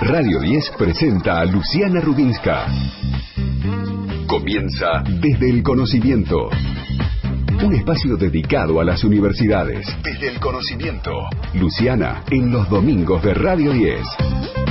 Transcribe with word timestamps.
Radio 0.00 0.40
10 0.40 0.72
presenta 0.76 1.40
a 1.40 1.44
Luciana 1.46 2.00
Rubinska. 2.00 2.66
Comienza 4.26 5.02
desde 5.20 5.48
el 5.48 5.62
conocimiento. 5.62 6.50
Un 7.64 7.74
espacio 7.74 8.16
dedicado 8.16 8.78
a 8.78 8.84
las 8.84 9.02
universidades. 9.04 9.86
Desde 10.02 10.28
el 10.28 10.38
conocimiento. 10.38 11.12
Luciana, 11.54 12.22
en 12.30 12.52
los 12.52 12.68
domingos 12.68 13.22
de 13.22 13.34
Radio 13.34 13.72
10. 13.72 14.65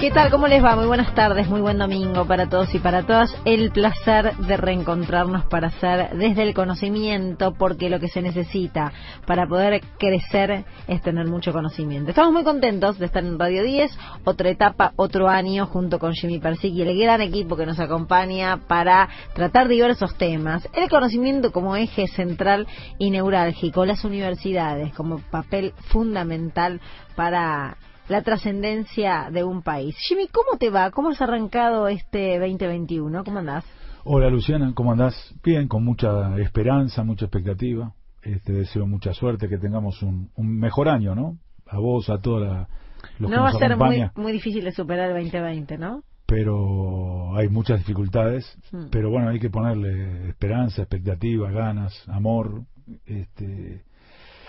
¿Qué 0.00 0.10
tal? 0.10 0.30
¿Cómo 0.30 0.46
les 0.46 0.64
va? 0.64 0.76
Muy 0.76 0.86
buenas 0.86 1.14
tardes, 1.14 1.46
muy 1.46 1.60
buen 1.60 1.76
domingo 1.76 2.24
para 2.24 2.48
todos 2.48 2.74
y 2.74 2.78
para 2.78 3.02
todas. 3.02 3.36
El 3.44 3.70
placer 3.70 4.34
de 4.34 4.56
reencontrarnos 4.56 5.44
para 5.44 5.66
hacer 5.66 6.16
desde 6.16 6.42
el 6.42 6.54
conocimiento, 6.54 7.52
porque 7.52 7.90
lo 7.90 8.00
que 8.00 8.08
se 8.08 8.22
necesita 8.22 8.94
para 9.26 9.46
poder 9.46 9.82
crecer 9.98 10.64
es 10.88 11.02
tener 11.02 11.26
mucho 11.26 11.52
conocimiento. 11.52 12.08
Estamos 12.08 12.32
muy 12.32 12.44
contentos 12.44 12.98
de 12.98 13.04
estar 13.04 13.22
en 13.22 13.38
Radio 13.38 13.62
10, 13.62 13.92
otra 14.24 14.48
etapa, 14.48 14.94
otro 14.96 15.28
año, 15.28 15.66
junto 15.66 15.98
con 15.98 16.14
Jimmy 16.14 16.38
Persic 16.38 16.72
y 16.72 16.80
el 16.80 16.98
gran 16.98 17.20
equipo 17.20 17.54
que 17.54 17.66
nos 17.66 17.78
acompaña 17.78 18.56
para 18.56 19.06
tratar 19.34 19.68
diversos 19.68 20.16
temas. 20.16 20.66
El 20.72 20.88
conocimiento 20.88 21.52
como 21.52 21.76
eje 21.76 22.06
central 22.06 22.66
y 22.98 23.10
neurálgico, 23.10 23.84
las 23.84 24.02
universidades 24.02 24.94
como 24.94 25.18
papel 25.30 25.74
fundamental 25.90 26.80
para 27.14 27.76
la 28.10 28.22
trascendencia 28.22 29.30
de 29.32 29.44
un 29.44 29.62
país. 29.62 29.96
Jimmy, 30.08 30.26
¿cómo 30.26 30.58
te 30.58 30.68
va? 30.68 30.90
¿Cómo 30.90 31.10
has 31.10 31.22
arrancado 31.22 31.86
este 31.86 32.40
2021? 32.40 33.22
¿Cómo 33.22 33.38
andás? 33.38 33.64
Hola 34.02 34.28
Luciana, 34.28 34.72
¿cómo 34.74 34.90
andás? 34.90 35.14
Bien, 35.44 35.68
con 35.68 35.84
mucha 35.84 36.36
esperanza, 36.38 37.04
mucha 37.04 37.26
expectativa. 37.26 37.94
Este, 38.22 38.52
deseo 38.52 38.84
mucha 38.86 39.12
suerte, 39.14 39.48
que 39.48 39.58
tengamos 39.58 40.02
un, 40.02 40.28
mejor 40.36 40.88
año, 40.88 41.14
¿no? 41.14 41.38
A 41.68 41.78
vos, 41.78 42.10
a 42.10 42.18
toda 42.18 42.40
la, 42.40 42.68
los 43.20 43.30
No 43.30 43.42
va 43.42 43.50
a 43.50 43.52
ser 43.52 43.76
muy, 43.76 44.04
muy 44.16 44.32
difícil 44.32 44.64
de 44.64 44.72
superar 44.72 45.10
el 45.10 45.22
2020, 45.22 45.78
¿no? 45.78 46.02
Pero 46.26 47.36
hay 47.36 47.48
muchas 47.48 47.78
dificultades, 47.78 48.58
hmm. 48.72 48.86
pero 48.90 49.10
bueno, 49.10 49.28
hay 49.28 49.38
que 49.38 49.50
ponerle 49.50 50.28
esperanza, 50.28 50.82
expectativa, 50.82 51.50
ganas, 51.52 51.94
amor, 52.08 52.64
este, 53.06 53.84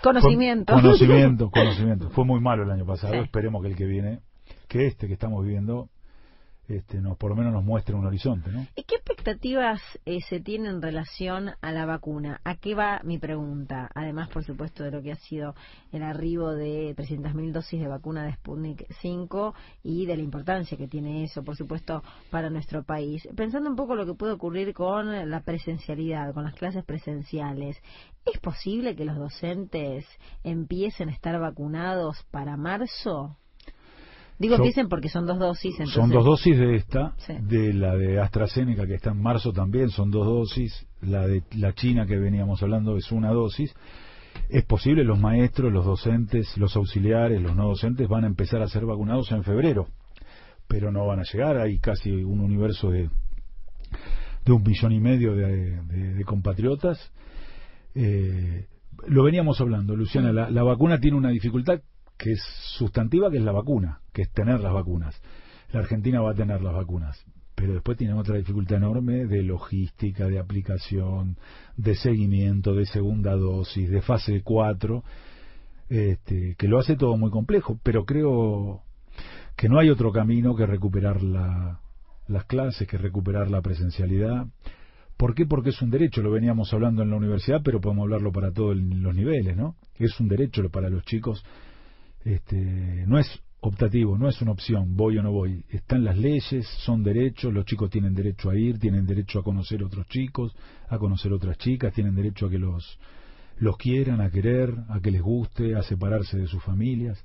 Conocimiento. 0.02 0.74
conocimiento, 0.74 1.50
conocimiento. 1.52 2.10
Fue 2.10 2.24
muy 2.24 2.40
malo 2.40 2.64
el 2.64 2.70
año 2.70 2.84
pasado. 2.84 3.14
Esperemos 3.14 3.62
que 3.62 3.68
el 3.68 3.76
que 3.76 3.86
viene, 3.86 4.20
que 4.68 4.86
este 4.86 5.06
que 5.06 5.14
estamos 5.14 5.44
viviendo, 5.44 5.88
este, 6.68 7.00
nos, 7.00 7.16
por 7.16 7.30
lo 7.30 7.36
menos 7.36 7.52
nos 7.52 7.64
muestre 7.64 7.94
un 7.94 8.06
horizonte. 8.06 8.50
¿no? 8.50 8.66
¿Y 8.76 8.84
qué 8.84 8.96
expectativas 8.96 9.80
eh, 10.04 10.20
se 10.28 10.40
tienen 10.40 10.76
en 10.76 10.82
relación 10.82 11.50
a 11.60 11.72
la 11.72 11.86
vacuna? 11.86 12.40
¿A 12.44 12.56
qué 12.56 12.74
va 12.74 13.00
mi 13.04 13.18
pregunta? 13.18 13.90
Además, 13.94 14.28
por 14.28 14.44
supuesto, 14.44 14.84
de 14.84 14.90
lo 14.90 15.02
que 15.02 15.12
ha 15.12 15.16
sido 15.16 15.54
el 15.90 16.02
arribo 16.02 16.52
de 16.52 16.94
300.000 16.96 17.52
dosis 17.52 17.80
de 17.80 17.88
vacuna 17.88 18.24
de 18.24 18.34
Sputnik 18.34 18.86
5 19.00 19.54
y 19.82 20.06
de 20.06 20.16
la 20.16 20.22
importancia 20.22 20.78
que 20.78 20.88
tiene 20.88 21.24
eso, 21.24 21.42
por 21.42 21.56
supuesto, 21.56 22.02
para 22.30 22.48
nuestro 22.48 22.84
país. 22.84 23.28
Pensando 23.36 23.68
un 23.68 23.76
poco 23.76 23.94
lo 23.94 24.06
que 24.06 24.14
puede 24.14 24.32
ocurrir 24.32 24.72
con 24.72 25.30
la 25.30 25.40
presencialidad, 25.42 26.32
con 26.32 26.44
las 26.44 26.54
clases 26.54 26.84
presenciales, 26.84 27.76
¿es 28.24 28.38
posible 28.40 28.94
que 28.94 29.04
los 29.04 29.16
docentes 29.16 30.06
empiecen 30.44 31.08
a 31.08 31.12
estar 31.12 31.38
vacunados 31.38 32.24
para 32.30 32.56
marzo? 32.56 33.36
Digo 34.38 34.58
dicen 34.58 34.88
porque 34.88 35.08
son 35.08 35.26
dos 35.26 35.38
dosis. 35.38 35.76
Son 35.86 36.10
dos 36.10 36.24
dosis 36.24 36.58
de 36.58 36.76
esta, 36.76 37.14
de 37.42 37.72
la 37.72 37.94
de 37.94 38.20
AstraZeneca 38.20 38.86
que 38.86 38.94
está 38.94 39.10
en 39.10 39.22
marzo 39.22 39.52
también, 39.52 39.90
son 39.90 40.10
dos 40.10 40.26
dosis. 40.26 40.86
La 41.00 41.26
de 41.26 41.42
la 41.52 41.74
China 41.74 42.06
que 42.06 42.18
veníamos 42.18 42.62
hablando 42.62 42.96
es 42.96 43.12
una 43.12 43.30
dosis. 43.30 43.74
Es 44.48 44.64
posible, 44.64 45.04
los 45.04 45.20
maestros, 45.20 45.72
los 45.72 45.84
docentes, 45.84 46.56
los 46.56 46.74
auxiliares, 46.76 47.40
los 47.40 47.54
no 47.54 47.68
docentes 47.68 48.08
van 48.08 48.24
a 48.24 48.26
empezar 48.26 48.62
a 48.62 48.68
ser 48.68 48.84
vacunados 48.84 49.30
en 49.30 49.44
febrero, 49.44 49.88
pero 50.68 50.90
no 50.90 51.06
van 51.06 51.20
a 51.20 51.24
llegar. 51.24 51.58
Hay 51.58 51.78
casi 51.78 52.10
un 52.10 52.40
universo 52.40 52.90
de, 52.90 53.10
de 54.44 54.52
un 54.52 54.62
millón 54.62 54.92
y 54.92 55.00
medio 55.00 55.34
de, 55.34 56.22
compatriotas. 56.24 57.12
Eh, 57.94 58.66
lo 59.06 59.22
veníamos 59.22 59.60
hablando, 59.60 59.96
Luciana, 59.96 60.32
la, 60.32 60.50
la, 60.50 60.62
vacuna 60.62 60.98
tiene 60.98 61.16
una 61.16 61.30
dificultad 61.30 61.80
que 62.22 62.32
es 62.32 62.42
sustantiva, 62.78 63.30
que 63.32 63.38
es 63.38 63.42
la 63.42 63.50
vacuna, 63.50 64.00
que 64.12 64.22
es 64.22 64.30
tener 64.30 64.60
las 64.60 64.72
vacunas. 64.72 65.20
La 65.72 65.80
Argentina 65.80 66.20
va 66.20 66.30
a 66.30 66.34
tener 66.34 66.62
las 66.62 66.72
vacunas, 66.72 67.20
pero 67.56 67.74
después 67.74 67.98
tiene 67.98 68.14
otra 68.14 68.36
dificultad 68.36 68.76
enorme 68.76 69.26
de 69.26 69.42
logística, 69.42 70.28
de 70.28 70.38
aplicación, 70.38 71.36
de 71.76 71.96
seguimiento, 71.96 72.74
de 72.74 72.86
segunda 72.86 73.34
dosis, 73.34 73.90
de 73.90 74.02
fase 74.02 74.40
4, 74.44 75.02
este, 75.88 76.54
que 76.56 76.68
lo 76.68 76.78
hace 76.78 76.94
todo 76.94 77.16
muy 77.16 77.30
complejo, 77.30 77.80
pero 77.82 78.04
creo 78.04 78.82
que 79.56 79.68
no 79.68 79.80
hay 79.80 79.90
otro 79.90 80.12
camino 80.12 80.54
que 80.54 80.64
recuperar 80.64 81.24
la, 81.24 81.80
las 82.28 82.44
clases, 82.44 82.86
que 82.86 82.98
recuperar 82.98 83.50
la 83.50 83.62
presencialidad. 83.62 84.46
¿Por 85.16 85.34
qué? 85.34 85.44
Porque 85.44 85.70
es 85.70 85.82
un 85.82 85.90
derecho, 85.90 86.22
lo 86.22 86.30
veníamos 86.30 86.72
hablando 86.72 87.02
en 87.02 87.10
la 87.10 87.16
universidad, 87.16 87.62
pero 87.64 87.80
podemos 87.80 88.04
hablarlo 88.04 88.30
para 88.30 88.52
todos 88.52 88.76
los 88.76 89.14
niveles, 89.14 89.56
¿no? 89.56 89.74
Es 89.96 90.20
un 90.20 90.28
derecho 90.28 90.62
para 90.70 90.88
los 90.88 91.04
chicos 91.04 91.44
este, 92.24 93.04
no 93.06 93.18
es 93.18 93.26
optativo, 93.60 94.18
no 94.18 94.28
es 94.28 94.42
una 94.42 94.52
opción, 94.52 94.96
voy 94.96 95.18
o 95.18 95.22
no 95.22 95.30
voy. 95.30 95.64
Están 95.70 96.04
las 96.04 96.18
leyes, 96.18 96.66
son 96.84 97.02
derechos, 97.04 97.52
los 97.52 97.64
chicos 97.64 97.90
tienen 97.90 98.14
derecho 98.14 98.50
a 98.50 98.56
ir, 98.56 98.78
tienen 98.78 99.06
derecho 99.06 99.38
a 99.38 99.44
conocer 99.44 99.82
otros 99.84 100.06
chicos, 100.08 100.54
a 100.88 100.98
conocer 100.98 101.32
otras 101.32 101.58
chicas, 101.58 101.94
tienen 101.94 102.14
derecho 102.14 102.46
a 102.46 102.50
que 102.50 102.58
los, 102.58 102.98
los 103.58 103.76
quieran, 103.76 104.20
a 104.20 104.30
querer, 104.30 104.74
a 104.88 105.00
que 105.00 105.12
les 105.12 105.22
guste, 105.22 105.76
a 105.76 105.82
separarse 105.82 106.38
de 106.38 106.48
sus 106.48 106.62
familias. 106.62 107.24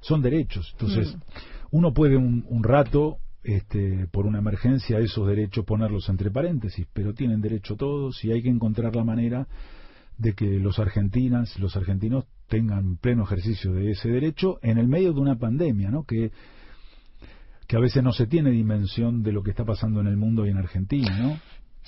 Son 0.00 0.22
derechos. 0.22 0.70
Entonces, 0.72 1.14
mm. 1.14 1.20
uno 1.72 1.92
puede 1.92 2.16
un, 2.16 2.46
un 2.48 2.64
rato, 2.64 3.18
este, 3.42 4.06
por 4.10 4.26
una 4.26 4.38
emergencia, 4.38 4.98
esos 4.98 5.28
derechos 5.28 5.66
ponerlos 5.66 6.08
entre 6.08 6.30
paréntesis, 6.30 6.86
pero 6.94 7.12
tienen 7.12 7.42
derecho 7.42 7.76
todos 7.76 8.24
y 8.24 8.32
hay 8.32 8.42
que 8.42 8.48
encontrar 8.48 8.96
la 8.96 9.04
manera 9.04 9.46
de 10.16 10.32
que 10.32 10.58
los 10.58 10.78
argentinas, 10.78 11.58
los 11.58 11.76
argentinos 11.76 12.24
tengan 12.48 12.96
pleno 12.96 13.24
ejercicio 13.24 13.72
de 13.72 13.90
ese 13.90 14.08
derecho 14.08 14.58
en 14.62 14.78
el 14.78 14.88
medio 14.88 15.12
de 15.12 15.20
una 15.20 15.36
pandemia, 15.36 15.90
¿no? 15.90 16.04
Que, 16.04 16.32
que 17.66 17.76
a 17.76 17.80
veces 17.80 18.02
no 18.02 18.12
se 18.12 18.26
tiene 18.26 18.50
dimensión 18.50 19.22
de 19.22 19.32
lo 19.32 19.42
que 19.42 19.50
está 19.50 19.64
pasando 19.64 20.00
en 20.00 20.06
el 20.06 20.16
mundo 20.16 20.46
y 20.46 20.50
en 20.50 20.58
Argentina, 20.58 21.16
¿no? 21.18 21.38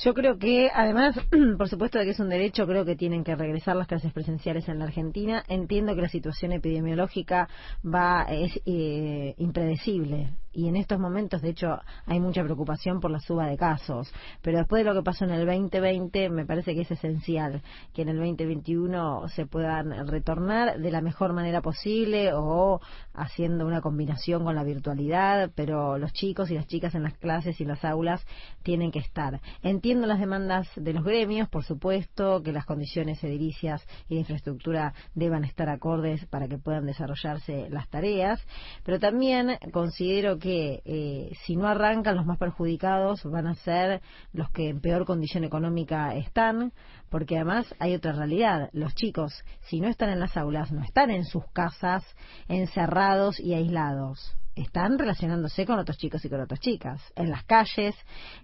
Yo 0.03 0.15
creo 0.15 0.39
que, 0.39 0.71
además, 0.73 1.15
por 1.59 1.69
supuesto 1.69 1.99
de 1.99 2.05
que 2.05 2.13
es 2.13 2.21
un 2.21 2.31
derecho, 2.31 2.67
creo 2.67 2.85
que 2.85 2.97
tienen 2.97 3.23
que 3.23 3.37
regresar 3.37 3.77
las 3.77 3.87
clases 3.87 4.13
presenciales 4.13 4.69
en 4.69 4.79
la 4.79 4.87
Argentina. 4.87 5.43
Entiendo 5.49 5.95
que 5.95 6.03
la 6.03 6.09
situación 6.09 6.53
epidemiológica 6.53 7.49
va 7.85 8.23
es 8.23 8.61
eh, 8.65 9.35
impredecible 9.39 10.31
y 10.53 10.69
en 10.69 10.77
estos 10.77 10.99
momentos, 10.99 11.43
de 11.43 11.51
hecho, 11.51 11.79
hay 12.07 12.19
mucha 12.19 12.43
preocupación 12.43 13.01
por 13.01 13.11
la 13.11 13.21
suba 13.21 13.47
de 13.47 13.57
casos. 13.57 14.13
Pero 14.43 14.59
después 14.59 14.81
de 14.81 14.91
lo 14.91 14.97
que 14.97 15.05
pasó 15.05 15.25
en 15.25 15.31
el 15.31 15.47
2020, 15.47 16.29
me 16.31 16.45
parece 16.45 16.75
que 16.75 16.81
es 16.81 16.91
esencial 16.91 17.63
que 17.95 18.03
en 18.03 18.09
el 18.09 18.17
2021 18.17 19.29
se 19.29 19.47
puedan 19.47 20.09
retornar 20.09 20.79
de 20.79 20.91
la 20.91 21.03
mejor 21.03 21.33
manera 21.35 21.63
posible 21.63 22.33
o 22.35 22.81
haciendo 23.15 23.65
una 23.65 23.81
combinación 23.81 24.43
con 24.43 24.57
la 24.57 24.65
virtualidad, 24.65 25.51
pero 25.55 25.99
los 25.99 26.13
chicos 26.13 26.51
y 26.51 26.55
las 26.55 26.67
chicas 26.67 26.95
en 26.97 27.05
las 27.05 27.17
clases 27.19 27.61
y 27.61 27.65
las 27.65 27.85
aulas 27.85 28.27
tienen 28.65 28.91
que 28.91 28.99
estar. 28.99 29.41
Entiendo 29.63 30.09
las 30.09 30.19
demandas 30.19 30.69
de 30.75 30.93
los 30.93 31.05
gremios, 31.05 31.49
por 31.49 31.63
supuesto, 31.63 32.43
que 32.43 32.53
las 32.53 32.67
condiciones 32.67 33.23
edilicias 33.23 33.87
y 34.09 34.15
de 34.15 34.21
infraestructura 34.21 34.95
deban 35.15 35.45
estar 35.45 35.69
acordes 35.69 36.27
para 36.27 36.49
que 36.49 36.59
puedan 36.59 36.87
desarrollarse 36.87 37.69
las 37.71 37.89
tareas, 37.89 38.45
pero 38.85 38.99
también 38.99 39.57
considero 39.73 40.40
que 40.41 40.83
eh, 40.85 41.33
si 41.45 41.55
no 41.55 41.69
arrancan 41.69 42.17
los 42.17 42.27
más 42.27 42.39
perjudicados 42.39 43.23
van 43.25 43.47
a 43.47 43.55
ser 43.55 44.01
los 44.33 44.51
que 44.51 44.71
en 44.71 44.81
peor 44.81 45.05
condición 45.05 45.45
económica 45.45 46.15
están, 46.17 46.73
porque 47.09 47.37
además 47.37 47.73
hay 47.79 47.95
otra 47.95 48.13
realidad. 48.13 48.71
Los 48.73 48.95
chicos, 48.95 49.33
si 49.69 49.81
no 49.81 49.89
están 49.89 50.11
en 50.11 50.19
las 50.19 50.37
aulas, 50.37 50.73
no 50.73 50.83
están 50.83 51.11
en 51.11 51.25
sus 51.25 51.45
casas 51.53 52.05
encerrados 52.49 53.39
y 53.39 53.55
aislados 53.55 54.37
están 54.57 54.99
relacionándose 54.99 55.65
con 55.65 55.79
otros 55.79 55.97
chicos 55.97 56.25
y 56.25 56.29
con 56.29 56.41
otras 56.41 56.61
chicas, 56.61 57.01
en 57.17 57.31
las 57.31 57.45
calles, 57.45 57.95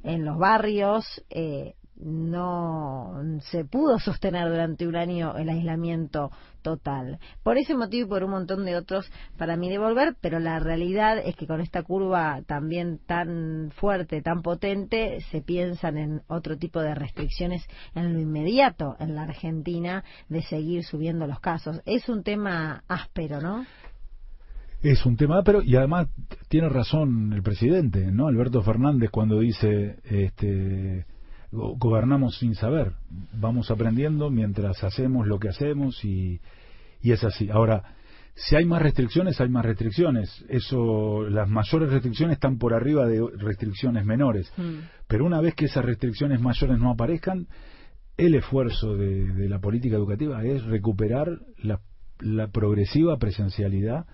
en 0.03 0.25
los 0.25 0.39
barrios, 0.39 1.05
eh, 1.31 1.75
no 1.99 3.15
se 3.51 3.65
pudo 3.65 3.99
sostener 3.99 4.49
durante 4.49 4.87
un 4.87 4.97
año 4.97 5.37
el 5.37 5.49
aislamiento 5.49 6.31
total. 6.63 7.19
Por 7.43 7.59
ese 7.59 7.75
motivo 7.75 8.07
y 8.07 8.09
por 8.09 8.25
un 8.25 8.31
montón 8.31 8.65
de 8.65 8.77
otros, 8.77 9.11
para 9.39 9.57
mí 9.57 9.69
devolver, 9.71 10.17
pero 10.21 10.39
la 10.39 10.59
realidad 10.59 11.19
es 11.19 11.37
que 11.37 11.47
con 11.47 11.61
esta 11.61 11.83
curva 11.83 12.43
también 12.47 12.99
tan 13.07 13.71
fuerte, 13.77 14.21
tan 14.21 14.43
potente, 14.43 15.21
se 15.31 15.41
piensan 15.41 15.97
en 15.97 16.23
otro 16.27 16.57
tipo 16.59 16.81
de 16.81 16.95
restricciones 16.95 17.67
en 17.95 18.13
lo 18.13 18.21
inmediato 18.21 18.97
en 18.99 19.15
la 19.15 19.23
Argentina 19.23 20.05
de 20.29 20.43
seguir 20.43 20.85
subiendo 20.85 21.27
los 21.27 21.41
casos. 21.41 21.81
Es 21.87 22.09
un 22.09 22.23
tema 22.23 22.83
áspero, 22.89 23.41
¿no? 23.41 23.65
Es 24.83 25.07
un 25.07 25.17
tema 25.17 25.39
áspero 25.39 25.63
y 25.63 25.75
además 25.77 26.09
tiene 26.49 26.69
razón 26.69 27.33
el 27.33 27.43
presidente, 27.43 28.13
¿no? 28.13 28.29
Alberto 28.29 28.63
Fernández 28.63 29.11
cuando 29.11 29.41
dice 29.41 29.97
este 30.05 31.07
gobernamos 31.57 32.39
sin 32.39 32.55
saber, 32.55 32.93
vamos 33.33 33.71
aprendiendo 33.71 34.31
mientras 34.31 34.83
hacemos 34.85 35.27
lo 35.27 35.39
que 35.39 35.49
hacemos 35.49 36.05
y, 36.05 36.41
y 37.03 37.13
es 37.13 37.25
así. 37.25 37.51
Ahora, 37.51 37.95
Si 38.39 38.55
hay 38.55 38.67
más 38.67 38.83
restricciones, 38.83 39.41
hay 39.41 39.49
más 39.49 39.65
restricciones. 39.65 40.45
Eso, 40.51 41.27
las 41.31 41.49
mayores 41.49 41.91
restricciones 41.91 42.35
están 42.35 42.59
por 42.59 42.75
arriba 42.75 43.07
de 43.07 43.27
restricciones 43.39 44.05
menores. 44.05 44.53
Mm. 44.59 44.81
Pero 45.09 45.25
una 45.25 45.41
vez 45.41 45.55
que 45.55 45.65
esas 45.65 45.83
restricciones 45.83 46.39
mayores 46.43 46.79
no 46.79 46.91
aparezcan, 46.91 47.47
el 48.19 48.35
esfuerzo 48.35 48.95
de, 48.95 49.49
la 49.49 49.59
política 49.59 49.97
educativa 49.97 50.45
es 50.45 50.63
recuperar 50.65 51.29
la, 51.63 51.81
la, 52.21 52.49
progresiva 52.49 53.17
presencialidad 53.17 54.07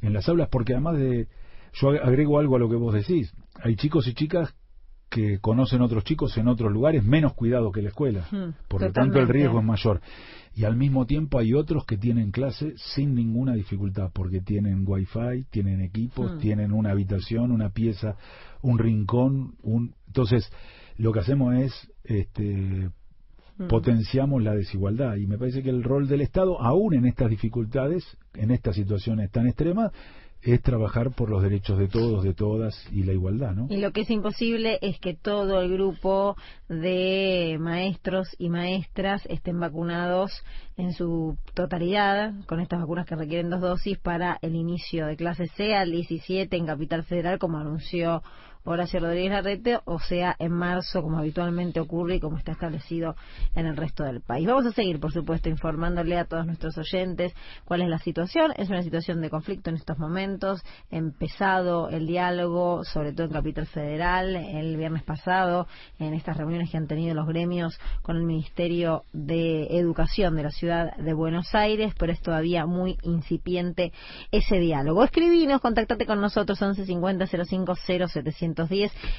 en 0.00 0.14
las 0.14 0.28
aulas, 0.28 0.48
porque 0.50 0.72
además 0.72 0.98
de, 0.98 1.28
yo 1.74 1.90
agrego 1.90 2.38
algo 2.38 2.56
a 2.56 2.58
lo 2.58 2.68
que 2.68 2.76
vos 2.76 2.94
decís, 2.94 3.32
hay 3.62 3.76
chicos 3.76 4.06
y 4.08 4.14
chicas 4.14 4.54
que 5.10 5.40
conocen 5.40 5.82
otros 5.82 6.04
chicos 6.04 6.38
en 6.38 6.46
otros 6.46 6.72
lugares 6.72 7.04
menos 7.04 7.34
cuidado 7.34 7.72
que 7.72 7.82
la 7.82 7.88
escuela. 7.88 8.26
Hmm, 8.30 8.54
por 8.68 8.80
lo 8.80 8.92
tanto, 8.92 9.18
el 9.18 9.28
riesgo 9.28 9.58
es 9.58 9.64
mayor. 9.64 10.00
Y 10.54 10.64
al 10.64 10.76
mismo 10.76 11.04
tiempo 11.04 11.38
hay 11.38 11.52
otros 11.52 11.84
que 11.84 11.98
tienen 11.98 12.30
clase 12.30 12.74
sin 12.76 13.14
ninguna 13.14 13.54
dificultad, 13.54 14.10
porque 14.12 14.40
tienen 14.40 14.84
wifi, 14.86 15.44
tienen 15.50 15.80
equipos, 15.80 16.36
hmm. 16.36 16.38
tienen 16.38 16.72
una 16.72 16.92
habitación, 16.92 17.50
una 17.50 17.70
pieza, 17.70 18.16
un 18.62 18.78
rincón. 18.78 19.56
Un... 19.62 19.94
Entonces, 20.06 20.48
lo 20.96 21.12
que 21.12 21.18
hacemos 21.18 21.56
es 21.56 21.92
este, 22.04 22.88
hmm. 23.58 23.66
potenciamos 23.66 24.42
la 24.44 24.54
desigualdad. 24.54 25.16
Y 25.16 25.26
me 25.26 25.38
parece 25.38 25.64
que 25.64 25.70
el 25.70 25.82
rol 25.82 26.06
del 26.06 26.20
Estado, 26.20 26.62
aún 26.62 26.94
en 26.94 27.06
estas 27.06 27.28
dificultades, 27.28 28.04
en 28.34 28.52
estas 28.52 28.76
situaciones 28.76 29.28
tan 29.32 29.48
extremas, 29.48 29.90
es 30.42 30.62
trabajar 30.62 31.10
por 31.10 31.28
los 31.28 31.42
derechos 31.42 31.78
de 31.78 31.88
todos, 31.88 32.24
de 32.24 32.32
todas 32.32 32.74
y 32.92 33.02
la 33.02 33.12
igualdad, 33.12 33.52
¿no? 33.52 33.66
Y 33.68 33.76
lo 33.76 33.92
que 33.92 34.02
es 34.02 34.10
imposible 34.10 34.78
es 34.80 34.98
que 34.98 35.14
todo 35.14 35.60
el 35.60 35.70
grupo 35.70 36.36
de 36.68 37.58
maestros 37.60 38.28
y 38.38 38.48
maestras 38.48 39.26
estén 39.26 39.60
vacunados 39.60 40.32
en 40.76 40.92
su 40.94 41.36
totalidad 41.54 42.32
con 42.46 42.60
estas 42.60 42.80
vacunas 42.80 43.06
que 43.06 43.16
requieren 43.16 43.50
dos 43.50 43.60
dosis 43.60 43.98
para 43.98 44.38
el 44.40 44.54
inicio 44.54 45.06
de 45.06 45.16
clase 45.16 45.46
C 45.48 45.74
al 45.74 45.90
17 45.90 46.56
en 46.56 46.66
Capital 46.66 47.04
Federal, 47.04 47.38
como 47.38 47.58
anunció 47.58 48.22
Horacio 48.64 49.00
Rodríguez 49.00 49.32
Larrete, 49.32 49.78
o 49.84 49.98
sea, 49.98 50.36
en 50.38 50.52
marzo, 50.52 51.02
como 51.02 51.18
habitualmente 51.18 51.80
ocurre 51.80 52.16
y 52.16 52.20
como 52.20 52.36
está 52.36 52.52
establecido 52.52 53.16
en 53.54 53.66
el 53.66 53.76
resto 53.76 54.04
del 54.04 54.20
país. 54.20 54.46
Vamos 54.46 54.66
a 54.66 54.72
seguir, 54.72 55.00
por 55.00 55.12
supuesto, 55.12 55.48
informándole 55.48 56.18
a 56.18 56.26
todos 56.26 56.44
nuestros 56.46 56.76
oyentes 56.76 57.34
cuál 57.64 57.82
es 57.82 57.88
la 57.88 57.98
situación. 57.98 58.52
Es 58.56 58.68
una 58.68 58.82
situación 58.82 59.22
de 59.22 59.30
conflicto 59.30 59.70
en 59.70 59.76
estos 59.76 59.98
momentos. 59.98 60.62
Empezado 60.90 61.88
el 61.88 62.06
diálogo, 62.06 62.84
sobre 62.84 63.12
todo 63.12 63.26
en 63.28 63.32
Capital 63.32 63.66
Federal, 63.66 64.36
el 64.36 64.76
viernes 64.76 65.04
pasado, 65.04 65.66
en 65.98 66.12
estas 66.12 66.36
reuniones 66.36 66.70
que 66.70 66.76
han 66.76 66.86
tenido 66.86 67.14
los 67.14 67.26
gremios 67.26 67.78
con 68.02 68.16
el 68.16 68.24
Ministerio 68.24 69.04
de 69.12 69.78
Educación 69.78 70.36
de 70.36 70.42
la 70.42 70.50
ciudad 70.50 70.96
de 70.96 71.14
Buenos 71.14 71.54
Aires, 71.54 71.94
pero 71.98 72.12
es 72.12 72.20
todavía 72.20 72.66
muy 72.66 72.98
incipiente 73.02 73.92
ese 74.30 74.58
diálogo. 74.58 75.02
Escribinos, 75.02 75.60
contactate 75.60 76.04
con 76.04 76.20
nosotros 76.20 76.60
1150 76.60 77.26
05 77.26 77.74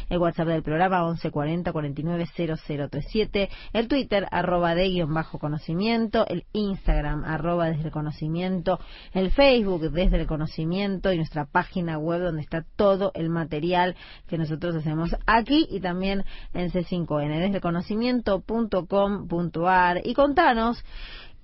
el 0.09 0.17
WhatsApp 0.17 0.47
del 0.47 0.63
programa 0.63 1.03
1140 1.03 1.71
49 1.71 2.25
0037, 2.35 3.49
el 3.73 3.87
Twitter 3.87 4.27
arroba 4.31 4.73
de 4.75 4.89
guion 4.89 5.13
bajo 5.13 5.39
conocimiento, 5.39 6.25
el 6.27 6.45
Instagram 6.53 7.23
arroba 7.23 7.69
desde 7.69 7.85
el 7.85 7.91
conocimiento, 7.91 8.79
el 9.13 9.31
Facebook 9.31 9.89
desde 9.91 10.21
el 10.21 10.27
conocimiento 10.27 11.11
y 11.11 11.17
nuestra 11.17 11.45
página 11.45 11.97
web 11.97 12.21
donde 12.21 12.41
está 12.41 12.63
todo 12.75 13.11
el 13.15 13.29
material 13.29 13.95
que 14.27 14.37
nosotros 14.37 14.75
hacemos 14.75 15.15
aquí 15.25 15.65
y 15.69 15.79
también 15.79 16.23
en 16.53 16.69
C5N, 16.71 17.39
desde 17.39 17.55
el 17.55 17.61
conocimiento.com.ar 17.61 20.01
y 20.03 20.13
contanos 20.13 20.83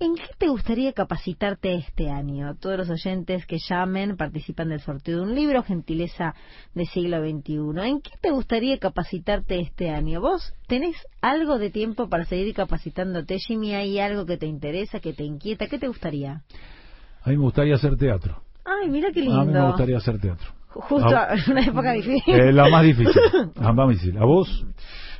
¿En 0.00 0.14
qué 0.14 0.28
te 0.38 0.46
gustaría 0.46 0.92
capacitarte 0.92 1.74
este 1.74 2.08
año? 2.08 2.54
Todos 2.54 2.78
los 2.78 2.90
oyentes 2.90 3.44
que 3.46 3.58
llamen 3.58 4.16
participan 4.16 4.68
del 4.68 4.80
sorteo 4.80 5.16
de 5.16 5.22
un 5.24 5.34
libro, 5.34 5.64
Gentileza 5.64 6.36
de 6.72 6.86
siglo 6.86 7.18
XXI. 7.18 7.88
¿En 7.88 8.00
qué 8.00 8.12
te 8.20 8.30
gustaría 8.30 8.78
capacitarte 8.78 9.58
este 9.58 9.90
año? 9.90 10.20
¿Vos 10.20 10.54
tenés 10.68 10.94
algo 11.20 11.58
de 11.58 11.70
tiempo 11.70 12.08
para 12.08 12.24
seguir 12.26 12.54
capacitándote, 12.54 13.40
Jimmy? 13.40 13.74
¿Hay 13.74 13.98
algo 13.98 14.24
que 14.24 14.36
te 14.36 14.46
interesa, 14.46 15.00
que 15.00 15.14
te 15.14 15.24
inquieta? 15.24 15.66
¿Qué 15.66 15.80
te 15.80 15.88
gustaría? 15.88 16.42
A 17.24 17.30
mí 17.30 17.36
me 17.36 17.42
gustaría 17.42 17.74
hacer 17.74 17.96
teatro. 17.96 18.40
Ay, 18.64 18.88
mira 18.88 19.10
qué 19.12 19.20
lindo. 19.20 19.40
A 19.40 19.44
mí 19.44 19.52
me 19.52 19.66
gustaría 19.66 19.96
hacer 19.96 20.20
teatro. 20.20 20.46
Justo 20.68 21.08
en 21.08 21.52
una 21.52 21.66
época 21.66 21.90
difícil. 21.90 22.34
Eh, 22.36 22.52
la 22.52 22.68
más 22.68 22.84
difícil. 22.84 23.20
La 23.60 23.72
más 23.72 23.88
difícil. 23.88 24.16
¿A 24.16 24.24
vos? 24.24 24.64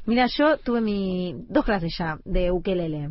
Mira, 0.06 0.26
yo 0.26 0.56
tuve 0.58 0.80
mi 0.80 1.34
dos 1.48 1.64
clases 1.64 1.92
ya 1.98 2.18
de 2.24 2.52
ukelele 2.52 3.10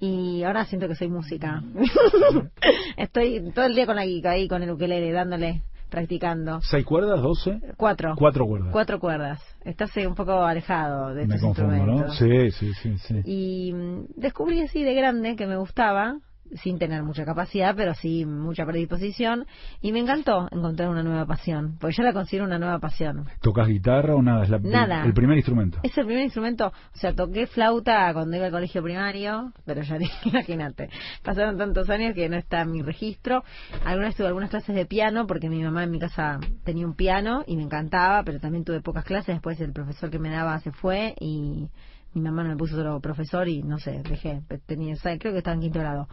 y 0.00 0.42
ahora 0.44 0.64
siento 0.64 0.88
que 0.88 0.94
soy 0.94 1.08
música. 1.08 1.62
Estoy 2.96 3.52
todo 3.52 3.66
el 3.66 3.74
día 3.74 3.86
con 3.86 3.96
la 3.96 4.06
guica 4.06 4.30
ahí, 4.30 4.48
con 4.48 4.62
el 4.62 4.70
ukelele, 4.70 5.12
dándole, 5.12 5.62
practicando. 5.90 6.60
¿Seis 6.62 6.86
cuerdas, 6.86 7.20
doce? 7.20 7.60
Cuatro. 7.76 8.14
Cuatro 8.16 8.46
cuerdas. 8.46 8.72
Cuatro 8.72 8.98
cuerdas. 8.98 9.56
Estás 9.64 9.94
un 9.98 10.14
poco 10.14 10.42
alejado 10.42 11.14
de 11.14 11.26
Me 11.26 11.34
estos 11.34 11.54
confundo, 11.54 11.84
¿no? 11.84 12.10
Sí, 12.12 12.50
sí, 12.50 12.72
sí, 12.74 12.96
sí. 12.96 13.20
Y 13.24 13.72
mm, 13.74 14.06
descubrí 14.16 14.62
así 14.62 14.82
de 14.82 14.94
grande 14.94 15.36
que 15.36 15.46
me 15.46 15.56
gustaba 15.56 16.16
sin 16.54 16.78
tener 16.78 17.02
mucha 17.02 17.24
capacidad, 17.24 17.74
pero 17.76 17.94
sí 17.94 18.24
mucha 18.26 18.64
predisposición. 18.64 19.46
Y 19.80 19.92
me 19.92 20.00
encantó 20.00 20.48
encontrar 20.50 20.88
una 20.88 21.02
nueva 21.02 21.26
pasión, 21.26 21.76
porque 21.80 21.96
yo 21.96 22.02
la 22.02 22.12
considero 22.12 22.44
una 22.44 22.58
nueva 22.58 22.78
pasión. 22.78 23.26
¿Tocas 23.40 23.68
guitarra 23.68 24.14
o 24.14 24.22
nada? 24.22 24.44
Es 24.44 24.50
nada. 24.62 25.04
El, 25.04 25.14
primer 25.14 25.36
instrumento. 25.36 25.78
Es 25.82 25.96
el 25.96 26.06
primer 26.06 26.24
instrumento. 26.24 26.68
O 26.68 26.98
sea, 26.98 27.14
toqué 27.14 27.46
flauta 27.46 28.12
cuando 28.12 28.36
iba 28.36 28.46
al 28.46 28.52
colegio 28.52 28.82
primario, 28.82 29.52
pero 29.64 29.82
ya 29.82 29.98
imagínate. 30.24 30.88
Pasaron 31.22 31.56
tantos 31.56 31.88
años 31.90 32.14
que 32.14 32.28
no 32.28 32.36
está 32.36 32.62
en 32.62 32.72
mi 32.72 32.82
registro. 32.82 33.44
Algunas 33.84 34.14
tuve 34.14 34.26
algunas 34.26 34.50
clases 34.50 34.74
de 34.74 34.86
piano, 34.86 35.26
porque 35.26 35.48
mi 35.48 35.62
mamá 35.62 35.84
en 35.84 35.90
mi 35.90 35.98
casa 35.98 36.40
tenía 36.64 36.86
un 36.86 36.94
piano 36.94 37.44
y 37.46 37.56
me 37.56 37.62
encantaba, 37.62 38.22
pero 38.24 38.40
también 38.40 38.64
tuve 38.64 38.80
pocas 38.80 39.04
clases. 39.04 39.34
Después 39.34 39.60
el 39.60 39.72
profesor 39.72 40.10
que 40.10 40.18
me 40.18 40.30
daba 40.30 40.58
se 40.60 40.72
fue 40.72 41.14
y 41.20 41.68
mi 42.14 42.22
mamá 42.22 42.42
no 42.42 42.50
me 42.50 42.56
puso 42.56 42.76
otro 42.76 43.00
profesor 43.00 43.48
y 43.48 43.62
no 43.62 43.78
sé, 43.78 44.02
dejé, 44.02 44.42
tenía, 44.66 44.94
creo 45.18 45.32
que 45.32 45.38
estaba 45.38 45.54
en 45.54 45.60
quinto 45.60 45.78
grado. 45.78 46.08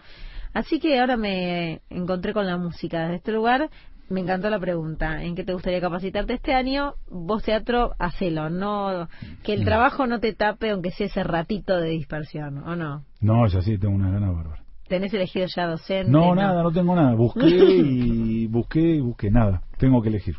Así 0.54 0.80
que 0.80 1.00
ahora 1.00 1.18
me 1.18 1.82
encontré 1.90 2.34
con 2.34 2.46
la 2.46 2.58
música 2.58 3.08
de 3.08 3.16
este 3.16 3.32
lugar. 3.32 3.70
Me 4.10 4.22
encantó 4.22 4.50
la 4.50 4.60
pregunta, 4.60 5.22
¿en 5.22 5.36
qué 5.36 5.44
te 5.44 5.52
gustaría 5.52 5.82
capacitarte 5.82 6.34
este 6.34 6.54
año? 6.54 6.94
Vos 7.10 7.44
teatro, 7.44 7.92
hacelo, 8.00 8.50
no 8.50 9.10
que 9.44 9.54
el 9.54 9.66
trabajo 9.66 10.08
no 10.08 10.22
te 10.22 10.34
tape 10.34 10.70
aunque 10.72 10.92
sea 10.92 11.08
ese 11.08 11.24
ratito 11.24 11.76
de 11.76 11.90
dispersión, 11.90 12.60
¿o 12.60 12.76
no? 12.78 13.04
No, 13.20 13.46
es 13.46 13.56
así, 13.56 13.78
tengo 13.78 13.96
una 13.96 14.10
gana 14.10 14.32
bárbara. 14.32 14.64
¿Tenés 14.88 15.14
elegido 15.14 15.46
ya 15.54 15.68
docente? 15.68 16.10
No, 16.10 16.34
nada, 16.34 16.64
no 16.64 16.72
tengo 16.72 16.96
nada. 16.96 17.14
Busqué 17.16 17.48
y 17.50 18.48
busqué 18.48 18.80
y 18.80 19.02
busqué 19.02 19.30
nada. 19.30 19.62
Tengo 19.78 20.02
que 20.02 20.10
elegir. 20.10 20.36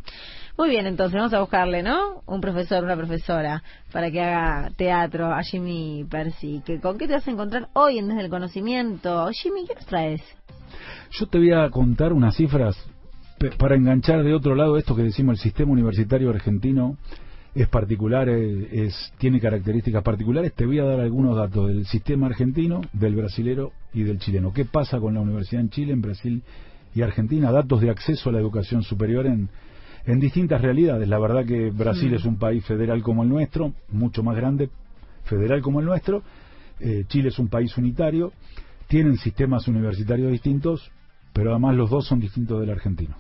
Muy 0.59 0.71
bien, 0.71 0.87
entonces 0.89 1.15
vamos 1.15 1.33
a 1.35 1.39
buscarle, 1.39 1.85
¿no? 1.85 2.25
Un 2.27 2.41
profesor, 2.41 2.83
una 2.83 2.97
profesora, 2.97 3.63
para 3.93 4.11
que 4.11 4.21
haga 4.21 4.71
teatro 4.77 5.33
a 5.33 5.41
Jimmy 5.45 6.05
Percy. 6.11 6.63
Que, 6.67 6.81
¿Con 6.81 6.99
qué 6.99 7.07
te 7.07 7.13
vas 7.13 7.29
a 7.29 7.31
encontrar 7.31 7.69
hoy 7.75 7.99
en 7.99 8.09
Desde 8.09 8.23
el 8.23 8.29
Conocimiento? 8.29 9.29
Jimmy, 9.31 9.67
¿qué 9.69 9.77
nos 9.77 9.87
traes? 9.87 10.21
Yo 11.13 11.27
te 11.27 11.39
voy 11.39 11.53
a 11.53 11.71
contar 11.71 12.13
unas 12.13 12.35
cifras 12.35 12.77
para 13.57 13.77
enganchar 13.77 14.25
de 14.25 14.35
otro 14.35 14.57
lado 14.57 14.77
esto 14.77 14.97
que 14.97 15.05
decimos, 15.05 15.35
el 15.35 15.43
sistema 15.45 15.71
universitario 15.71 16.29
argentino 16.29 16.97
es 17.55 17.69
particular, 17.69 18.29
es, 18.29 19.13
tiene 19.19 19.39
características 19.39 20.03
particulares. 20.03 20.53
Te 20.55 20.67
voy 20.67 20.81
a 20.81 20.85
dar 20.85 20.99
algunos 20.99 21.37
datos 21.37 21.69
del 21.69 21.87
sistema 21.87 22.27
argentino, 22.27 22.81
del 22.93 23.15
brasilero 23.15 23.71
y 23.95 24.03
del 24.03 24.19
chileno. 24.19 24.53
¿Qué 24.53 24.65
pasa 24.65 24.99
con 24.99 25.15
la 25.15 25.21
universidad 25.21 25.63
en 25.63 25.71
Chile, 25.71 25.93
en 25.93 26.03
Brasil 26.03 26.43
y 26.97 27.03
Argentina? 27.03 27.53
Datos 27.53 27.81
de 27.81 27.91
acceso 27.91 28.31
a 28.31 28.33
la 28.33 28.41
educación 28.41 28.83
superior 28.83 29.25
en 29.27 29.49
en 30.09 30.21
distintas 30.21 30.63
realidades. 30.63 31.07
La 31.07 31.19
verdad 31.19 31.45
que 31.45 31.71
Brasil 31.71 32.15
es 32.15 32.25
un 32.25 32.39
país 32.39 32.65
federal 32.65 33.03
como 33.03 33.23
el 33.23 33.29
nuestro, 33.29 33.75
mucho 33.91 34.23
más 34.23 34.37
grande, 34.37 34.71
federal 35.25 35.61
como 35.61 35.81
el 35.81 35.87
nuestro. 35.87 36.23
Eh, 36.81 37.05
Chile 37.09 37.29
es 37.29 37.39
un 37.39 37.49
país 37.49 37.77
unitario, 37.77 38.33
tienen 38.87 39.19
sistemas 39.19 39.69
universitarios 39.69 40.33
distintos, 40.33 40.91
pero 41.35 41.51
además 41.51 41.77
los 41.77 41.91
dos 41.91 42.07
son 42.07 42.21
distintos 42.21 42.59
del 42.59 42.71
argentino. 42.71 43.17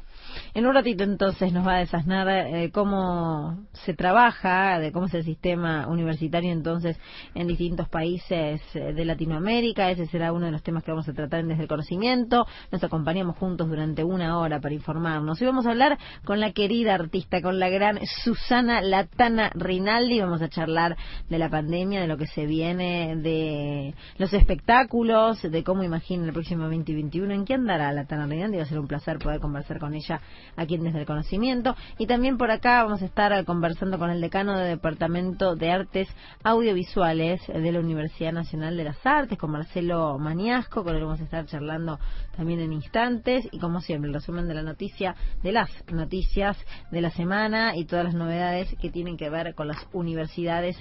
En 0.54 0.66
un 0.66 0.74
ratito 0.74 1.04
entonces 1.04 1.52
nos 1.52 1.66
va 1.66 1.76
a 1.76 1.78
desasnar 1.78 2.28
eh, 2.28 2.70
cómo 2.72 3.66
se 3.72 3.94
trabaja, 3.94 4.78
de 4.78 4.92
cómo 4.92 5.06
es 5.06 5.14
el 5.14 5.24
sistema 5.24 5.86
universitario 5.86 6.52
entonces 6.52 6.98
en 7.34 7.46
distintos 7.46 7.88
países 7.88 8.60
eh, 8.74 8.92
de 8.92 9.04
Latinoamérica. 9.04 9.90
Ese 9.90 10.06
será 10.06 10.32
uno 10.32 10.46
de 10.46 10.52
los 10.52 10.62
temas 10.62 10.84
que 10.84 10.90
vamos 10.90 11.08
a 11.08 11.12
tratar 11.12 11.44
desde 11.44 11.62
el 11.62 11.68
conocimiento. 11.68 12.46
Nos 12.70 12.82
acompañamos 12.82 13.36
juntos 13.36 13.68
durante 13.68 14.04
una 14.04 14.38
hora 14.38 14.60
para 14.60 14.74
informarnos. 14.74 15.40
Y 15.40 15.44
vamos 15.44 15.66
a 15.66 15.70
hablar 15.70 15.98
con 16.24 16.40
la 16.40 16.52
querida 16.52 16.94
artista, 16.94 17.40
con 17.42 17.58
la 17.58 17.68
gran 17.68 17.98
Susana 18.24 18.80
Latana 18.80 19.50
Rinaldi. 19.54 20.20
Vamos 20.20 20.42
a 20.42 20.48
charlar 20.48 20.96
de 21.28 21.38
la 21.38 21.48
pandemia, 21.48 22.00
de 22.00 22.06
lo 22.06 22.16
que 22.16 22.26
se 22.26 22.46
viene, 22.46 23.16
de 23.16 23.94
los 24.16 24.32
espectáculos, 24.32 25.42
de 25.42 25.64
cómo 25.64 25.82
imagina 25.82 26.24
el 26.24 26.32
próximo 26.32 26.64
2021. 26.64 27.32
¿En 27.32 27.44
qué 27.44 27.54
andará 27.54 27.92
Latana 27.92 28.26
Rinaldi? 28.26 28.56
Va 28.56 28.62
a 28.62 28.66
ser 28.66 28.78
un 28.78 28.88
placer 28.88 29.18
poder 29.18 29.40
conversar 29.40 29.78
con 29.78 29.94
ella 29.94 30.20
aquí 30.56 30.74
en 30.74 30.84
Desde 30.84 31.00
el 31.00 31.06
Conocimiento. 31.06 31.76
Y 31.98 32.06
también 32.06 32.38
por 32.38 32.50
acá 32.50 32.82
vamos 32.84 33.02
a 33.02 33.04
estar 33.06 33.44
conversando 33.44 33.98
con 33.98 34.10
el 34.10 34.20
decano 34.20 34.56
del 34.58 34.76
Departamento 34.76 35.54
de 35.54 35.70
Artes 35.70 36.08
Audiovisuales 36.42 37.40
de 37.46 37.72
la 37.72 37.80
Universidad 37.80 38.32
Nacional 38.32 38.76
de 38.76 38.84
las 38.84 39.06
Artes, 39.06 39.38
con 39.38 39.50
Marcelo 39.50 40.18
Maniasco, 40.18 40.84
con 40.84 40.94
que 40.94 41.02
vamos 41.02 41.20
a 41.20 41.24
estar 41.24 41.46
charlando 41.46 41.98
también 42.38 42.60
en 42.60 42.72
instantes. 42.72 43.46
Y 43.50 43.58
como 43.58 43.80
siempre, 43.80 44.08
el 44.08 44.14
resumen 44.14 44.46
de 44.46 44.54
la 44.54 44.62
noticia, 44.62 45.16
de 45.42 45.50
las 45.50 45.68
noticias 45.92 46.56
de 46.90 47.00
la 47.00 47.10
semana 47.10 47.76
y 47.76 47.84
todas 47.84 48.04
las 48.04 48.14
novedades 48.14 48.74
que 48.80 48.90
tienen 48.90 49.16
que 49.16 49.28
ver 49.28 49.54
con 49.54 49.66
las 49.66 49.84
universidades 49.92 50.76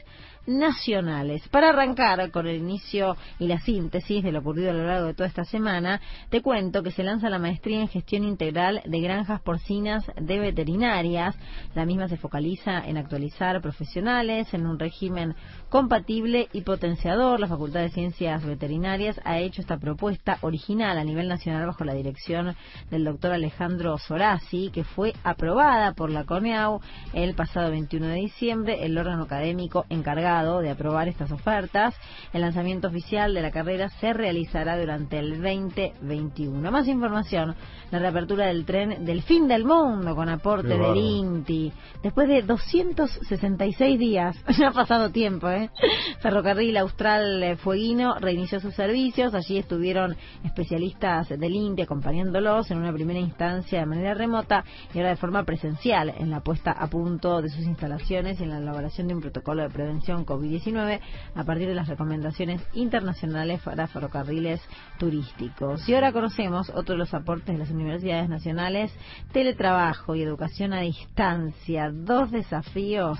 nacionales. 0.45 1.45
Para 1.49 1.69
arrancar 1.69 2.31
con 2.31 2.47
el 2.47 2.57
inicio 2.57 3.17
y 3.39 3.47
la 3.47 3.59
síntesis 3.59 4.23
de 4.23 4.31
lo 4.31 4.39
ocurrido 4.39 4.69
a 4.69 4.73
lo 4.73 4.85
largo 4.85 5.07
de 5.07 5.13
toda 5.13 5.27
esta 5.27 5.43
semana, 5.43 5.99
te 6.29 6.41
cuento 6.41 6.83
que 6.83 6.91
se 6.91 7.03
lanza 7.03 7.29
la 7.29 7.39
maestría 7.39 7.81
en 7.81 7.89
gestión 7.89 8.23
integral 8.23 8.81
de 8.85 9.01
granjas 9.01 9.41
porcinas 9.41 10.05
de 10.15 10.39
veterinarias. 10.39 11.35
La 11.75 11.85
misma 11.85 12.07
se 12.07 12.17
focaliza 12.17 12.79
en 12.87 12.97
actualizar 12.97 13.61
profesionales 13.61 14.53
en 14.53 14.65
un 14.67 14.79
régimen 14.79 15.35
compatible 15.69 16.47
y 16.53 16.61
potenciador. 16.61 17.39
La 17.39 17.47
Facultad 17.47 17.81
de 17.81 17.89
Ciencias 17.89 18.45
Veterinarias 18.45 19.19
ha 19.25 19.39
hecho 19.39 19.61
esta 19.61 19.77
propuesta 19.77 20.37
original 20.41 20.97
a 20.97 21.03
nivel 21.03 21.27
nacional 21.27 21.67
bajo 21.67 21.83
la 21.83 21.93
dirección 21.93 22.55
del 22.89 23.03
doctor 23.03 23.31
Alejandro 23.31 23.97
Sorazzi, 23.97 24.69
que 24.71 24.83
fue 24.83 25.13
aprobada 25.23 25.93
por 25.93 26.09
la 26.09 26.23
CONEAU 26.23 26.79
el 27.13 27.35
pasado 27.35 27.71
21 27.71 28.07
de 28.07 28.15
diciembre, 28.15 28.85
el 28.85 28.97
órgano 28.97 29.23
académico 29.23 29.85
encargado 29.89 30.61
de 30.61 30.69
aprobar 30.69 31.07
estas 31.07 31.31
ofertas. 31.31 31.95
El 32.33 32.41
lanzamiento 32.41 32.87
oficial 32.87 33.33
de 33.33 33.41
la 33.41 33.51
carrera 33.51 33.89
se 33.89 34.13
realizará 34.13 34.77
durante 34.79 35.19
el 35.19 35.41
2021. 35.41 36.71
Más 36.71 36.87
información, 36.87 37.55
la 37.91 37.99
reapertura 37.99 38.45
del 38.47 38.65
tren 38.65 39.05
del 39.05 39.21
fin 39.23 39.47
del 39.47 39.65
mundo 39.65 40.15
con 40.15 40.29
aporte 40.29 40.77
del 40.77 40.95
INTI. 40.95 41.73
Después 42.03 42.27
de 42.27 42.41
266 42.41 43.99
días, 43.99 44.37
ya 44.57 44.69
ha 44.69 44.71
pasado 44.71 45.09
tiempo, 45.11 45.49
¿eh? 45.49 45.56
Ferrocarril 46.21 46.77
Austral 46.77 47.43
eh, 47.43 47.55
Fueguino 47.57 48.15
reinició 48.19 48.59
sus 48.59 48.73
servicios. 48.73 49.33
Allí 49.33 49.57
estuvieron 49.57 50.15
especialistas 50.43 51.29
del 51.29 51.53
INTI 51.53 51.83
acompañándolos 51.83 52.71
en 52.71 52.79
una 52.79 52.93
primera 52.93 53.19
instancia 53.19 53.79
de 53.79 53.85
manera 53.85 54.13
remota 54.13 54.63
y 54.93 54.97
ahora 54.97 55.09
de 55.09 55.15
forma 55.17 55.43
presencial 55.43 56.13
en 56.17 56.29
la 56.29 56.41
puesta 56.41 56.71
a 56.71 56.87
punto 56.87 57.41
de 57.41 57.49
sus 57.49 57.65
instalaciones 57.65 58.39
y 58.39 58.43
en 58.43 58.49
la 58.49 58.57
elaboración 58.57 59.07
de 59.07 59.15
un 59.15 59.21
protocolo 59.21 59.63
de 59.63 59.69
prevención 59.69 60.25
COVID-19 60.25 60.99
a 61.35 61.43
partir 61.43 61.67
de 61.67 61.75
las 61.75 61.87
recomendaciones 61.87 62.61
internacionales 62.73 63.61
para 63.61 63.87
ferrocarriles 63.87 64.61
turísticos. 64.97 65.87
Y 65.87 65.93
ahora 65.93 66.11
conocemos 66.11 66.69
otro 66.69 66.93
de 66.93 66.99
los 66.99 67.13
aportes 67.13 67.47
de 67.47 67.57
las 67.57 67.71
universidades 67.71 68.29
nacionales, 68.29 68.91
teletrabajo 69.31 70.15
y 70.15 70.21
educación 70.21 70.73
a 70.73 70.81
distancia, 70.81 71.89
dos 71.91 72.31
desafíos 72.31 73.19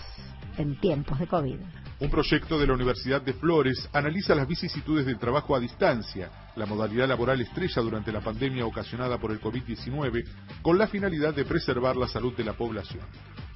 en 0.58 0.80
tiempos 0.80 1.20
de 1.20 1.28
COVID. 1.28 1.58
Un 2.00 2.12
proyecto 2.12 2.60
de 2.60 2.68
la 2.68 2.76
Universidad 2.76 3.24
de 3.24 3.34
Flores 3.34 3.90
analiza 3.92 4.36
las 4.36 4.48
vicisitudes 4.48 5.04
del 5.04 5.18
trabajo 5.18 5.56
a 5.56 5.60
distancia, 5.60 6.30
la 6.56 6.68
modalidad 6.68 7.08
laboral 7.08 7.42
estrella 7.42 7.82
durante 7.82 8.12
la 8.12 8.22
pandemia 8.22 8.68
ocasionada 8.68 9.18
por 9.18 9.32
el 9.32 9.42
COVID-19, 9.42 10.24
con 10.62 10.78
la 10.78 10.86
finalidad 10.86 11.34
de 11.34 11.44
preservar 11.44 11.98
la 11.98 12.08
salud 12.08 12.36
de 12.36 12.44
la 12.44 12.54
población. 12.54 13.04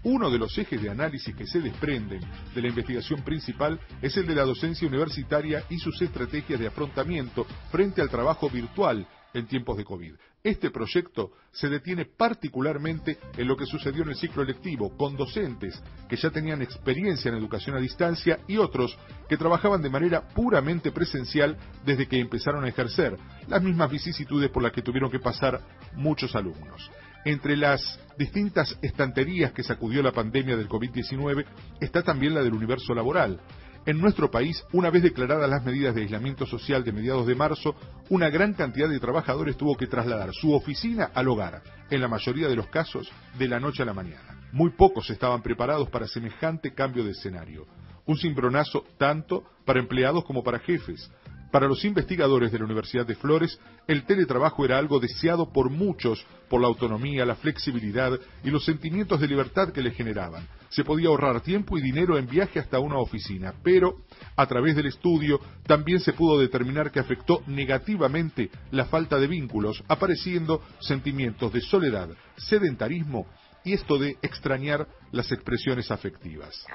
Uno 0.01 0.31
de 0.31 0.39
los 0.39 0.57
ejes 0.57 0.81
de 0.81 0.89
análisis 0.89 1.36
que 1.36 1.45
se 1.45 1.62
desprenden 1.62 2.21
de 2.55 2.62
la 2.63 2.69
investigación 2.69 3.21
principal 3.21 3.79
es 4.01 4.17
el 4.17 4.25
de 4.25 4.33
la 4.33 4.43
docencia 4.43 4.88
universitaria 4.88 5.63
y 5.69 5.77
sus 5.77 6.01
estrategias 6.01 6.60
de 6.60 6.65
afrontamiento 6.65 7.45
frente 7.69 8.01
al 8.01 8.10
trabajo 8.10 8.50
virtual 8.50 9.05
en 9.36 9.45
tiempos 9.45 9.77
de 9.77 9.86
COVID. 9.86 10.15
Este 10.43 10.71
proyecto 10.71 11.33
se 11.51 11.69
detiene 11.69 12.05
particularmente 12.05 13.19
en 13.38 13.48
lo 13.48 13.55
que 13.55 13.67
sucedió 13.67 14.01
en 14.01 14.10
el 14.10 14.15
ciclo 14.15 14.41
electivo, 14.41 14.98
con 14.98 15.15
docentes 15.15 15.79
que 16.10 16.15
ya 16.15 16.31
tenían 16.31 16.63
experiencia 16.63 17.29
en 17.29 17.38
educación 17.38 17.75
a 17.75 17.79
distancia 17.79 18.39
y 18.48 18.57
otros 18.57 18.98
que 19.29 19.38
trabajaban 19.38 19.83
de 19.83 19.91
manera 19.91 20.27
puramente 20.29 20.91
presencial 20.91 21.57
desde 21.86 22.07
que 22.07 22.19
empezaron 22.19 22.63
a 22.63 22.69
ejercer, 22.69 23.17
las 23.48 23.62
mismas 23.62 23.91
vicisitudes 23.91 24.50
por 24.50 24.63
las 24.63 24.71
que 24.71 24.81
tuvieron 24.81 25.12
que 25.12 25.19
pasar 25.19 25.62
muchos 25.93 26.36
alumnos. 26.36 26.89
Entre 27.24 27.55
las 27.55 28.00
distintas 28.17 28.79
estanterías 28.81 29.51
que 29.51 29.62
sacudió 29.62 30.01
la 30.01 30.12
pandemia 30.12 30.57
del 30.57 30.67
COVID-19 30.67 31.45
está 31.79 32.01
también 32.01 32.33
la 32.33 32.41
del 32.41 32.53
universo 32.53 32.95
laboral. 32.95 33.39
En 33.83 34.00
nuestro 34.00 34.29
país, 34.29 34.63
una 34.73 34.91
vez 34.91 35.01
declaradas 35.01 35.50
las 35.50 35.65
medidas 35.65 35.95
de 35.95 36.01
aislamiento 36.01 36.45
social 36.45 36.83
de 36.83 36.91
mediados 36.91 37.25
de 37.25 37.33
marzo, 37.33 37.75
una 38.09 38.29
gran 38.29 38.53
cantidad 38.53 38.88
de 38.88 39.00
trabajadores 39.00 39.57
tuvo 39.57 39.75
que 39.75 39.88
trasladar 39.88 40.33
su 40.33 40.53
oficina 40.53 41.09
al 41.15 41.27
hogar, 41.27 41.63
en 41.89 42.00
la 42.00 42.07
mayoría 42.07 42.47
de 42.47 42.55
los 42.55 42.67
casos 42.67 43.11
de 43.39 43.47
la 43.47 43.59
noche 43.59 43.81
a 43.81 43.88
la 43.88 43.93
mañana. 43.93 44.47
Muy 44.51 44.69
pocos 44.71 45.09
estaban 45.09 45.41
preparados 45.41 45.89
para 45.89 46.07
semejante 46.07 46.75
cambio 46.75 47.03
de 47.03 47.11
escenario. 47.11 47.65
Un 48.05 48.17
cimbronazo 48.17 48.85
tanto 49.00 49.45
para 49.65 49.79
empleados 49.79 50.25
como 50.25 50.43
para 50.43 50.59
jefes, 50.59 51.11
para 51.51 51.67
los 51.67 51.84
investigadores 51.84 52.51
de 52.51 52.60
la 52.60 52.65
Universidad 52.65 53.05
de 53.05 53.15
Flores, 53.15 53.60
el 53.88 54.03
teletrabajo 54.05 54.63
era 54.63 54.77
algo 54.77 55.00
deseado 55.00 55.51
por 55.51 55.70
muchos 55.70 56.25
por 56.50 56.62
la 56.62 56.67
autonomía, 56.67 57.25
la 57.25 57.36
flexibilidad 57.36 58.17
y 58.43 58.50
los 58.50 58.65
sentimientos 58.65 59.20
de 59.20 59.27
libertad 59.27 59.72
que 59.72 59.81
le 59.81 59.91
generaban. 59.91 60.48
Se 60.70 60.86
podía 60.86 61.10
ahorrar 61.10 61.41
tiempo 61.41 61.77
y 61.77 61.81
dinero 61.81 62.17
en 62.17 62.27
viaje 62.27 62.60
hasta 62.60 62.79
una 62.79 62.98
oficina, 62.98 63.53
pero 63.62 63.98
a 64.38 64.48
través 64.48 64.75
del 64.75 64.86
estudio 64.86 65.39
también 65.65 66.00
se 66.00 66.13
pudo 66.13 66.39
determinar 66.39 66.91
que 66.91 67.00
afectó 67.00 67.43
negativamente 67.48 68.50
la 68.72 68.86
falta 68.86 69.20
de 69.20 69.27
vínculos, 69.27 69.84
apareciendo 69.89 70.62
sentimientos 70.79 71.51
de 71.51 71.62
soledad, 71.62 72.10
sedentarismo 72.38 73.27
y 73.63 73.73
esto 73.73 73.97
de 73.97 74.17
extrañar 74.21 74.87
las 75.11 75.31
expresiones 75.31 75.91
afectivas. 75.91 76.65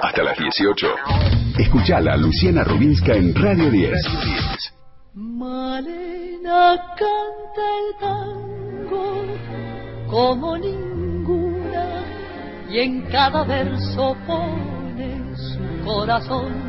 Hasta 0.00 0.22
las 0.22 0.38
18. 0.38 0.86
Escuchala 1.58 2.16
Luciana 2.16 2.64
Rubinska 2.64 3.14
en 3.14 3.34
Radio 3.34 3.70
10. 3.70 3.92
Malena 5.14 6.76
canta 6.96 7.64
el 7.78 7.98
tango 8.00 9.24
como 10.08 10.56
ninguna 10.58 12.04
y 12.70 12.78
en 12.78 13.02
cada 13.10 13.44
verso 13.44 14.16
pone 14.26 15.36
su 15.36 15.84
corazón. 15.84 16.68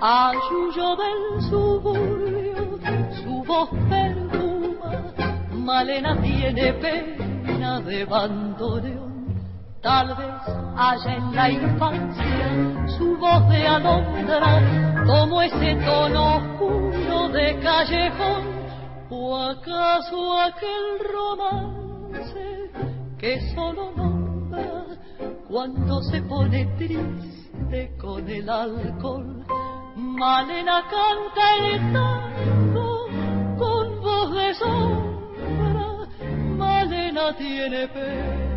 Ayuyo 0.00 0.96
del 0.96 1.42
suburbio, 1.48 2.78
su 3.22 3.44
voz 3.44 3.70
perfuma, 3.88 5.12
Malena 5.52 6.20
tiene 6.20 6.72
pena 6.74 7.31
de 7.62 8.04
bandoneón 8.04 9.12
Tal 9.82 10.14
vez 10.16 10.42
haya 10.76 11.16
en 11.16 11.34
la 11.34 11.50
infancia 11.50 12.86
su 12.98 13.16
voz 13.16 13.48
de 13.48 13.66
alondra, 13.66 15.04
como 15.04 15.42
ese 15.42 15.74
tono 15.84 16.36
oscuro 16.36 17.28
de 17.30 17.58
callejón, 17.58 18.42
o 19.10 19.36
acaso 19.36 20.40
aquel 20.40 21.00
romance 21.12 22.70
que 23.18 23.40
solo 23.54 23.90
nombra 23.96 24.84
cuando 25.48 26.00
se 26.02 26.22
pone 26.22 26.64
triste 26.76 27.96
con 28.00 28.28
el 28.28 28.48
alcohol. 28.48 29.44
Malena 29.96 30.82
canta 30.82 31.56
el 31.56 31.92
tango 31.92 33.06
con 33.58 34.00
voz 34.00 34.32
de 34.32 34.54
sombra, 34.54 35.11
Malena 37.12 37.36
tiene 37.36 37.88
pena 37.88 38.52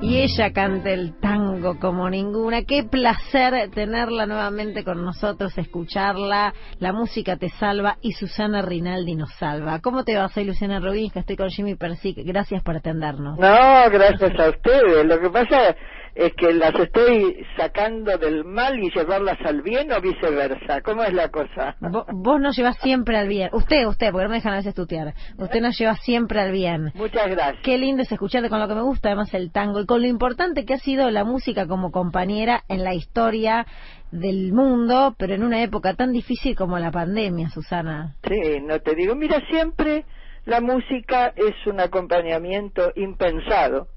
y 0.00 0.18
ella 0.18 0.52
canta 0.52 0.90
el 0.90 1.18
tango 1.18 1.78
como 1.78 2.10
ninguna. 2.10 2.64
Qué 2.64 2.84
placer 2.84 3.70
tenerla 3.70 4.26
nuevamente 4.26 4.84
con 4.84 5.02
nosotros, 5.02 5.56
escucharla. 5.56 6.52
La 6.78 6.92
música 6.92 7.36
te 7.36 7.48
salva 7.48 7.96
y 8.02 8.12
Susana 8.12 8.60
Rinaldi 8.60 9.14
nos 9.14 9.32
salva. 9.34 9.80
¿Cómo 9.80 10.04
te 10.04 10.16
va? 10.16 10.28
Soy 10.28 10.44
Luciana 10.44 10.78
Robinska, 10.78 11.20
estoy 11.20 11.36
con 11.36 11.48
Jimmy 11.48 11.74
Persic. 11.76 12.18
Gracias 12.18 12.62
por 12.62 12.76
atendernos. 12.76 13.38
No, 13.38 13.90
gracias 13.90 14.38
a 14.38 14.50
ustedes. 14.50 15.06
Lo 15.06 15.20
que 15.20 15.30
pasa 15.30 15.74
es 16.14 16.32
que 16.34 16.52
las 16.52 16.74
estoy 16.74 17.44
sacando 17.56 18.16
del 18.18 18.44
mal 18.44 18.78
y 18.78 18.90
llevarlas 18.90 19.38
al 19.44 19.62
bien 19.62 19.90
o 19.92 20.00
viceversa. 20.00 20.80
¿Cómo 20.82 21.02
es 21.02 21.12
la 21.12 21.28
cosa? 21.30 21.76
Vos, 21.80 22.40
nos 22.40 22.56
llevas 22.56 22.78
siempre 22.78 23.16
al 23.16 23.28
bien. 23.28 23.50
Usted, 23.52 23.86
usted, 23.86 24.12
porque 24.12 24.24
no 24.24 24.30
me 24.30 24.36
dejan 24.36 24.52
a 24.52 24.56
veces 24.56 24.74
tutear. 24.74 25.14
Usted 25.38 25.60
nos 25.60 25.76
lleva 25.78 25.96
siempre 25.96 26.40
al 26.40 26.52
bien. 26.52 26.92
Muchas 26.94 27.28
gracias. 27.28 27.62
Qué 27.64 27.78
lindo 27.78 28.02
es 28.02 28.12
escucharte 28.12 28.48
con 28.48 28.60
lo 28.60 28.68
que 28.68 28.74
me 28.74 28.82
gusta, 28.82 29.08
además 29.08 29.34
el 29.34 29.50
tango, 29.50 29.80
y 29.80 29.86
con 29.86 30.02
lo 30.02 30.06
importante 30.06 30.64
que 30.64 30.74
ha 30.74 30.78
sido 30.78 31.10
la 31.10 31.24
música 31.24 31.66
como 31.66 31.90
compañera 31.90 32.62
en 32.68 32.84
la 32.84 32.94
historia 32.94 33.66
del 34.12 34.52
mundo, 34.52 35.16
pero 35.18 35.34
en 35.34 35.42
una 35.42 35.62
época 35.62 35.94
tan 35.94 36.12
difícil 36.12 36.54
como 36.54 36.78
la 36.78 36.92
pandemia, 36.92 37.48
Susana. 37.50 38.14
Sí, 38.22 38.60
no 38.62 38.78
te 38.78 38.94
digo. 38.94 39.16
Mira, 39.16 39.42
siempre 39.50 40.04
la 40.44 40.60
música 40.60 41.32
es 41.34 41.54
un 41.66 41.80
acompañamiento 41.80 42.92
impensado 42.94 43.88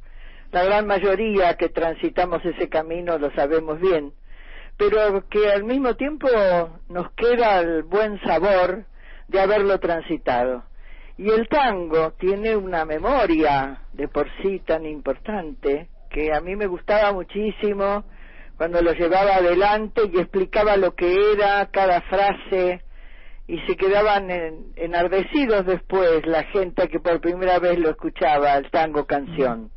la 0.51 0.63
gran 0.63 0.87
mayoría 0.87 1.55
que 1.55 1.69
transitamos 1.69 2.43
ese 2.45 2.69
camino 2.69 3.17
lo 3.17 3.31
sabemos 3.31 3.79
bien, 3.79 4.13
pero 4.77 5.27
que 5.29 5.51
al 5.51 5.63
mismo 5.63 5.95
tiempo 5.95 6.27
nos 6.89 7.11
queda 7.11 7.59
el 7.59 7.83
buen 7.83 8.19
sabor 8.21 8.85
de 9.27 9.41
haberlo 9.41 9.79
transitado. 9.79 10.63
Y 11.17 11.29
el 11.31 11.47
tango 11.49 12.11
tiene 12.13 12.55
una 12.55 12.85
memoria 12.85 13.81
de 13.93 14.07
por 14.07 14.27
sí 14.41 14.59
tan 14.59 14.85
importante 14.85 15.89
que 16.09 16.31
a 16.33 16.41
mí 16.41 16.55
me 16.55 16.67
gustaba 16.67 17.11
muchísimo 17.11 18.05
cuando 18.55 18.81
lo 18.81 18.93
llevaba 18.93 19.35
adelante 19.35 20.01
y 20.11 20.19
explicaba 20.19 20.77
lo 20.77 20.95
que 20.95 21.33
era 21.33 21.65
cada 21.71 22.01
frase 22.01 22.81
y 23.47 23.59
se 23.61 23.75
quedaban 23.77 24.29
enardecidos 24.75 25.65
después 25.65 26.25
la 26.25 26.43
gente 26.45 26.87
que 26.87 26.99
por 26.99 27.19
primera 27.21 27.59
vez 27.59 27.79
lo 27.79 27.89
escuchaba, 27.89 28.55
el 28.55 28.69
tango 28.69 29.05
canción. 29.05 29.71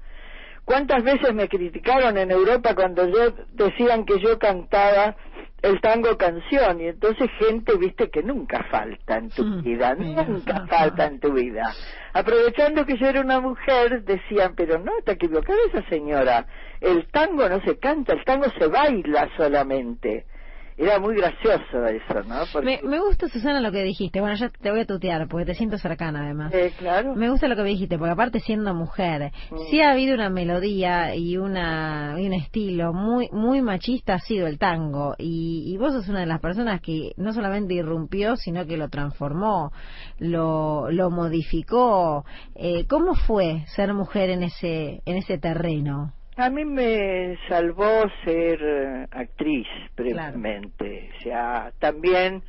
¿Cuántas 0.70 1.02
veces 1.02 1.34
me 1.34 1.48
criticaron 1.48 2.16
en 2.16 2.30
Europa 2.30 2.76
cuando 2.76 3.04
yo 3.08 3.32
decían 3.54 4.04
que 4.04 4.20
yo 4.20 4.38
cantaba 4.38 5.16
el 5.62 5.80
tango 5.80 6.16
canción? 6.16 6.80
Y 6.80 6.86
entonces 6.86 7.28
gente, 7.40 7.76
viste, 7.76 8.08
que 8.08 8.22
nunca 8.22 8.62
falta 8.70 9.16
en 9.16 9.30
tu 9.30 9.42
mm, 9.42 9.62
vida, 9.64 9.96
nunca 9.96 10.68
falta 10.68 11.06
en 11.06 11.18
tu 11.18 11.32
vida. 11.32 11.74
Aprovechando 12.12 12.86
que 12.86 12.96
yo 12.98 13.08
era 13.08 13.20
una 13.20 13.40
mujer, 13.40 14.04
decían, 14.04 14.54
pero 14.54 14.78
no, 14.78 14.96
está 14.98 15.14
equivocada 15.14 15.58
esa 15.72 15.82
señora. 15.88 16.46
El 16.80 17.08
tango 17.10 17.48
no 17.48 17.60
se 17.62 17.76
canta, 17.80 18.12
el 18.12 18.24
tango 18.24 18.44
se 18.56 18.68
baila 18.68 19.28
solamente 19.36 20.26
era 20.80 20.98
muy 20.98 21.14
gracioso 21.14 21.86
eso, 21.86 22.22
¿no? 22.26 22.62
Me, 22.62 22.80
me, 22.82 23.00
gusta, 23.00 23.28
Susana, 23.28 23.60
lo 23.60 23.70
que 23.70 23.82
dijiste. 23.82 24.20
Bueno, 24.20 24.34
ya 24.36 24.48
te 24.48 24.70
voy 24.70 24.80
a 24.80 24.86
tutear 24.86 25.28
porque 25.28 25.44
te 25.44 25.54
siento 25.54 25.76
cercana, 25.76 26.24
además. 26.24 26.52
Eh, 26.54 26.72
claro. 26.78 27.14
Me 27.14 27.28
gusta 27.28 27.48
lo 27.48 27.56
que 27.56 27.64
dijiste, 27.64 27.98
porque 27.98 28.12
aparte 28.12 28.40
siendo 28.40 28.72
mujer, 28.74 29.30
mm. 29.50 29.56
sí 29.70 29.82
ha 29.82 29.90
habido 29.90 30.14
una 30.14 30.30
melodía 30.30 31.14
y, 31.14 31.36
una, 31.36 32.16
y 32.18 32.26
un 32.26 32.32
estilo 32.32 32.94
muy 32.94 33.28
muy 33.30 33.60
machista 33.60 34.14
ha 34.14 34.20
sido 34.20 34.46
el 34.46 34.58
tango. 34.58 35.14
Y, 35.18 35.64
y 35.66 35.76
vos 35.76 35.92
sos 35.92 36.08
una 36.08 36.20
de 36.20 36.26
las 36.26 36.40
personas 36.40 36.80
que 36.80 37.12
no 37.16 37.32
solamente 37.32 37.74
irrumpió, 37.74 38.36
sino 38.36 38.64
que 38.66 38.78
lo 38.78 38.88
transformó, 38.88 39.72
lo, 40.18 40.90
lo 40.90 41.10
modificó. 41.10 42.24
Eh, 42.54 42.86
¿Cómo 42.88 43.14
fue 43.14 43.64
ser 43.66 43.92
mujer 43.92 44.30
en 44.30 44.44
ese, 44.44 45.02
en 45.04 45.16
ese 45.16 45.36
terreno? 45.38 46.14
A 46.40 46.48
mí 46.48 46.64
me 46.64 47.36
salvó 47.48 48.08
ser 48.24 48.60
eh, 48.62 49.06
actriz 49.10 49.66
previamente, 49.94 51.10
o 51.18 51.22
sea, 51.22 51.70
también 51.78 52.42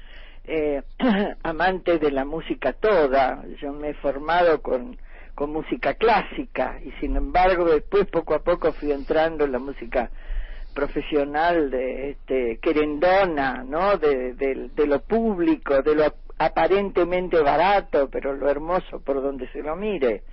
eh, 0.46 0.82
amante 1.44 2.00
de 2.00 2.10
la 2.10 2.24
música 2.24 2.72
toda. 2.72 3.44
Yo 3.62 3.74
me 3.74 3.90
he 3.90 3.94
formado 3.96 4.62
con, 4.62 4.98
con 5.36 5.52
música 5.52 5.96
clásica 5.96 6.80
y 6.86 6.92
sin 7.02 7.18
embargo 7.18 7.66
después 7.66 8.08
poco 8.08 8.34
a 8.34 8.40
poco 8.40 8.72
fui 8.72 8.94
entrando 8.94 9.44
en 9.44 9.52
la 9.52 9.60
música 9.60 10.10
profesional 10.74 11.70
de 11.70 12.12
este 12.12 12.60
querendona, 12.62 13.66
¿no? 13.68 13.98
De, 13.98 14.34
de 14.34 14.88
lo 14.88 15.02
público, 15.02 15.82
de 15.82 15.96
lo 15.96 16.16
aparentemente 16.38 17.42
barato, 17.42 18.10
pero 18.10 18.34
lo 18.34 18.50
hermoso 18.50 19.02
por 19.02 19.22
donde 19.22 19.50
se 19.50 19.62
lo 19.62 19.76
mire. 19.76 20.24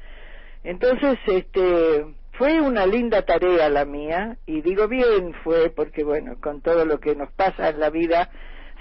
Entonces, 0.62 1.18
este 1.26 2.04
fue 2.38 2.61
una 2.61 2.87
linda 2.87 3.23
tarea 3.23 3.68
la 3.68 3.85
mía, 3.85 4.38
y 4.47 4.62
digo 4.62 4.87
bien 4.87 5.35
fue 5.42 5.71
porque, 5.71 6.04
bueno, 6.04 6.37
con 6.40 6.62
todo 6.62 6.85
lo 6.85 7.00
que 7.00 7.16
nos 7.16 7.33
pasa 7.33 7.68
en 7.68 7.80
la 7.80 7.90
vida, 7.90 8.30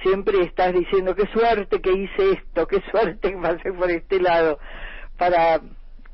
siempre 0.04 0.42
estás 0.44 0.74
diciendo 0.74 1.16
qué 1.16 1.26
suerte 1.34 1.82
que 1.82 1.92
hice 1.92 2.34
esto, 2.34 2.68
qué 2.68 2.82
suerte 2.92 3.32
que 3.32 3.38
pasé 3.38 3.74
por 3.74 3.90
este 3.90 4.22
lado, 4.22 4.60
para 5.18 5.60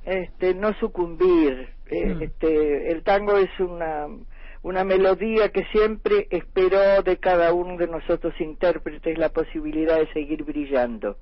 este, 0.06 0.56
no 0.56 0.74
sucumbir. 0.80 1.70
Eh, 1.88 2.16
mm. 2.16 2.22
Este, 2.24 2.92
el 2.92 3.04
tango 3.04 3.38
es 3.38 3.52
una, 3.60 4.08
una 4.62 4.86
melodía 4.86 5.50
que 5.50 5.66
siempre 5.74 6.28
esperó 6.30 7.04
de 7.04 7.18
cada 7.18 7.52
uno 7.52 7.76
de 7.78 7.88
nosotros 7.88 8.34
intérpretes 8.40 9.18
la 9.18 9.30
posibilidad 9.30 9.98
de 9.98 10.12
seguir 10.14 10.46
brillando. 10.46 11.18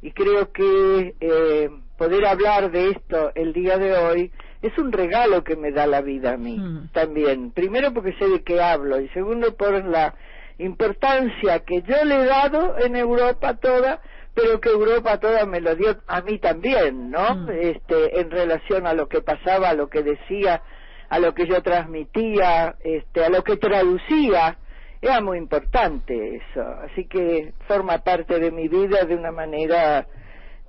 Y 0.00 0.12
creo 0.12 0.50
que 0.52 1.14
eh, 1.20 1.68
poder 1.98 2.24
hablar 2.24 2.70
de 2.70 2.92
esto 2.92 3.32
el 3.34 3.52
día 3.52 3.76
de 3.76 3.92
hoy 3.92 4.32
es 4.62 4.76
un 4.78 4.92
regalo 4.92 5.42
que 5.42 5.56
me 5.56 5.72
da 5.72 5.86
la 5.86 6.02
vida 6.02 6.34
a 6.34 6.36
mí 6.36 6.58
mm. 6.58 6.90
también. 6.92 7.50
Primero 7.52 7.92
porque 7.92 8.12
sé 8.14 8.28
de 8.28 8.42
qué 8.42 8.60
hablo 8.60 9.00
y 9.00 9.08
segundo 9.08 9.56
por 9.56 9.84
la 9.84 10.14
importancia 10.58 11.60
que 11.60 11.82
yo 11.82 12.04
le 12.04 12.16
he 12.16 12.24
dado 12.26 12.78
en 12.78 12.94
Europa 12.96 13.54
toda, 13.54 14.00
pero 14.34 14.60
que 14.60 14.68
Europa 14.68 15.18
toda 15.18 15.46
me 15.46 15.60
lo 15.60 15.74
dio 15.74 15.96
a 16.06 16.20
mí 16.20 16.38
también, 16.38 17.10
¿no? 17.10 17.34
Mm. 17.36 17.50
Este, 17.50 18.20
en 18.20 18.30
relación 18.30 18.86
a 18.86 18.94
lo 18.94 19.08
que 19.08 19.22
pasaba, 19.22 19.70
a 19.70 19.74
lo 19.74 19.88
que 19.88 20.02
decía, 20.02 20.62
a 21.08 21.18
lo 21.18 21.34
que 21.34 21.46
yo 21.46 21.62
transmitía, 21.62 22.76
este, 22.84 23.24
a 23.24 23.30
lo 23.30 23.42
que 23.42 23.56
traducía, 23.56 24.58
era 25.02 25.20
muy 25.22 25.38
importante 25.38 26.36
eso. 26.36 26.62
Así 26.84 27.06
que 27.06 27.54
forma 27.66 27.98
parte 27.98 28.38
de 28.38 28.50
mi 28.50 28.68
vida 28.68 29.04
de 29.04 29.16
una 29.16 29.32
manera 29.32 30.06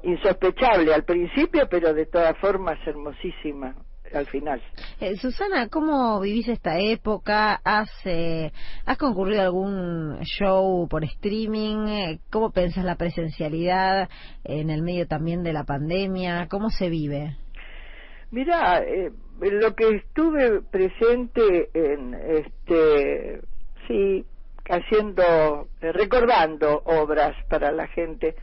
insospechable 0.04 0.94
al 0.94 1.04
principio, 1.04 1.68
pero 1.70 1.94
de 1.94 2.06
todas 2.06 2.38
formas 2.38 2.80
hermosísima 2.86 3.76
al 4.14 4.26
final. 4.28 4.62
Eh, 5.00 5.16
Susana, 5.18 5.68
¿cómo 5.70 6.20
vivís 6.20 6.48
esta 6.48 6.80
época? 6.80 7.62
¿Has, 7.64 7.90
eh, 8.06 8.52
¿Has 8.86 8.98
concurrido 8.98 9.42
a 9.42 9.46
algún 9.46 10.20
show 10.24 10.88
por 10.90 11.04
streaming? 11.04 12.18
¿Cómo 12.30 12.52
pensás 12.52 12.84
la 12.84 12.96
presencialidad 12.96 14.10
en 14.44 14.70
el 14.70 14.82
medio 14.82 15.08
también 15.08 15.44
de 15.44 15.54
la 15.54 15.64
pandemia? 15.64 16.48
¿Cómo 16.50 16.70
se 16.70 16.90
vive? 16.90 17.38
Mira, 18.32 18.80
eh, 18.80 19.12
lo 19.40 19.76
que 19.76 19.96
estuve 19.96 20.62
presente 20.62 21.70
en 21.74 22.14
este, 22.14 23.42
sí, 23.88 24.26
haciendo, 24.70 25.68
recordando 25.82 26.82
obras 26.86 27.36
para 27.50 27.72
la 27.72 27.88
gente, 27.88 28.36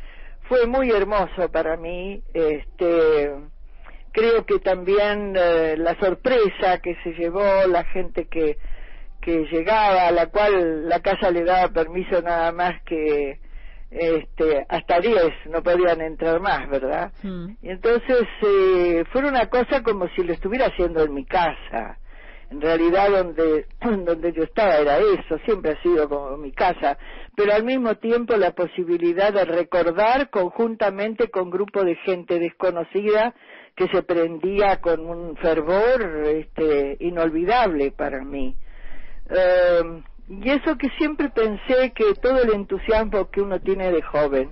fue 0.49 0.67
muy 0.67 0.91
hermoso 0.91 1.51
para 1.53 1.77
mí. 1.77 2.23
Este, 2.33 3.33
creo 4.13 4.45
que 4.47 4.59
también 4.59 5.35
eh, 5.37 5.77
la 5.77 5.99
sorpresa 5.99 6.79
que 6.83 6.97
se 7.03 7.13
llevó 7.13 7.67
la 7.67 7.85
gente 7.85 8.27
que, 8.27 8.59
que 9.21 9.45
llegaba, 9.47 10.09
a 10.09 10.11
la 10.11 10.27
cual 10.27 10.89
la 10.89 11.01
casa 11.01 11.31
le 11.31 11.45
daba 11.45 11.69
permiso 11.69 12.21
nada 12.23 12.53
más 12.53 12.83
que 12.85 13.41
este, 13.91 14.67
hasta 14.69 15.01
10, 15.01 15.17
no 15.47 15.63
podían 15.63 16.01
entrar 16.01 16.41
más, 16.41 16.69
¿verdad? 16.69 17.13
Mm. 17.23 17.51
Y 17.63 17.71
entonces 17.71 18.27
eh, 18.43 19.05
fue 19.13 19.27
una 19.27 19.47
cosa 19.47 19.83
como 19.83 20.09
si 20.09 20.23
lo 20.23 20.33
estuviera 20.33 20.67
haciendo 20.67 21.03
en 21.05 21.15
mi 21.15 21.25
casa 21.25 21.99
en 22.51 22.61
realidad 22.61 23.11
donde, 23.11 23.67
donde 23.81 24.33
yo 24.33 24.43
estaba 24.43 24.77
era 24.77 24.99
eso, 24.99 25.39
siempre 25.45 25.73
ha 25.73 25.83
sido 25.83 26.09
como 26.09 26.37
mi 26.37 26.53
casa, 26.53 26.99
pero 27.37 27.53
al 27.53 27.65
mismo 27.65 27.95
tiempo 27.97 28.37
la 28.37 28.53
posibilidad 28.53 29.33
de 29.33 29.45
recordar 29.45 30.31
conjuntamente 30.31 31.29
con 31.29 31.51
grupo 31.51 31.85
de 31.85 31.97
gente 31.97 32.39
desconocida 32.39 33.35
que 33.77 33.87
se 33.89 34.03
prendía 34.03 34.81
con 34.81 35.07
un 35.07 35.37
fervor 35.37 36.27
este, 36.27 36.97
inolvidable 37.01 37.93
para 37.93 38.25
mí. 38.25 38.57
Em, 39.31 40.03
y 40.29 40.51
eso 40.51 40.77
que 40.77 40.89
siempre 40.99 41.31
pensé 41.31 41.93
que 41.93 42.15
todo 42.21 42.43
el 42.43 42.55
entusiasmo 42.55 43.31
que 43.31 43.41
uno 43.41 43.61
tiene 43.61 43.93
de 43.93 44.03
joven 44.03 44.51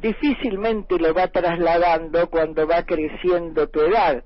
difícilmente 0.00 0.98
lo 0.98 1.14
va 1.14 1.28
trasladando 1.28 2.28
cuando 2.28 2.66
va 2.66 2.82
creciendo 2.82 3.68
tu 3.68 3.80
edad 3.80 4.22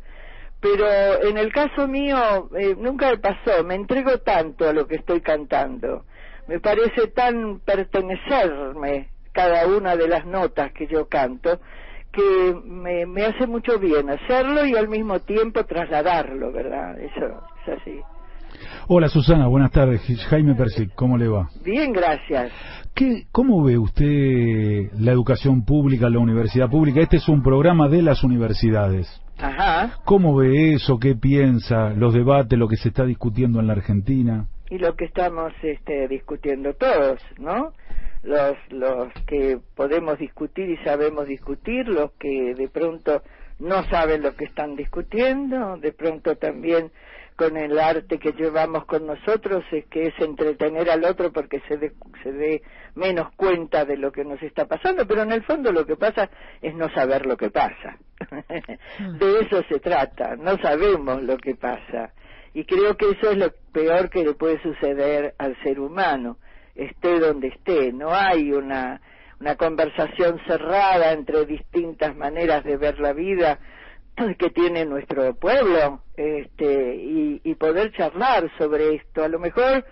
pero 0.61 0.87
en 1.23 1.39
el 1.39 1.53
caso 1.53 1.87
mío 1.87 2.49
eh, 2.59 2.75
nunca 2.79 3.11
me 3.11 3.19
pasó, 3.19 3.65
me 3.65 3.75
entrego 3.75 4.19
tanto 4.19 4.69
a 4.69 4.73
lo 4.73 4.87
que 4.87 4.97
estoy 4.97 5.21
cantando, 5.21 6.05
me 6.47 6.61
parece 6.61 7.09
tan 7.09 7.61
pertenecerme 7.61 9.11
cada 9.33 9.67
una 9.67 9.95
de 9.97 10.09
las 10.09 10.27
notas 10.27 10.73
que 10.73 10.87
yo 10.87 11.07
canto, 11.09 11.61
que 12.11 12.55
me, 12.65 13.07
me 13.07 13.27
hace 13.27 13.47
mucho 13.47 13.79
bien 13.79 14.11
hacerlo 14.11 14.67
y 14.67 14.75
al 14.75 14.89
mismo 14.89 15.21
tiempo 15.21 15.65
trasladarlo, 15.65 16.51
¿verdad? 16.53 16.99
Eso 16.99 17.27
es 17.67 17.81
así. 17.81 18.01
Hola 18.89 19.09
Susana, 19.09 19.47
buenas 19.47 19.71
tardes. 19.71 20.01
Jaime 20.29 20.55
Persic, 20.55 20.95
¿cómo 20.95 21.19
le 21.19 21.29
va? 21.29 21.49
Bien, 21.63 21.93
gracias. 21.93 22.51
¿Qué, 22.95 23.27
¿Cómo 23.31 23.63
ve 23.63 23.79
usted 23.79 24.91
la 24.99 25.13
educación 25.13 25.65
pública, 25.65 26.09
la 26.09 26.19
universidad 26.19 26.69
pública? 26.69 27.01
Este 27.01 27.19
es 27.19 27.29
un 27.29 27.43
programa 27.43 27.89
de 27.89 28.03
las 28.03 28.25
universidades. 28.25 29.07
Ajá. 29.39 29.99
¿Cómo 30.05 30.37
ve 30.37 30.75
eso? 30.75 30.99
¿Qué 30.99 31.15
piensa? 31.15 31.91
Los 31.91 32.15
debates, 32.15 32.59
lo 32.59 32.69
que 32.69 32.77
se 32.77 32.89
está 32.89 33.05
discutiendo 33.05 33.61
en 33.61 33.69
la 33.69 33.75
Argentina. 33.75 34.49
Y 34.71 34.79
lo 34.79 34.95
que 34.97 35.05
estamos 35.07 35.53
este, 35.63 36.09
discutiendo 36.09 36.75
todos, 36.75 37.21
¿no? 37.39 37.73
Los, 38.23 38.57
los 38.71 39.13
que 39.27 39.59
podemos 39.77 40.19
discutir 40.19 40.69
y 40.69 40.77
sabemos 40.79 41.27
discutir, 41.29 41.87
los 41.89 42.11
que 42.19 42.55
de 42.55 42.69
pronto 42.69 43.23
no 43.61 43.85
saben 43.85 44.23
lo 44.23 44.35
que 44.35 44.45
están 44.45 44.77
discutiendo, 44.77 45.77
de 45.79 45.93
pronto 45.93 46.37
también 46.37 46.91
con 47.39 47.57
el 47.57 47.79
arte 47.79 48.19
que 48.19 48.33
llevamos 48.33 48.85
con 48.87 49.07
nosotros 49.07 49.65
es 49.71 49.87
que 49.87 50.09
es 50.09 50.15
entretener 50.19 50.91
al 50.91 51.05
otro 51.05 51.33
porque 51.33 51.61
se 51.69 51.77
dé, 51.77 51.93
se 52.25 52.33
dé 52.33 52.63
menos 52.97 53.33
cuenta 53.37 53.85
de 53.85 53.97
lo 53.97 54.11
que 54.11 54.25
nos 54.25 54.43
está 54.43 54.67
pasando, 54.67 55.07
pero 55.07 55.23
en 55.23 55.31
el 55.31 55.45
fondo 55.45 55.71
lo 55.71 55.87
que 55.87 55.95
pasa 55.95 56.29
es 56.61 56.75
no 56.75 56.91
saber 56.91 57.27
lo 57.27 57.37
que 57.37 57.51
pasa. 57.51 57.97
de 59.21 59.39
eso 59.39 59.63
se 59.69 59.79
trata, 59.79 60.35
no 60.35 60.59
sabemos 60.59 61.23
lo 61.23 61.37
que 61.39 61.55
pasa. 61.55 62.13
Y 62.55 62.65
creo 62.65 62.97
que 62.97 63.11
eso 63.11 63.31
es 63.31 63.37
lo 63.37 63.53
peor 63.73 64.11
que 64.11 64.25
le 64.25 64.35
puede 64.35 64.61
suceder 64.61 65.37
al 65.39 65.57
ser 65.63 65.79
humano, 65.79 66.39
esté 66.75 67.21
donde 67.21 67.49
esté. 67.49 67.93
No 67.93 68.13
hay 68.13 68.51
una, 68.51 69.01
una 69.39 69.55
conversación 69.55 70.41
cerrada 70.45 71.13
entre 71.13 71.47
distintas 71.47 72.17
maneras 72.17 72.65
de 72.65 72.77
ver 72.77 72.99
la 72.99 73.13
vida 73.13 73.61
que 74.39 74.51
tiene 74.51 74.85
nuestro 74.85 75.35
pueblo 75.35 76.03
este, 76.17 76.95
y, 76.97 77.55
poder 77.55 77.93
charlar 77.93 78.51
sobre 78.57 78.95
esto. 78.95 79.25
A 79.25 79.29
lo 79.29 79.41
mejor 79.41 79.85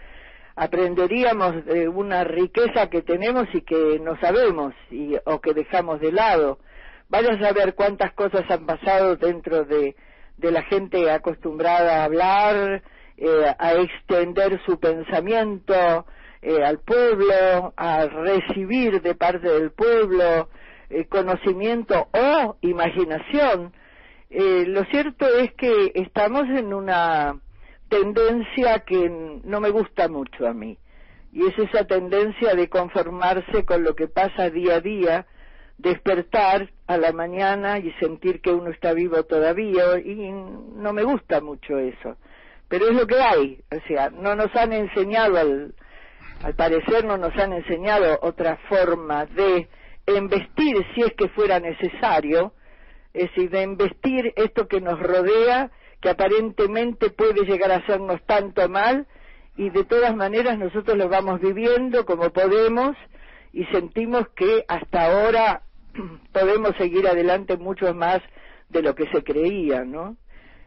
aprenderíamos 0.54 1.64
de 1.64 1.88
una 1.88 2.22
riqueza 2.22 2.88
que 2.88 3.02
tenemos 3.02 3.48
y 3.52 3.62
que 3.62 3.98
no 4.00 4.18
sabemos 4.20 4.72
y, 4.90 5.16
o 5.24 5.40
que 5.40 5.52
dejamos 5.52 6.00
de 6.00 6.12
lado. 6.12 6.58
Vaya 7.08 7.34
a 7.34 7.40
saber 7.40 7.74
cuántas 7.74 8.12
cosas 8.12 8.44
han 8.48 8.66
pasado 8.66 9.16
dentro 9.16 9.64
de, 9.64 9.96
de 10.36 10.52
la 10.52 10.62
gente 10.62 11.10
acostumbrada 11.10 12.00
a 12.00 12.04
hablar, 12.04 12.82
eh, 13.16 13.54
a 13.58 13.74
extender 13.74 14.60
su 14.64 14.78
pensamiento 14.78 16.06
eh, 16.42 16.62
al 16.62 16.78
pueblo, 16.78 17.74
a 17.76 18.06
recibir 18.06 19.00
de 19.02 19.14
parte 19.14 19.48
del 19.48 19.72
pueblo 19.72 20.48
eh, 20.90 21.06
conocimiento 21.06 22.08
o 22.12 22.56
imaginación. 22.60 23.72
Lo 24.30 24.84
cierto 24.86 25.26
es 25.38 25.52
que 25.54 25.92
estamos 25.94 26.44
en 26.48 26.72
una 26.72 27.40
tendencia 27.88 28.80
que 28.80 29.08
no 29.44 29.60
me 29.60 29.70
gusta 29.70 30.08
mucho 30.08 30.46
a 30.46 30.52
mí. 30.52 30.78
Y 31.32 31.46
es 31.46 31.58
esa 31.58 31.84
tendencia 31.86 32.54
de 32.54 32.68
conformarse 32.68 33.64
con 33.64 33.84
lo 33.84 33.94
que 33.94 34.08
pasa 34.08 34.50
día 34.50 34.76
a 34.76 34.80
día, 34.80 35.26
despertar 35.78 36.70
a 36.86 36.96
la 36.96 37.12
mañana 37.12 37.78
y 37.78 37.92
sentir 38.00 38.40
que 38.40 38.50
uno 38.50 38.70
está 38.70 38.94
vivo 38.94 39.22
todavía, 39.24 39.98
y 39.98 40.32
no 40.32 40.92
me 40.92 41.02
gusta 41.02 41.40
mucho 41.40 41.78
eso. 41.78 42.16
Pero 42.68 42.88
es 42.88 42.96
lo 42.96 43.06
que 43.06 43.20
hay, 43.20 43.60
o 43.70 43.86
sea, 43.86 44.10
no 44.10 44.34
nos 44.34 44.54
han 44.56 44.72
enseñado, 44.72 45.36
al, 45.38 45.74
al 46.42 46.54
parecer 46.54 47.04
no 47.04 47.16
nos 47.16 47.36
han 47.36 47.52
enseñado 47.52 48.18
otra 48.22 48.56
forma 48.68 49.26
de 49.26 49.68
embestir 50.06 50.76
si 50.94 51.02
es 51.02 51.12
que 51.14 51.28
fuera 51.28 51.60
necesario, 51.60 52.54
es 53.16 53.30
decir, 53.30 53.50
de 53.50 53.62
embestir 53.62 54.32
esto 54.36 54.68
que 54.68 54.80
nos 54.80 55.00
rodea 55.00 55.70
que 56.00 56.10
aparentemente 56.10 57.10
puede 57.10 57.46
llegar 57.46 57.72
a 57.72 57.76
hacernos 57.76 58.20
tanto 58.26 58.68
mal 58.68 59.06
y 59.56 59.70
de 59.70 59.84
todas 59.84 60.14
maneras 60.14 60.58
nosotros 60.58 60.98
lo 60.98 61.08
vamos 61.08 61.40
viviendo 61.40 62.04
como 62.04 62.30
podemos 62.30 62.94
y 63.52 63.64
sentimos 63.66 64.28
que 64.36 64.64
hasta 64.68 65.06
ahora 65.06 65.62
podemos 66.32 66.72
seguir 66.76 67.06
adelante 67.06 67.56
mucho 67.56 67.94
más 67.94 68.20
de 68.68 68.82
lo 68.82 68.94
que 68.94 69.06
se 69.10 69.24
creía, 69.24 69.84
¿no? 69.84 70.16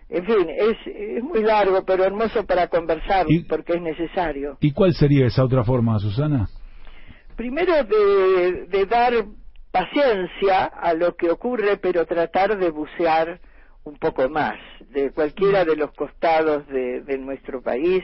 En 0.09 0.25
fin, 0.25 0.49
es, 0.49 0.77
es 0.87 1.23
muy 1.23 1.43
largo, 1.43 1.85
pero 1.85 2.03
hermoso 2.03 2.43
para 2.47 2.67
conversar, 2.67 3.27
porque 3.47 3.73
es 3.73 3.81
necesario. 3.81 4.57
¿Y 4.59 4.71
cuál 4.71 4.93
sería 4.95 5.27
esa 5.27 5.43
otra 5.43 5.63
forma, 5.63 5.99
Susana? 5.99 6.47
Primero 7.35 7.83
de, 7.83 8.65
de 8.65 8.85
dar 8.87 9.13
paciencia 9.71 10.65
a 10.65 10.93
lo 10.93 11.15
que 11.15 11.29
ocurre, 11.29 11.77
pero 11.77 12.05
tratar 12.05 12.57
de 12.57 12.69
bucear 12.69 13.39
un 13.83 13.97
poco 13.97 14.29
más 14.29 14.57
de 14.89 15.11
cualquiera 15.11 15.65
de 15.65 15.75
los 15.75 15.91
costados 15.91 16.67
de, 16.67 17.17
nuestro 17.19 17.61
país, 17.61 18.03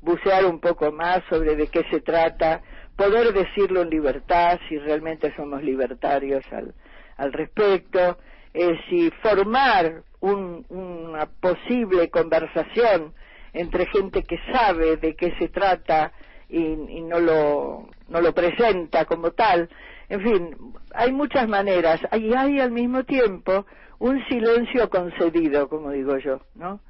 bucear 0.00 0.46
un 0.46 0.60
poco 0.60 0.90
más 0.92 1.22
sobre 1.28 1.56
de 1.56 1.68
qué 1.68 1.84
se 1.90 2.00
trata, 2.00 2.62
poder 2.96 3.32
decirlo 3.32 3.82
en 3.82 3.90
libertad 3.90 4.58
si 4.68 4.78
realmente 4.78 5.34
somos 5.36 5.62
libertarios 5.62 6.44
al, 6.52 6.74
al 7.16 7.32
respecto, 7.32 8.18
eh, 8.54 8.78
si 8.88 9.10
formar 9.22 10.02
una 10.20 11.26
posible 11.40 12.10
conversación 12.10 13.14
entre 13.52 13.86
gente 13.86 14.22
que 14.22 14.38
sabe 14.52 14.96
de 14.96 15.14
qué 15.14 15.34
se 15.38 15.48
trata 15.48 16.12
y, 16.48 16.58
y, 16.58 17.00
no 17.00 17.18
lo 17.18 17.88
no 18.08 18.20
lo 18.20 18.32
presenta 18.32 19.04
como 19.06 19.32
tal. 19.32 19.68
En 20.12 20.20
fin, 20.20 20.74
hay 20.94 21.10
muchas 21.10 21.48
maneras 21.48 21.98
y 22.12 22.34
hay 22.34 22.60
al 22.60 22.70
mismo 22.70 23.02
tiempo 23.04 23.64
un 23.98 24.22
silencio 24.28 24.90
concedido, 24.90 25.70
como 25.70 25.90
digo 25.90 26.18
yo, 26.18 26.42
¿no? 26.54 26.80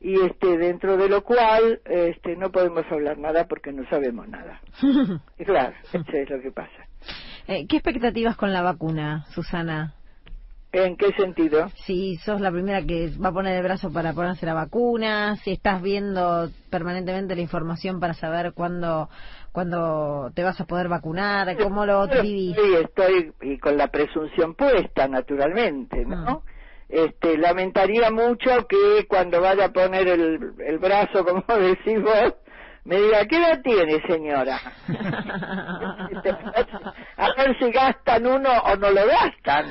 Y 0.00 0.20
este 0.20 0.56
dentro 0.56 0.96
de 0.96 1.08
lo 1.08 1.24
cual 1.24 1.80
este 1.84 2.36
no 2.36 2.52
podemos 2.52 2.84
hablar 2.88 3.18
nada 3.18 3.48
porque 3.48 3.72
no 3.72 3.84
sabemos 3.90 4.28
nada. 4.28 4.60
y 5.40 5.44
claro, 5.44 5.74
eso 5.92 6.12
es 6.12 6.30
lo 6.30 6.40
que 6.40 6.52
pasa. 6.52 6.86
Eh, 7.48 7.66
¿Qué 7.66 7.78
expectativas 7.78 8.36
con 8.36 8.52
la 8.52 8.62
vacuna, 8.62 9.24
Susana? 9.30 9.94
¿En 10.70 10.96
qué 10.96 11.12
sentido? 11.12 11.70
Si 11.86 12.16
sos 12.18 12.42
la 12.42 12.50
primera 12.50 12.82
que 12.82 13.10
va 13.22 13.30
a 13.30 13.32
poner 13.32 13.56
el 13.56 13.62
brazo 13.62 13.90
para 13.90 14.12
ponerse 14.12 14.44
la 14.44 14.52
vacuna, 14.52 15.36
si 15.36 15.52
estás 15.52 15.80
viendo 15.80 16.50
permanentemente 16.68 17.34
la 17.34 17.40
información 17.40 18.00
para 18.00 18.12
saber 18.12 18.52
cuándo, 18.52 19.08
cuándo 19.52 20.30
te 20.34 20.42
vas 20.42 20.60
a 20.60 20.66
poder 20.66 20.88
vacunar, 20.88 21.56
cómo 21.56 21.86
lo 21.86 22.06
vivís. 22.06 22.54
Sí, 22.54 22.74
estoy 22.82 23.32
y 23.40 23.58
con 23.58 23.78
la 23.78 23.88
presunción 23.88 24.54
puesta, 24.54 25.08
naturalmente, 25.08 26.04
¿no? 26.04 26.42
Mm. 26.44 26.58
Este, 26.90 27.38
lamentaría 27.38 28.10
mucho 28.10 28.66
que 28.66 29.06
cuando 29.08 29.40
vaya 29.40 29.66
a 29.66 29.72
poner 29.72 30.06
el, 30.08 30.52
el 30.58 30.78
brazo, 30.78 31.24
como 31.24 31.44
decís 31.60 32.02
vos, 32.02 32.34
me 32.88 33.00
diga, 33.02 33.26
¿qué 33.26 33.36
edad 33.36 33.60
tiene, 33.62 34.00
señora? 34.08 34.58
a 37.18 37.34
ver 37.36 37.58
si 37.58 37.70
gastan 37.70 38.26
uno 38.26 38.48
o 38.50 38.76
no 38.76 38.90
lo 38.90 39.06
gastan. 39.06 39.66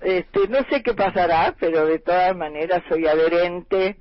Este, 0.00 0.46
no 0.48 0.58
sé 0.70 0.84
qué 0.84 0.94
pasará, 0.94 1.56
pero 1.58 1.84
de 1.86 1.98
todas 1.98 2.36
maneras 2.36 2.84
soy 2.88 3.08
adherente 3.08 3.96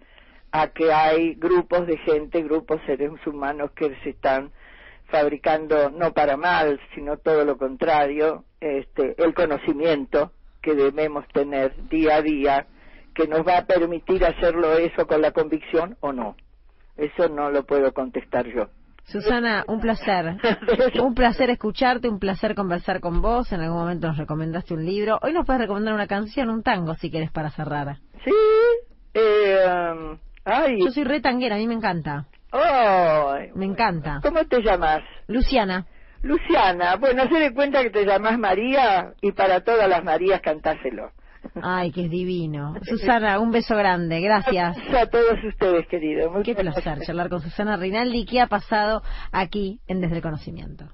a 0.52 0.68
que 0.68 0.94
hay 0.94 1.34
grupos 1.34 1.88
de 1.88 1.98
gente, 1.98 2.44
grupos 2.44 2.80
seres 2.86 3.10
humanos 3.26 3.72
que 3.72 3.96
se 4.04 4.12
están 4.12 4.52
fabricando 5.08 5.90
no 5.90 6.14
para 6.14 6.38
mal, 6.38 6.80
sino 6.94 7.18
todo 7.18 7.46
lo 7.46 7.58
contrario, 7.58 8.44
este, 8.60 9.16
el 9.18 9.34
conocimiento 9.34 10.34
que 10.62 10.76
debemos 10.76 11.28
tener 11.30 11.74
día 11.90 12.18
a 12.18 12.22
día 12.22 12.68
que 13.16 13.28
nos 13.28 13.40
va 13.40 13.58
a 13.58 13.66
permitir 13.66 14.24
hacerlo 14.24 14.74
eso 14.74 15.08
con 15.08 15.24
la 15.24 15.32
convicción 15.32 15.98
o 16.02 16.14
no. 16.14 16.36
Eso 16.98 17.30
no 17.30 17.50
lo 17.50 17.64
puedo 17.66 17.94
contestar 17.94 18.46
yo. 18.48 18.68
Susana, 19.06 19.66
un 19.68 19.82
placer. 19.82 20.38
un 21.02 21.14
placer 21.14 21.50
escucharte, 21.50 22.08
un 22.08 22.20
placer 22.20 22.56
conversar 22.56 23.00
con 23.02 23.22
vos. 23.22 23.52
En 23.52 23.62
algún 23.62 23.80
momento 23.80 24.08
nos 24.08 24.18
recomendaste 24.18 24.74
un 24.74 24.86
libro. 24.86 25.20
Hoy 25.22 25.34
nos 25.34 25.46
puedes 25.46 25.62
recomendar 25.62 25.94
una 25.94 26.08
canción, 26.08 26.50
un 26.50 26.64
tango, 26.64 26.96
si 26.96 27.10
quieres, 27.10 27.32
para 27.32 27.50
cerrar. 27.50 27.98
Sí. 28.24 28.32
Eh, 29.14 29.58
um, 29.68 30.18
ay. 30.46 30.84
Yo 30.84 30.92
soy 30.92 31.04
re 31.04 31.20
tanguera, 31.20 31.56
a 31.56 31.60
mí 31.60 31.68
me 31.68 31.74
encanta. 31.74 32.28
Oh, 32.54 33.34
me 33.56 33.66
encanta. 33.66 34.20
¿Cómo 34.22 34.46
te 34.46 34.62
llamas? 34.62 35.02
Luciana. 35.28 35.86
Luciana, 36.24 36.98
bueno, 36.98 37.28
se 37.30 37.40
de 37.40 37.54
cuenta 37.54 37.82
que 37.82 37.90
te 37.90 38.06
llamas 38.06 38.38
María 38.38 39.14
y 39.22 39.32
para 39.32 39.62
todas 39.62 39.90
las 39.90 40.04
Marías 40.04 40.42
cantáselo. 40.42 41.12
Ay, 41.62 41.92
que 41.92 42.06
es 42.06 42.12
divino. 42.12 42.76
Susana, 42.84 43.40
un 43.40 43.52
beso 43.52 43.76
grande, 43.76 44.22
gracias. 44.22 44.78
A 44.94 45.06
todos 45.08 45.44
ustedes, 45.44 45.88
querido. 45.88 46.32
Qué 46.44 46.56
placer 46.56 47.00
charlar 47.02 47.30
con 47.30 47.42
Susana 47.42 47.78
Rinaldi. 47.78 48.26
¿Qué 48.26 48.42
ha 48.42 48.48
pasado 48.48 49.02
aquí 49.32 49.80
en 49.88 50.02
Desde 50.02 50.18
el 50.18 50.22
Conocimiento? 50.22 50.86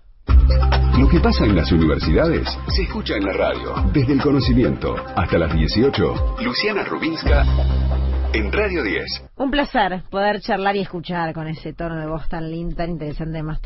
Lo 0.97 1.07
que 1.07 1.19
pasa 1.19 1.45
en 1.45 1.55
las 1.55 1.71
universidades 1.71 2.47
se 2.67 2.83
escucha 2.83 3.15
en 3.15 3.25
la 3.25 3.33
radio. 3.33 3.75
Desde 3.93 4.13
el 4.13 4.21
conocimiento 4.21 4.95
hasta 5.15 5.38
las 5.38 5.53
18. 5.53 6.38
Luciana 6.41 6.83
Rubinska 6.83 7.45
en 8.38 8.52
Radio 8.52 8.84
10. 8.84 9.23
Un 9.38 9.50
placer 9.50 10.04
poder 10.12 10.41
charlar 10.41 10.76
y 10.76 10.82
escuchar 10.82 11.34
con 11.34 11.47
ese 11.47 11.73
tono 11.73 11.95
de 11.95 12.06
voz 12.06 12.30
tan 12.30 12.52
lindo, 12.52 12.76
tan 12.76 12.91
interesante, 12.91 13.41
más 13.41 13.60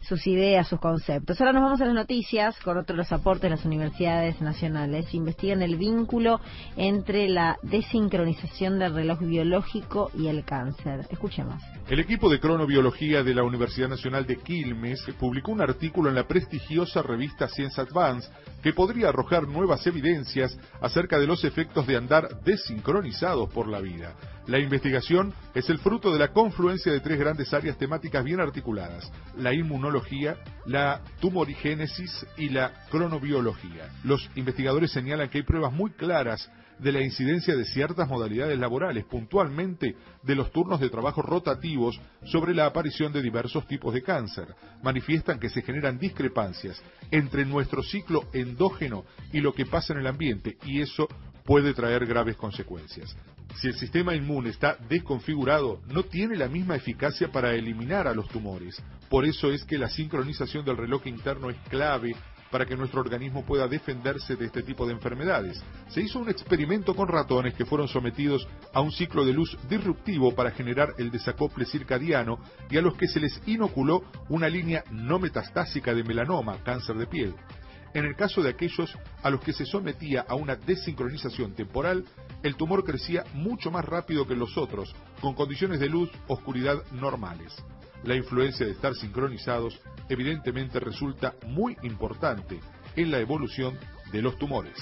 sus 0.00 0.26
ideas, 0.26 0.68
sus 0.68 0.78
conceptos. 0.78 1.40
Ahora 1.40 1.54
nos 1.54 1.62
vamos 1.62 1.80
a 1.80 1.86
las 1.86 1.94
noticias 1.94 2.58
con 2.60 2.76
otros 2.76 2.96
los 2.98 3.10
aportes 3.10 3.44
de 3.44 3.50
las 3.56 3.64
universidades 3.64 4.38
nacionales. 4.42 5.14
Investigan 5.14 5.62
el 5.62 5.76
vínculo 5.76 6.40
entre 6.76 7.28
la 7.30 7.56
desincronización 7.62 8.78
del 8.78 8.94
reloj 8.94 9.20
biológico 9.20 10.10
y 10.14 10.26
el 10.26 10.44
cáncer. 10.44 11.06
Escuchemos. 11.10 11.62
El 11.88 11.98
equipo 11.98 12.28
de 12.28 12.38
cronobiología 12.38 13.22
de 13.22 13.34
la 13.34 13.44
Universidad 13.44 13.88
Nacional 13.88 14.26
de 14.26 14.36
Quilmes 14.36 15.04
publicó 15.18 15.52
un 15.52 15.62
artículo 15.62 16.10
en 16.10 16.16
la 16.16 16.28
prestigiosa 16.28 17.00
revista 17.00 17.48
Science 17.48 17.80
Advance 17.80 18.28
que 18.62 18.72
podría 18.72 19.08
arrojar 19.08 19.48
nuevas 19.48 19.86
evidencias 19.86 20.56
acerca 20.80 21.18
de 21.18 21.26
los 21.26 21.44
efectos 21.44 21.86
de 21.86 21.96
andar 21.96 22.42
desincronizados 22.44 23.50
por 23.52 23.68
la 23.68 23.80
vida. 23.80 24.01
La 24.46 24.58
investigación 24.58 25.32
es 25.54 25.70
el 25.70 25.78
fruto 25.78 26.12
de 26.12 26.18
la 26.18 26.32
confluencia 26.32 26.92
de 26.92 27.00
tres 27.00 27.18
grandes 27.18 27.52
áreas 27.54 27.78
temáticas 27.78 28.24
bien 28.24 28.40
articuladas, 28.40 29.10
la 29.36 29.54
inmunología, 29.54 30.36
la 30.66 31.00
tumorigénesis 31.20 32.26
y 32.36 32.48
la 32.48 32.72
cronobiología. 32.90 33.88
Los 34.04 34.28
investigadores 34.34 34.90
señalan 34.90 35.28
que 35.28 35.38
hay 35.38 35.44
pruebas 35.44 35.72
muy 35.72 35.90
claras 35.92 36.50
de 36.78 36.92
la 36.92 37.00
incidencia 37.00 37.54
de 37.54 37.64
ciertas 37.64 38.08
modalidades 38.08 38.58
laborales, 38.58 39.04
puntualmente 39.04 39.94
de 40.22 40.34
los 40.34 40.50
turnos 40.50 40.80
de 40.80 40.90
trabajo 40.90 41.22
rotativos, 41.22 42.00
sobre 42.24 42.54
la 42.54 42.66
aparición 42.66 43.12
de 43.12 43.22
diversos 43.22 43.66
tipos 43.68 43.94
de 43.94 44.02
cáncer. 44.02 44.48
Manifiestan 44.82 45.38
que 45.38 45.48
se 45.48 45.62
generan 45.62 45.98
discrepancias 45.98 46.82
entre 47.10 47.44
nuestro 47.44 47.82
ciclo 47.82 48.24
endógeno 48.32 49.04
y 49.32 49.40
lo 49.40 49.54
que 49.54 49.66
pasa 49.66 49.92
en 49.92 50.00
el 50.00 50.08
ambiente, 50.08 50.56
y 50.64 50.80
eso 50.80 51.06
puede 51.44 51.72
traer 51.74 52.06
graves 52.06 52.36
consecuencias. 52.36 53.16
Si 53.56 53.68
el 53.68 53.74
sistema 53.74 54.14
inmune 54.14 54.50
está 54.50 54.76
desconfigurado, 54.88 55.80
no 55.88 56.04
tiene 56.04 56.36
la 56.36 56.48
misma 56.48 56.76
eficacia 56.76 57.30
para 57.30 57.54
eliminar 57.54 58.08
a 58.08 58.14
los 58.14 58.28
tumores. 58.28 58.82
Por 59.08 59.24
eso 59.24 59.52
es 59.52 59.64
que 59.64 59.78
la 59.78 59.88
sincronización 59.88 60.64
del 60.64 60.76
reloj 60.76 61.06
interno 61.06 61.50
es 61.50 61.58
clave 61.68 62.14
para 62.50 62.66
que 62.66 62.76
nuestro 62.76 63.00
organismo 63.00 63.44
pueda 63.44 63.66
defenderse 63.66 64.36
de 64.36 64.46
este 64.46 64.62
tipo 64.62 64.86
de 64.86 64.92
enfermedades. 64.92 65.62
Se 65.88 66.02
hizo 66.02 66.18
un 66.18 66.28
experimento 66.28 66.94
con 66.94 67.08
ratones 67.08 67.54
que 67.54 67.64
fueron 67.64 67.88
sometidos 67.88 68.46
a 68.74 68.80
un 68.80 68.92
ciclo 68.92 69.24
de 69.24 69.32
luz 69.32 69.56
disruptivo 69.68 70.34
para 70.34 70.50
generar 70.50 70.94
el 70.98 71.10
desacople 71.10 71.64
circadiano 71.64 72.38
y 72.70 72.76
a 72.76 72.82
los 72.82 72.94
que 72.94 73.08
se 73.08 73.20
les 73.20 73.40
inoculó 73.46 74.04
una 74.28 74.48
línea 74.48 74.84
no 74.90 75.18
metastásica 75.18 75.94
de 75.94 76.04
melanoma, 76.04 76.62
cáncer 76.62 76.96
de 76.96 77.06
piel. 77.06 77.34
En 77.94 78.04
el 78.04 78.16
caso 78.16 78.42
de 78.42 78.50
aquellos 78.50 78.96
a 79.22 79.30
los 79.30 79.40
que 79.40 79.52
se 79.52 79.66
sometía 79.66 80.24
a 80.26 80.34
una 80.34 80.56
desincronización 80.56 81.54
temporal, 81.54 82.04
el 82.42 82.56
tumor 82.56 82.84
crecía 82.84 83.24
mucho 83.34 83.70
más 83.70 83.84
rápido 83.84 84.26
que 84.26 84.34
los 84.34 84.56
otros, 84.56 84.94
con 85.20 85.34
condiciones 85.34 85.80
de 85.80 85.88
luz, 85.88 86.10
oscuridad 86.28 86.82
normales. 86.92 87.54
La 88.04 88.16
influencia 88.16 88.66
de 88.66 88.72
estar 88.72 88.94
sincronizados 88.94 89.80
evidentemente 90.08 90.80
resulta 90.80 91.34
muy 91.46 91.76
importante 91.82 92.60
en 92.96 93.10
la 93.10 93.20
evolución 93.20 93.78
de 94.10 94.22
los 94.22 94.36
tumores. 94.38 94.76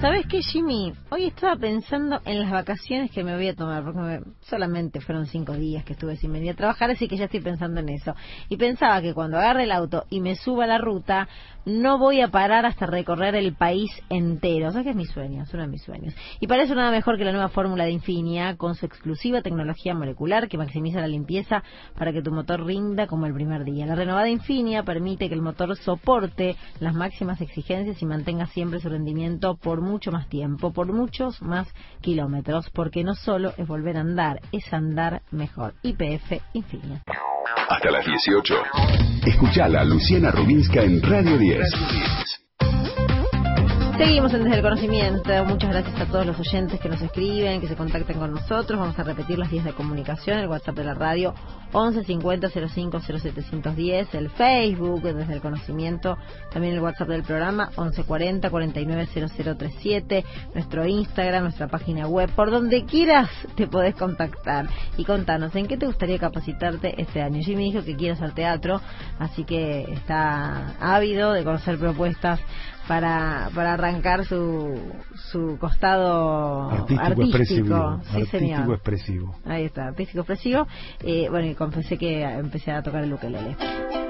¿Sabes 0.00 0.26
qué, 0.28 0.40
Jimmy? 0.40 0.94
Hoy 1.10 1.26
estaba 1.26 1.56
pensando 1.56 2.22
en 2.24 2.40
las 2.40 2.50
vacaciones 2.50 3.10
que 3.10 3.22
me 3.22 3.36
voy 3.36 3.48
a 3.48 3.54
tomar, 3.54 3.84
porque 3.84 4.22
solamente 4.40 5.02
fueron 5.02 5.26
cinco 5.26 5.52
días 5.52 5.84
que 5.84 5.92
estuve 5.92 6.16
sin 6.16 6.32
venir 6.32 6.52
a 6.52 6.56
trabajar, 6.56 6.90
así 6.90 7.06
que 7.06 7.18
ya 7.18 7.26
estoy 7.26 7.40
pensando 7.40 7.80
en 7.80 7.90
eso. 7.90 8.14
Y 8.48 8.56
pensaba 8.56 9.02
que 9.02 9.12
cuando 9.12 9.36
agarre 9.36 9.64
el 9.64 9.72
auto 9.72 10.06
y 10.08 10.20
me 10.20 10.36
suba 10.36 10.66
la 10.66 10.78
ruta, 10.78 11.28
no 11.66 11.98
voy 11.98 12.22
a 12.22 12.28
parar 12.28 12.64
hasta 12.64 12.86
recorrer 12.86 13.34
el 13.34 13.54
país 13.54 13.90
entero. 14.08 14.72
Sea 14.72 14.82
que 14.82 14.90
es 14.90 14.96
mi 14.96 15.04
sueño, 15.04 15.42
es 15.42 15.52
uno 15.52 15.64
de 15.64 15.68
mis 15.68 15.82
sueños. 15.82 16.14
Y 16.40 16.46
para 16.46 16.62
eso 16.62 16.74
nada 16.74 16.90
mejor 16.90 17.18
que 17.18 17.24
la 17.24 17.32
nueva 17.32 17.50
fórmula 17.50 17.84
de 17.84 17.90
Infinia, 17.90 18.56
con 18.56 18.76
su 18.76 18.86
exclusiva 18.86 19.42
tecnología 19.42 19.94
molecular 19.94 20.48
que 20.48 20.56
maximiza 20.56 21.02
la 21.02 21.08
limpieza 21.08 21.62
para 21.98 22.10
que 22.14 22.22
tu 22.22 22.32
motor 22.32 22.64
rinda 22.64 23.06
como 23.06 23.26
el 23.26 23.34
primer 23.34 23.64
día. 23.64 23.84
La 23.84 23.96
renovada 23.96 24.30
Infinia 24.30 24.82
permite 24.82 25.28
que 25.28 25.34
el 25.34 25.42
motor 25.42 25.76
soporte 25.76 26.56
las 26.78 26.94
máximas 26.94 27.42
exigencias 27.42 28.00
y 28.00 28.06
mantenga 28.06 28.46
siempre 28.46 28.80
su 28.80 28.88
rendimiento 28.88 29.56
por 29.56 29.89
mucho 29.90 30.10
más 30.12 30.28
tiempo, 30.28 30.72
por 30.72 30.92
muchos 30.92 31.42
más 31.42 31.68
kilómetros, 32.00 32.70
porque 32.70 33.04
no 33.04 33.14
solo 33.14 33.52
es 33.56 33.66
volver 33.66 33.96
a 33.96 34.00
andar, 34.00 34.40
es 34.52 34.72
andar 34.72 35.22
mejor. 35.30 35.74
IPF 35.82 36.40
Infinia. 36.54 37.02
Hasta 37.68 37.90
las 37.90 38.04
18. 38.04 38.54
Escuchala 39.26 39.84
Luciana 39.84 40.30
Rubinska 40.30 40.82
en 40.82 41.02
Radio 41.02 41.38
10. 41.38 42.49
Seguimos 44.00 44.32
en 44.32 44.44
Desde 44.44 44.56
el 44.56 44.62
Conocimiento. 44.62 45.44
Muchas 45.44 45.72
gracias 45.72 46.00
a 46.00 46.06
todos 46.06 46.24
los 46.24 46.40
oyentes 46.40 46.80
que 46.80 46.88
nos 46.88 47.02
escriben, 47.02 47.60
que 47.60 47.68
se 47.68 47.76
contacten 47.76 48.18
con 48.18 48.32
nosotros. 48.32 48.80
Vamos 48.80 48.98
a 48.98 49.02
repetir 49.02 49.38
las 49.38 49.50
vías 49.50 49.66
de 49.66 49.74
comunicación, 49.74 50.38
el 50.38 50.48
WhatsApp 50.48 50.76
de 50.76 50.84
la 50.84 50.94
radio 50.94 51.34
11 51.72 52.04
50 52.04 52.48
05 52.48 53.00
0710, 53.00 54.14
el 54.14 54.30
Facebook 54.30 55.02
Desde 55.02 55.34
el 55.34 55.42
Conocimiento, 55.42 56.16
también 56.50 56.74
el 56.74 56.80
WhatsApp 56.80 57.08
del 57.08 57.24
programa 57.24 57.68
11 57.76 58.04
40 58.04 58.48
49 58.48 59.08
0037, 59.36 60.24
nuestro 60.54 60.86
Instagram, 60.86 61.42
nuestra 61.42 61.68
página 61.68 62.08
web, 62.08 62.30
por 62.34 62.50
donde 62.50 62.86
quieras 62.86 63.28
te 63.54 63.66
podés 63.66 63.96
contactar 63.96 64.66
y 64.96 65.04
contanos 65.04 65.54
en 65.54 65.66
qué 65.66 65.76
te 65.76 65.84
gustaría 65.84 66.18
capacitarte 66.18 67.00
este 67.00 67.20
año. 67.20 67.42
Jimmy 67.42 67.70
dijo 67.70 67.84
que 67.84 67.96
quiere 67.96 68.14
hacer 68.14 68.32
teatro, 68.32 68.80
así 69.18 69.44
que 69.44 69.82
está 69.92 70.74
ávido 70.80 71.34
de 71.34 71.44
conocer 71.44 71.78
propuestas 71.78 72.40
para, 72.90 73.50
para 73.54 73.74
arrancar 73.74 74.24
su, 74.24 74.76
su 75.30 75.56
costado 75.60 76.68
artístico, 76.72 77.22
expresivo, 77.22 78.00
artístico 78.12 78.74
expresivo. 78.74 79.36
Ahí 79.44 79.66
está, 79.66 79.86
artístico 79.86 80.22
expresivo. 80.22 80.66
Eh, 81.04 81.28
bueno, 81.30 81.46
y 81.46 81.54
confesé 81.54 81.96
que 81.96 82.24
empecé 82.24 82.72
a 82.72 82.82
tocar 82.82 83.04
el 83.04 83.12
ukelele. 83.12 83.56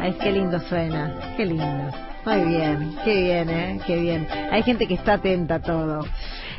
Ay, 0.00 0.16
qué 0.22 0.32
lindo 0.32 0.58
suena, 0.60 1.34
qué 1.36 1.44
lindo. 1.44 1.90
Muy 2.24 2.40
bien, 2.46 2.96
qué 3.04 3.22
bien, 3.22 3.50
¿eh? 3.50 3.80
Qué 3.86 4.00
bien. 4.00 4.26
Hay 4.50 4.62
gente 4.62 4.86
que 4.86 4.94
está 4.94 5.14
atenta 5.14 5.56
a 5.56 5.60
todo. 5.60 6.00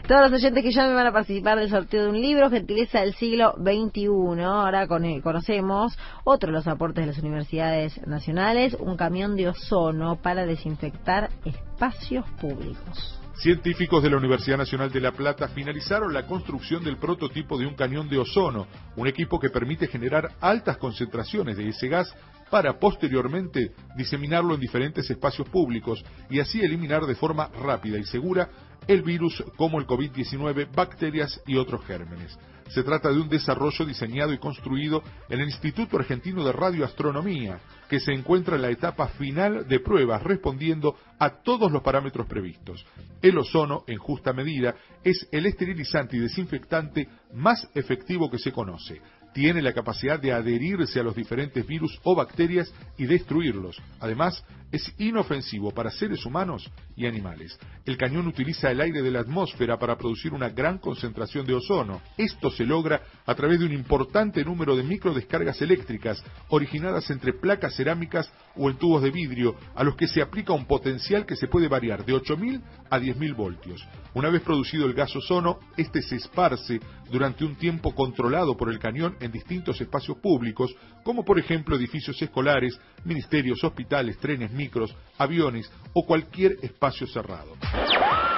Todos 0.08 0.32
los 0.32 0.42
oyentes 0.42 0.64
que 0.64 0.72
llamen 0.72 0.96
van 0.96 1.08
a 1.08 1.12
participar 1.12 1.60
del 1.60 1.70
sorteo 1.70 2.04
de 2.04 2.10
un 2.10 2.20
libro, 2.20 2.50
Gentileza 2.50 3.02
del 3.02 3.14
siglo 3.16 3.54
XXI. 3.58 4.42
Ahora 4.44 4.88
conocemos 4.88 5.98
otro 6.24 6.48
de 6.48 6.54
los 6.54 6.68
aportes 6.68 7.04
de 7.06 7.12
las 7.12 7.20
universidades 7.20 8.06
nacionales, 8.08 8.76
un 8.80 8.98
camión 8.98 9.36
de 9.36 9.50
ozono 9.50 10.22
para 10.22 10.46
desinfectar 10.46 11.30
espacios 11.46 12.26
públicos. 12.42 13.20
Científicos 13.36 14.04
de 14.04 14.10
la 14.10 14.18
Universidad 14.18 14.58
Nacional 14.58 14.92
de 14.92 15.02
La 15.02 15.14
Plata 15.14 15.48
finalizaron 15.48 16.14
la 16.14 16.28
construcción 16.28 16.84
del 16.84 16.98
prototipo 16.98 17.58
de 17.58 17.66
un 17.66 17.76
cañón 17.76 18.10
de 18.10 18.20
ozono, 18.20 18.68
un 18.96 19.08
equipo 19.08 19.40
que 19.40 19.50
permite 19.50 19.88
generar 19.88 20.32
altas 20.42 20.78
concentraciones 20.78 21.58
de 21.58 21.70
ese 21.70 21.88
gas 21.88 22.14
para 22.52 22.78
posteriormente 22.78 23.72
diseminarlo 23.96 24.54
en 24.54 24.60
diferentes 24.60 25.10
espacios 25.10 25.48
públicos 25.50 26.04
y 26.30 26.40
así 26.40 26.60
eliminar 26.60 27.06
de 27.06 27.16
forma 27.16 27.48
rápida 27.48 27.98
y 27.98 28.04
segura 28.04 28.50
el 28.88 29.02
virus 29.02 29.44
como 29.58 29.80
el 29.80 29.88
COVID-19, 29.88 30.74
bacterias 30.74 31.42
y 31.46 31.58
otros 31.58 31.86
gérmenes. 31.86 32.38
Se 32.70 32.84
trata 32.84 33.10
de 33.10 33.20
un 33.20 33.28
desarrollo 33.28 33.86
diseñado 33.86 34.32
y 34.32 34.38
construido 34.38 35.04
en 35.28 35.42
el 35.42 35.48
Instituto 35.48 35.98
Argentino 35.98 36.46
de 36.46 36.54
Radioastronomía, 36.54 37.60
que 37.90 38.00
se 38.00 38.14
encuentra 38.14 38.56
en 38.56 38.62
la 38.62 38.70
etapa 38.70 39.10
final 39.10 39.68
de 39.68 39.82
pruebas 39.82 40.24
respondiendo 40.24 40.96
a 41.20 41.42
todos 41.42 41.70
los 41.70 41.84
parámetros 41.84 42.28
previstos. 42.28 42.86
El 43.22 43.38
ozono, 43.38 43.84
en 43.88 43.98
justa 43.98 44.32
medida, 44.32 44.76
es 45.04 45.28
el 45.34 45.48
esterilizante 45.48 46.16
y 46.16 46.22
desinfectante 46.22 47.10
más 47.34 47.68
efectivo 47.76 48.32
que 48.32 48.40
se 48.40 48.54
conoce 48.54 49.02
tiene 49.34 49.62
la 49.62 49.74
capacidad 49.74 50.20
de 50.20 50.34
adherirse 50.34 51.00
a 51.00 51.04
los 51.04 51.16
diferentes 51.16 51.66
virus 51.66 51.98
o 52.04 52.16
bacterias 52.16 52.74
y 52.98 53.06
destruirlos. 53.06 53.82
Además, 54.00 54.44
es 54.72 54.94
inofensivo 54.98 55.72
para 55.72 55.92
seres 55.92 56.26
humanos 56.26 56.70
y 56.96 57.06
animales. 57.06 57.58
El 57.86 57.98
cañón 57.98 58.28
utiliza 58.28 58.72
el 58.72 58.82
aire 58.82 59.02
de 59.02 59.12
la 59.12 59.20
atmósfera 59.20 59.78
para 59.78 59.98
producir 59.98 60.34
una 60.34 60.50
gran 60.50 60.78
concentración 60.78 61.46
de 61.46 61.56
ozono. 61.56 62.02
Esto 62.18 62.50
se 62.52 62.66
logra 62.66 63.02
a 63.26 63.36
través 63.36 63.60
de 63.60 63.66
un 63.66 63.74
importante 63.74 64.44
número 64.44 64.76
de 64.76 64.84
microdescargas 64.84 65.62
eléctricas 65.62 66.24
originadas 66.50 67.10
entre 67.10 67.34
placas 67.34 67.76
cerámicas 67.76 68.32
o 68.56 68.70
en 68.70 68.78
tubos 68.78 69.02
de 69.02 69.12
vidrio, 69.12 69.56
a 69.76 69.84
los 69.84 69.96
que 69.96 70.08
se 70.08 70.22
aplica 70.22 70.54
un 70.54 70.66
potencial 70.66 71.26
que 71.26 71.36
se 71.36 71.48
puede 71.48 71.68
variar 71.68 72.06
de 72.06 72.14
8.000 72.14 72.62
a 72.90 73.00
10.000 73.00 73.36
voltios. 73.36 73.88
Una 74.14 74.30
vez 74.30 74.42
producido 74.42 74.86
el 74.86 74.94
gas 74.94 75.16
ozono, 75.16 75.60
este 75.78 76.02
se 76.02 76.18
esparce 76.18 76.80
durante 77.10 77.44
un 77.46 77.56
tiempo 77.56 77.94
controlado 77.94 78.56
por 78.56 78.70
el 78.70 78.80
cañón 78.80 79.16
en 79.20 79.32
distintos 79.32 79.80
espacios 79.82 80.18
públicos, 80.18 80.74
como 81.04 81.24
por 81.26 81.40
ejemplo 81.40 81.76
edificios 81.76 82.22
escolares, 82.22 82.80
ministerios, 83.06 83.64
hospitales, 83.64 84.18
trenes, 84.18 84.52
micros, 84.52 84.96
aviones 85.18 85.72
o 85.94 86.06
cualquier 86.06 86.58
espacio 86.62 87.08
cerrado. 87.08 87.54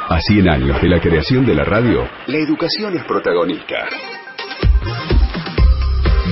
A 0.10 0.19
100 0.19 0.49
años 0.49 0.82
de 0.82 0.89
la 0.89 0.99
creación 0.99 1.45
de 1.45 1.56
la 1.56 1.63
radio, 1.63 2.08
la 2.28 2.38
educación 2.38 2.95
es 2.97 3.04
protagonista. 3.06 3.88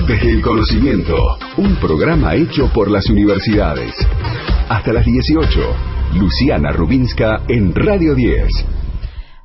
Desde 0.06 0.30
el 0.30 0.42
conocimiento, 0.42 1.16
un 1.56 1.76
programa 1.76 2.34
hecho 2.34 2.70
por 2.72 2.90
las 2.90 3.08
universidades. 3.08 3.94
Hasta 4.68 4.92
las 4.92 5.06
18, 5.06 5.48
Luciana 6.14 6.72
Rubinska 6.72 7.42
en 7.48 7.74
Radio 7.74 8.14
10. 8.14 8.48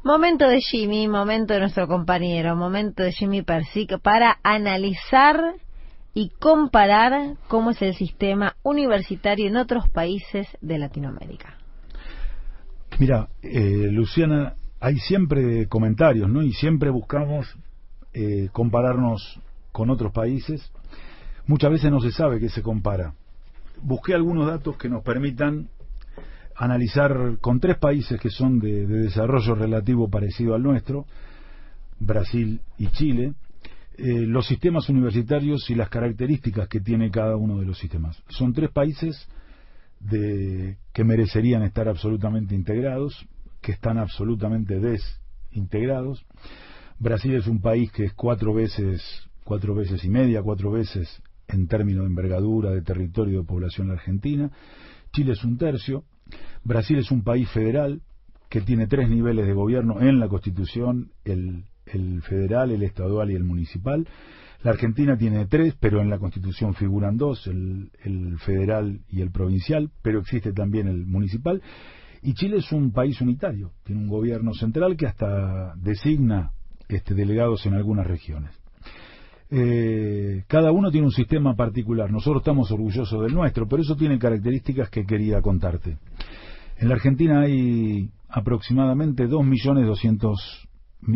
Momento 0.04 0.48
de 0.48 0.62
Jimmy, 0.62 1.08
momento 1.08 1.54
de 1.54 1.60
nuestro 1.60 1.88
compañero, 1.88 2.56
momento 2.56 3.04
de 3.04 3.12
Jimmy 3.12 3.42
Persic 3.42 4.00
para 4.02 4.40
analizar 4.42 5.38
y 6.18 6.30
comparar 6.40 7.38
cómo 7.48 7.70
es 7.70 7.82
el 7.84 7.94
sistema 7.94 8.56
universitario 8.64 9.46
en 9.46 9.56
otros 9.56 9.88
países 9.88 10.48
de 10.62 10.80
Latinoamérica. 10.80 11.60
Mira, 12.98 13.30
eh, 13.44 13.90
Luciana, 13.92 14.56
hay 14.80 14.98
siempre 14.98 15.68
comentarios, 15.68 16.28
¿no? 16.28 16.42
Y 16.42 16.54
siempre 16.54 16.90
buscamos 16.90 17.56
eh, 18.16 18.50
compararnos 18.52 19.40
con 19.72 19.92
otros 19.92 20.12
países. 20.12 20.72
Muchas 21.46 21.70
veces 21.70 21.92
no 21.92 22.00
se 22.00 22.10
sabe 22.10 22.40
qué 22.40 22.50
se 22.50 22.64
compara. 22.64 23.14
Busqué 23.84 24.16
algunos 24.16 24.48
datos 24.48 24.76
que 24.76 24.90
nos 24.90 25.04
permitan 25.04 25.70
analizar 26.56 27.38
con 27.42 27.60
tres 27.60 27.78
países 27.78 28.20
que 28.20 28.32
son 28.32 28.58
de, 28.58 28.88
desarrollo 28.88 29.54
relativo 29.54 30.10
parecido 30.10 30.56
al 30.56 30.64
nuestro, 30.64 31.06
Brasil 32.00 32.60
y 32.80 32.88
Chile, 32.88 33.36
eh, 33.98 34.26
los 34.28 34.46
sistemas 34.48 34.90
universitarios 34.90 35.70
y 35.70 35.76
las 35.76 35.90
características 35.90 36.68
que 36.68 36.80
tiene 36.80 37.10
cada 37.10 37.36
uno 37.36 37.60
de 37.60 37.66
los 37.66 37.80
sistemas. 37.80 38.22
Son 38.30 38.54
tres 38.54 38.70
países 38.72 39.28
que 40.10 41.04
merecerían 41.04 41.64
estar 41.64 41.90
absolutamente 41.90 42.54
integrados, 42.54 43.26
que 43.62 43.72
están 43.72 43.98
absolutamente 43.98 44.80
desintegrados. 44.80 46.24
Brasil 47.00 47.34
es 47.34 47.48
un 47.48 47.60
país 47.62 47.92
que 47.92 48.06
es 48.06 48.14
cuatro 48.14 48.54
veces, 48.54 49.02
cuatro 49.44 49.74
veces 49.74 50.04
y 50.06 50.10
media, 50.10 50.44
cuatro 50.44 50.70
veces 50.70 51.22
en 51.48 51.68
términos 51.68 52.04
de 52.04 52.10
envergadura, 52.10 52.72
de 52.72 52.84
territorio, 52.84 53.40
de 53.40 53.48
población 53.48 53.88
la 53.88 53.96
Argentina. 53.96 54.52
Chile 55.12 55.32
es 55.32 55.44
un 55.44 55.58
tercio, 55.58 56.04
Brasil 56.64 57.00
es 57.00 57.10
un 57.10 57.24
país 57.24 57.50
federal 57.50 58.02
que 58.50 58.62
tiene 58.62 58.86
tres 58.86 59.10
niveles 59.10 59.48
de 59.48 59.54
gobierno 59.54 60.02
en 60.02 60.20
la 60.20 60.28
Constitución, 60.28 61.12
el, 61.26 61.64
federal, 62.22 62.72
el 62.72 62.84
estadual 62.84 63.32
y 63.32 63.36
el 63.36 63.44
municipal. 63.44 64.08
La 64.64 64.72
Argentina 64.72 65.16
tiene 65.18 65.46
tres, 65.46 65.76
pero 65.80 66.02
en 66.02 66.10
la 66.10 66.18
Constitución 66.18 66.74
figuran 66.74 67.18
dos, 67.18 67.46
el, 67.48 67.92
el 68.04 68.38
federal 68.40 69.02
y 69.10 69.22
el 69.22 69.32
provincial, 69.32 69.92
pero 70.02 70.20
existe 70.20 70.52
también 70.52 70.88
el 70.88 71.06
municipal. 71.06 71.62
Y 72.24 72.34
Chile 72.34 72.58
es 72.58 72.72
un 72.72 72.92
país 72.92 73.22
unitario, 73.22 73.72
tiene 73.84 74.02
un 74.02 74.08
gobierno 74.08 74.54
central 74.54 74.98
que 74.98 75.06
hasta 75.06 75.76
designa 75.76 76.52
este, 76.90 77.14
delegados 77.14 77.66
en 77.66 77.74
algunas 77.74 78.08
regiones. 78.08 78.52
Eh, 79.50 80.44
cada 80.48 80.72
uno 80.72 80.92
tiene 80.92 81.08
un 81.08 81.14
sistema 81.14 81.56
particular. 81.56 82.12
Nosotros 82.12 82.42
estamos 82.42 82.72
orgullosos 82.72 83.22
del 83.22 83.34
nuestro, 83.34 83.68
pero 83.68 83.82
eso 83.82 83.96
tiene 83.96 84.20
características 84.20 84.90
que 84.90 85.06
quería 85.06 85.42
contarte. 85.42 85.98
En 86.78 86.90
la 86.90 86.96
Argentina 86.96 87.42
hay 87.42 88.10
aproximadamente 88.30 89.28
2.200.000 89.28 90.67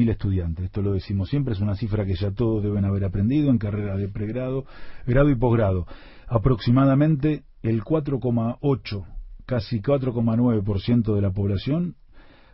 estudiantes. 0.10 0.66
Esto 0.66 0.82
lo 0.82 0.94
decimos 0.94 1.30
siempre, 1.30 1.54
es 1.54 1.60
una 1.60 1.76
cifra 1.76 2.06
que 2.06 2.16
ya 2.16 2.32
todos 2.32 2.64
deben 2.64 2.86
haber 2.86 3.06
aprendido 3.06 3.50
en 3.50 3.58
carreras 3.58 3.98
de 3.98 4.08
pregrado, 4.08 4.66
grado 5.06 5.30
y 5.30 5.36
posgrado. 5.36 5.86
Aproximadamente 6.28 7.44
el 7.62 7.84
4,8, 7.84 9.06
casi 9.46 9.82
4,9% 9.82 11.16
de 11.16 11.22
la 11.22 11.32
población 11.32 11.96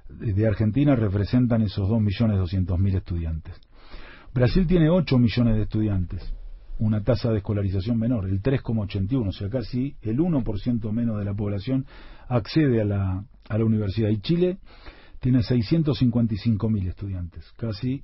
de 0.10 0.48
Argentina 0.48 0.96
representan 0.96 1.62
esos 1.62 1.90
2.200.000 1.90 2.96
estudiantes. 2.96 3.56
Brasil 4.34 4.68
tiene 4.68 4.90
8 4.90 5.18
millones 5.18 5.56
de 5.56 5.63
estudiantes, 5.63 6.34
una 6.80 7.02
tasa 7.02 7.32
de 7.32 7.38
escolarización 7.38 7.98
menor, 7.98 8.28
el 8.28 8.42
3,81, 8.42 9.28
o 9.28 9.32
sea, 9.32 9.50
casi 9.50 9.96
el 10.02 10.20
1% 10.20 10.92
menos 10.92 11.18
de 11.18 11.26
la 11.26 11.34
población 11.34 11.86
accede 12.28 12.82
a 12.82 12.86
la, 12.86 13.26
a 13.50 13.58
la 13.58 13.66
universidad. 13.66 14.10
Y 14.10 14.20
Chile 14.20 14.60
tiene 15.28 15.40
655.000 15.40 16.88
estudiantes, 16.88 17.52
casi 17.58 18.02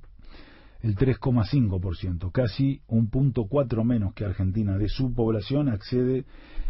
el 0.82 0.94
3,5%, 0.94 2.30
casi 2.30 2.82
un 2.86 3.08
punto 3.08 3.46
cuatro 3.48 3.82
menos 3.82 4.12
que 4.12 4.26
Argentina 4.26 4.76
de 4.76 4.90
su 4.90 5.14
población 5.14 5.70
accede 5.70 6.26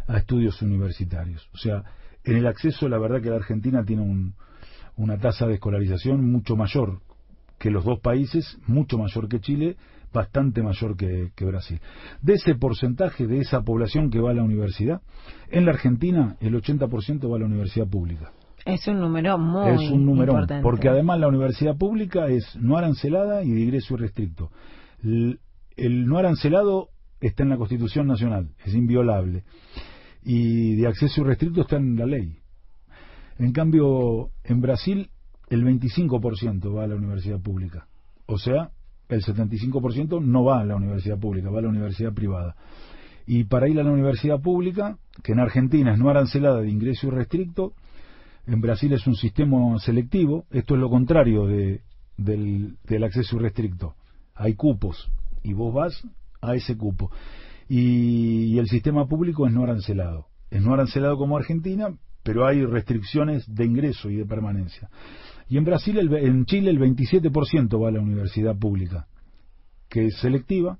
a 0.06 0.18
estudios 0.18 0.62
universitarios. 0.62 1.44
O 1.54 1.58
sea, 1.58 1.82
en 2.22 2.36
el 2.36 2.46
acceso 2.46 2.88
la 2.88 2.98
verdad 2.98 3.20
que 3.20 3.30
la 3.30 3.36
Argentina 3.36 3.84
tiene 3.84 4.02
un, 4.02 4.34
una 4.94 5.18
tasa 5.18 5.48
de 5.48 5.54
escolarización 5.54 6.24
mucho 6.30 6.54
mayor 6.54 7.00
que 7.58 7.72
los 7.72 7.84
dos 7.84 7.98
países, 7.98 8.56
mucho 8.68 8.96
mayor 8.96 9.26
que 9.26 9.40
Chile, 9.40 9.76
bastante 10.12 10.62
mayor 10.62 10.96
que, 10.96 11.32
Brasil. 11.44 11.80
De 12.22 12.34
ese 12.34 12.54
porcentaje 12.54 13.26
de 13.26 13.38
esa 13.38 13.62
población 13.62 14.08
que 14.08 14.20
va 14.20 14.30
a 14.30 14.34
la 14.34 14.44
universidad, 14.44 15.02
en 15.50 15.64
la 15.64 15.72
Argentina 15.72 16.36
el 16.38 16.54
80% 16.54 17.28
va 17.28 17.38
a 17.38 17.40
la 17.40 17.46
universidad 17.46 17.88
pública. 17.88 18.30
Es 18.64 18.86
un 18.88 19.00
número 19.00 19.36
muy 19.38 19.84
Es 19.84 19.90
un 19.90 20.06
número 20.06 20.46
porque 20.62 20.88
además 20.88 21.20
la 21.20 21.28
universidad 21.28 21.76
pública 21.76 22.26
es 22.28 22.56
no 22.56 22.76
arancelada 22.76 23.42
y 23.42 23.50
de 23.50 23.60
ingreso 23.60 23.96
restricto. 23.96 24.50
El, 25.02 25.40
el 25.76 26.06
no 26.06 26.18
arancelado 26.18 26.88
está 27.20 27.42
en 27.42 27.50
la 27.50 27.58
Constitución 27.58 28.06
Nacional, 28.06 28.50
es 28.64 28.74
inviolable. 28.74 29.44
Y 30.22 30.76
de 30.76 30.86
acceso 30.86 31.20
irrestricto 31.20 31.62
está 31.62 31.76
en 31.76 31.96
la 31.96 32.06
ley. 32.06 32.38
En 33.38 33.52
cambio, 33.52 34.30
en 34.44 34.60
Brasil 34.60 35.10
el 35.50 35.64
25% 35.64 36.74
va 36.74 36.84
a 36.84 36.86
la 36.86 36.96
universidad 36.96 37.40
pública. 37.40 37.86
O 38.26 38.38
sea, 38.38 38.70
el 39.08 39.22
75% 39.22 40.22
no 40.22 40.44
va 40.44 40.60
a 40.60 40.64
la 40.64 40.76
universidad 40.76 41.18
pública, 41.18 41.50
va 41.50 41.58
a 41.58 41.62
la 41.62 41.68
universidad 41.68 42.12
privada. 42.12 42.56
Y 43.26 43.44
para 43.44 43.68
ir 43.68 43.78
a 43.80 43.84
la 43.84 43.90
universidad 43.90 44.40
pública, 44.40 44.98
que 45.22 45.32
en 45.32 45.40
Argentina 45.40 45.92
es 45.92 45.98
no 45.98 46.08
arancelada 46.08 46.60
de 46.60 46.70
ingreso 46.70 47.08
irrestricto, 47.08 47.74
en 48.46 48.60
Brasil 48.60 48.92
es 48.92 49.06
un 49.06 49.14
sistema 49.14 49.78
selectivo, 49.78 50.46
esto 50.50 50.74
es 50.74 50.80
lo 50.80 50.90
contrario 50.90 51.46
de, 51.46 51.82
del, 52.16 53.04
acceso 53.04 53.36
irrestricto. 53.36 53.94
Hay 54.34 54.54
cupos 54.54 55.10
y 55.42 55.52
vos 55.52 55.72
vas 55.72 56.06
a 56.40 56.54
ese 56.54 56.76
cupo. 56.76 57.10
Y, 57.68 58.54
y 58.54 58.58
el 58.58 58.68
sistema 58.68 59.06
público 59.06 59.46
es 59.46 59.52
no 59.52 59.62
arancelado. 59.62 60.26
Es 60.50 60.62
no 60.62 60.74
arancelado 60.74 61.16
como 61.16 61.36
Argentina, 61.36 61.94
pero 62.22 62.46
hay 62.46 62.64
restricciones 62.64 63.44
de 63.52 63.64
ingreso 63.64 64.10
y 64.10 64.16
de 64.16 64.26
permanencia. 64.26 64.90
Y 65.48 65.58
en 65.58 65.64
Brasil, 65.64 65.98
en 65.98 66.46
Chile, 66.46 66.70
el 66.70 66.78
27% 66.78 67.82
va 67.82 67.88
a 67.88 67.92
la 67.92 68.00
universidad 68.00 68.56
pública, 68.56 69.06
que 69.88 70.06
es 70.06 70.16
selectiva 70.18 70.78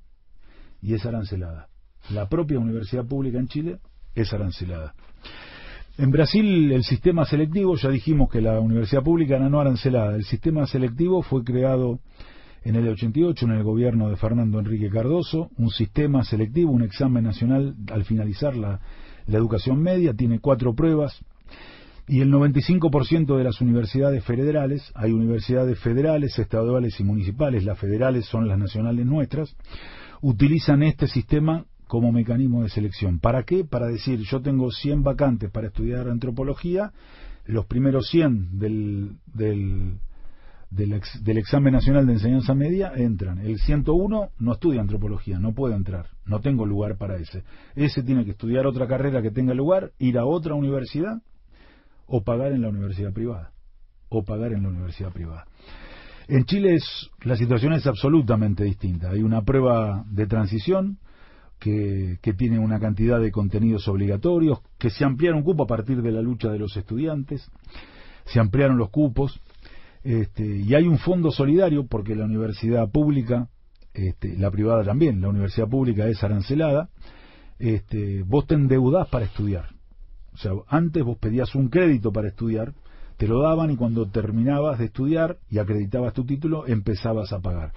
y 0.80 0.94
es 0.94 1.04
arancelada. 1.04 1.68
La 2.10 2.28
propia 2.28 2.58
universidad 2.58 3.06
pública 3.06 3.38
en 3.38 3.48
Chile 3.48 3.78
es 4.14 4.32
arancelada. 4.32 4.94
En 5.96 6.10
Brasil, 6.10 6.72
el 6.72 6.82
sistema 6.82 7.24
selectivo, 7.24 7.76
ya 7.76 7.88
dijimos 7.88 8.28
que 8.28 8.40
la 8.40 8.58
universidad 8.58 9.04
pública 9.04 9.36
era 9.36 9.48
no 9.48 9.60
arancelada. 9.60 10.16
El 10.16 10.24
sistema 10.24 10.66
selectivo 10.66 11.22
fue 11.22 11.44
creado 11.44 12.00
en 12.64 12.74
el 12.74 12.88
88 12.88 13.44
en 13.46 13.52
el 13.52 13.62
gobierno 13.62 14.10
de 14.10 14.16
Fernando 14.16 14.58
Enrique 14.58 14.90
Cardoso, 14.90 15.50
un 15.56 15.70
sistema 15.70 16.24
selectivo, 16.24 16.72
un 16.72 16.82
examen 16.82 17.22
nacional 17.22 17.76
al 17.92 18.04
finalizar 18.04 18.56
la, 18.56 18.80
la 19.26 19.38
educación 19.38 19.80
media, 19.80 20.14
tiene 20.14 20.40
cuatro 20.40 20.74
pruebas, 20.74 21.24
y 22.08 22.20
el 22.22 22.32
95% 22.32 23.36
de 23.36 23.44
las 23.44 23.60
universidades 23.60 24.24
federales, 24.24 24.90
hay 24.96 25.12
universidades 25.12 25.78
federales, 25.78 26.36
estaduales 26.38 26.98
y 26.98 27.04
municipales, 27.04 27.64
las 27.64 27.78
federales 27.78 28.26
son 28.26 28.48
las 28.48 28.58
nacionales 28.58 29.06
nuestras, 29.06 29.54
utilizan 30.20 30.82
este 30.82 31.06
sistema 31.06 31.66
como 31.86 32.12
mecanismo 32.12 32.62
de 32.62 32.68
selección. 32.68 33.18
¿Para 33.18 33.44
qué? 33.44 33.64
Para 33.64 33.86
decir, 33.86 34.20
yo 34.20 34.40
tengo 34.40 34.70
100 34.70 35.02
vacantes 35.02 35.50
para 35.50 35.68
estudiar 35.68 36.08
antropología, 36.08 36.92
los 37.46 37.66
primeros 37.66 38.08
100 38.08 38.58
del, 38.58 39.16
del, 39.26 39.98
del, 40.70 41.38
examen 41.38 41.72
nacional 41.72 42.06
de 42.06 42.14
enseñanza 42.14 42.54
media 42.54 42.92
entran. 42.96 43.38
El 43.38 43.58
101 43.58 44.30
no 44.38 44.52
estudia 44.52 44.80
antropología, 44.80 45.38
no 45.38 45.52
puede 45.52 45.74
entrar, 45.74 46.08
no 46.24 46.40
tengo 46.40 46.66
lugar 46.66 46.96
para 46.96 47.16
ese. 47.16 47.44
Ese 47.74 48.02
tiene 48.02 48.24
que 48.24 48.32
estudiar 48.32 48.66
otra 48.66 48.86
carrera 48.86 49.22
que 49.22 49.30
tenga 49.30 49.54
lugar, 49.54 49.92
ir 49.98 50.18
a 50.18 50.24
otra 50.24 50.54
universidad 50.54 51.22
o 52.06 52.22
pagar 52.22 52.52
en 52.52 52.62
la 52.62 52.68
universidad 52.68 53.12
privada. 53.12 53.52
O 54.08 54.22
pagar 54.22 54.52
en 54.52 54.62
la 54.62 54.68
universidad 54.68 55.12
privada. 55.12 55.46
En 56.28 56.44
Chile 56.44 56.74
es, 56.74 57.10
la 57.22 57.36
situación 57.36 57.72
es 57.74 57.86
absolutamente 57.86 58.64
distinta. 58.64 59.10
Hay 59.10 59.22
una 59.22 59.42
prueba 59.42 60.04
de 60.08 60.26
transición 60.26 60.98
que, 61.58 62.18
que, 62.20 62.34
tiene 62.34 62.58
una 62.58 62.78
cantidad 62.78 63.20
de 63.20 63.30
contenidos 63.30 63.88
obligatorios, 63.88 64.60
que 64.78 64.90
se 64.90 65.04
ampliaron 65.04 65.42
cupo 65.42 65.64
a 65.64 65.66
partir 65.66 66.02
de 66.02 66.12
la 66.12 66.20
lucha 66.20 66.50
de 66.50 66.58
los 66.58 66.76
estudiantes, 66.76 67.50
se 68.26 68.40
ampliaron 68.40 68.76
los 68.76 68.90
cupos, 68.90 69.40
este, 70.04 70.44
y 70.44 70.74
hay 70.74 70.86
un 70.86 70.98
fondo 70.98 71.30
solidario 71.30 71.86
porque 71.86 72.14
la 72.14 72.26
universidad 72.26 72.90
pública, 72.90 73.48
este, 73.94 74.36
la 74.36 74.50
privada 74.50 74.84
también, 74.84 75.20
la 75.22 75.28
universidad 75.28 75.68
pública 75.68 76.06
es 76.06 76.22
arancelada, 76.22 76.90
este, 77.58 78.22
vos 78.22 78.46
te 78.46 78.54
endeudás 78.54 79.08
para 79.08 79.24
estudiar. 79.24 79.70
O 80.34 80.36
sea, 80.36 80.52
antes 80.68 81.02
vos 81.02 81.16
pedías 81.18 81.54
un 81.54 81.68
crédito 81.68 82.12
para 82.12 82.28
estudiar, 82.28 82.74
te 83.16 83.26
lo 83.26 83.40
daban 83.40 83.70
y 83.70 83.76
cuando 83.76 84.10
terminabas 84.10 84.78
de 84.78 84.86
estudiar 84.86 85.38
y 85.48 85.58
acreditabas 85.58 86.12
tu 86.12 86.26
título, 86.26 86.66
empezabas 86.66 87.32
a 87.32 87.40
pagar. 87.40 87.72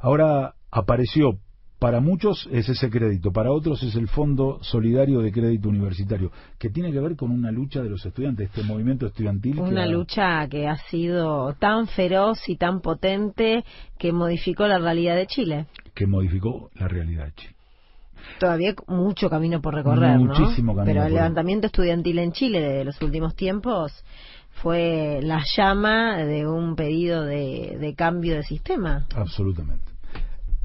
Ahora 0.00 0.54
apareció, 0.70 1.38
para 1.78 2.00
muchos 2.00 2.48
es 2.50 2.68
ese 2.68 2.90
crédito, 2.90 3.32
para 3.32 3.52
otros 3.52 3.82
es 3.82 3.94
el 3.94 4.08
Fondo 4.08 4.58
Solidario 4.62 5.20
de 5.20 5.30
Crédito 5.30 5.68
Universitario, 5.68 6.32
que 6.58 6.70
tiene 6.70 6.90
que 6.92 7.00
ver 7.00 7.16
con 7.16 7.30
una 7.30 7.50
lucha 7.50 7.82
de 7.82 7.90
los 7.90 8.04
estudiantes, 8.04 8.48
este 8.48 8.64
movimiento 8.64 9.06
estudiantil. 9.06 9.60
Una 9.60 9.86
lucha 9.86 10.48
que 10.48 10.66
ha 10.66 10.76
sido 10.90 11.54
tan 11.54 11.86
feroz 11.86 12.48
y 12.48 12.56
tan 12.56 12.80
potente 12.80 13.64
que 13.98 14.12
modificó 14.12 14.66
la 14.66 14.78
realidad 14.78 15.16
de 15.16 15.26
Chile. 15.26 15.66
Que 15.94 16.06
modificó 16.06 16.70
la 16.74 16.88
realidad 16.88 17.26
de 17.26 17.32
Chile. 17.32 17.54
Todavía 18.40 18.74
mucho 18.88 19.30
camino 19.30 19.60
por 19.60 19.74
recorrer, 19.74 20.18
Muchísimo 20.18 20.74
camino. 20.74 20.92
Pero 20.92 21.06
el 21.06 21.14
levantamiento 21.14 21.66
estudiantil 21.68 22.18
en 22.18 22.32
Chile 22.32 22.60
de 22.60 22.84
los 22.84 23.00
últimos 23.00 23.34
tiempos 23.36 24.04
fue 24.62 25.20
la 25.22 25.42
llama 25.56 26.18
de 26.18 26.46
un 26.46 26.74
pedido 26.74 27.24
de, 27.24 27.94
cambio 27.96 28.34
de 28.34 28.42
sistema. 28.42 29.06
Absolutamente. 29.14 29.97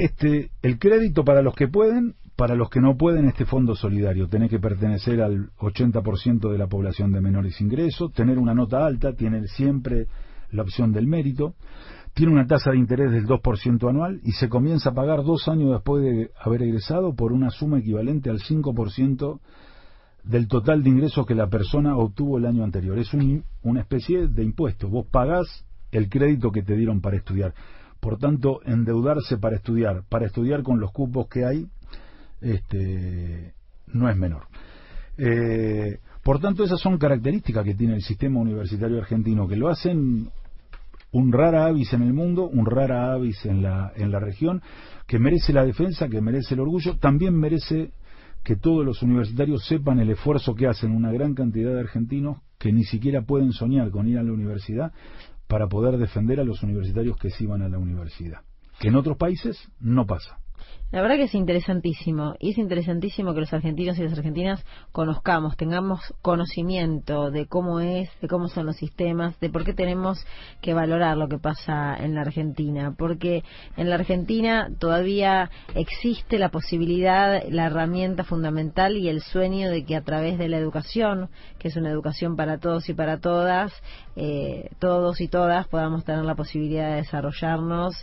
Este, 0.04 0.52
el 0.62 0.80
crédito 0.80 1.24
para 1.24 1.42
los 1.42 1.56
que 1.56 1.70
pueden, 1.70 2.16
para 2.36 2.56
los 2.56 2.70
que 2.70 2.82
no 2.82 2.98
pueden, 2.98 3.26
este 3.26 3.46
fondo 3.46 3.74
solidario. 3.74 4.28
Tenés 4.28 4.50
que 4.50 4.60
pertenecer 4.60 5.22
al 5.22 5.52
80% 5.60 6.52
de 6.52 6.58
la 6.58 6.68
población 6.68 7.13
de 7.13 7.22
menores 7.22 7.62
ingresos, 7.62 8.12
tener 8.12 8.38
una 8.38 8.54
nota 8.54 8.86
alta, 8.86 9.13
tiene 9.13 9.48
siempre 9.48 10.08
la 10.52 10.63
opción 10.63 10.92
del 10.92 11.08
mérito 11.08 11.56
tiene 12.13 12.34
una 12.34 12.46
tasa 12.46 12.72
de 12.72 12.78
interés 12.78 13.12
del 13.12 13.26
2% 13.26 13.89
anual 13.89 14.20
y 14.24 14.34
se 14.34 14.48
comienza 14.48 14.89
a 14.89 14.94
pagar 14.94 15.24
dos 15.24 15.48
años 15.48 15.72
después 15.72 16.04
de 16.04 16.30
haber 16.39 16.62
egresado 16.62 17.16
por 17.16 17.32
una 17.32 17.50
suma 17.50 17.80
equivalente 17.80 18.30
al 18.30 18.38
5% 18.38 19.40
del 20.23 20.48
total 20.48 20.84
de 20.84 20.90
ingresos 20.90 21.25
que 21.25 21.34
la 21.34 21.48
persona 21.48 21.98
obtuvo 21.98 22.38
el 22.38 22.46
año 22.46 22.63
anterior. 22.63 23.00
Es 23.00 23.12
una 23.63 23.80
especie 23.80 24.27
de 24.27 24.44
impuesto. 24.44 24.90
Vos 24.90 25.08
pagás 25.10 25.65
el 25.92 26.08
crédito 26.10 26.52
que 26.52 26.62
te 26.62 26.75
dieron 26.75 27.02
para 27.02 27.17
estudiar. 27.17 27.56
Por 28.04 28.17
tanto, 28.17 28.60
endeudarse 28.65 29.37
para 29.37 29.56
estudiar, 29.56 30.04
para 30.10 30.25
estudiar 30.25 30.62
con 30.62 30.77
los 30.77 30.91
cupos 30.91 31.29
que 31.29 31.45
hay, 31.45 31.67
este, 32.41 33.54
no 33.87 34.10
es 34.10 34.17
menor. 34.17 34.43
Eh, 35.17 35.99
por 36.21 36.41
tanto, 36.41 36.65
esas 36.65 36.81
son 36.81 36.97
características 36.97 37.63
que 37.63 37.75
tiene 37.75 37.95
el 37.95 38.01
sistema 38.01 38.41
universitario 38.41 38.97
argentino, 38.97 39.47
que 39.47 39.56
lo 39.56 39.69
hacen 39.69 40.27
un 41.13 41.31
rara 41.31 41.65
avis 41.65 41.93
en 41.93 42.01
el 42.01 42.12
mundo, 42.12 42.43
un 42.43 42.65
rara 42.65 43.13
avis 43.13 43.45
en 43.45 43.63
la, 43.63 43.93
en 43.95 44.12
la 44.12 44.19
región, 44.19 44.62
que 45.08 45.17
merece 45.17 45.54
la 45.54 45.63
defensa, 45.63 46.10
que 46.10 46.19
merece 46.19 46.56
el 46.56 46.60
orgullo, 46.60 46.97
también 46.97 47.33
merece 47.33 47.91
que 48.43 48.58
todos 48.58 48.85
los 48.85 49.01
universitarios 49.01 49.65
sepan 49.65 50.01
el 50.01 50.10
esfuerzo 50.10 50.56
que 50.56 50.67
hacen 50.67 50.91
una 50.91 51.10
gran 51.13 51.35
cantidad 51.35 51.71
de 51.71 51.79
argentinos 51.79 52.39
que 52.60 52.73
ni 52.73 52.83
siquiera 52.83 53.21
pueden 53.21 53.54
soñar 53.54 53.91
con 53.91 54.10
ir 54.10 54.17
a 54.17 54.23
la 54.23 54.33
universidad 54.33 54.91
para 55.48 55.67
poder 55.67 55.98
defender 55.98 56.39
a 56.39 56.44
los 56.44 56.63
universitarios 56.63 57.17
que 57.17 57.29
sí 57.29 57.46
van 57.46 57.62
a 57.62 57.69
la 57.69 57.77
universidad. 57.77 58.41
Que 58.79 58.87
en 58.87 58.96
otros 58.96 59.17
países 59.17 59.58
no 59.79 60.06
pasa. 60.06 60.37
La 60.94 61.02
verdad 61.02 61.15
que 61.15 61.23
es 61.23 61.33
interesantísimo. 61.33 62.35
Y 62.39 62.52
es 62.52 62.60
interesantísimo 62.60 63.33
que 63.33 63.39
los 63.39 63.52
argentinos 63.52 63.98
y 63.98 64.04
las 64.04 64.13
argentinas 64.13 64.63
conozcamos, 64.91 65.58
tengamos 65.58 66.00
conocimiento 66.21 67.31
de 67.31 67.48
cómo 67.48 67.79
es, 67.79 68.12
de 68.21 68.27
cómo 68.27 68.48
son 68.48 68.67
los 68.67 68.75
sistemas, 68.75 69.39
de 69.39 69.50
por 69.50 69.63
qué 69.63 69.73
tenemos 69.73 70.23
que 70.62 70.75
valorar 70.75 71.17
lo 71.17 71.27
que 71.27 71.39
pasa 71.39 71.96
en 71.98 72.13
la 72.13 72.21
Argentina. 72.21 72.94
Porque 72.96 73.44
en 73.75 73.89
la 73.89 73.96
Argentina 73.96 74.69
todavía 74.77 75.50
existe 75.73 76.37
la 76.37 76.50
posibilidad, 76.50 77.41
la 77.50 77.65
herramienta 77.65 78.23
fundamental 78.23 78.96
y 78.96 79.10
el 79.10 79.21
sueño 79.21 79.71
de 79.71 79.85
que 79.85 79.96
a 79.96 80.04
través 80.04 80.37
de 80.37 80.48
la 80.48 80.60
educación, 80.60 81.31
que 81.58 81.69
es 81.69 81.75
una 81.75 81.89
educación 81.89 82.35
para 82.35 82.60
todos 82.60 82.87
y 82.87 82.94
para 82.94 83.19
todas, 83.19 83.73
eh, 84.15 84.69
todos 84.77 85.21
y 85.21 85.27
todas 85.27 85.67
podamos 85.69 86.06
tener 86.06 86.23
la 86.23 86.35
posibilidad 86.35 86.91
de 86.91 86.98
desarrollarnos 86.98 87.96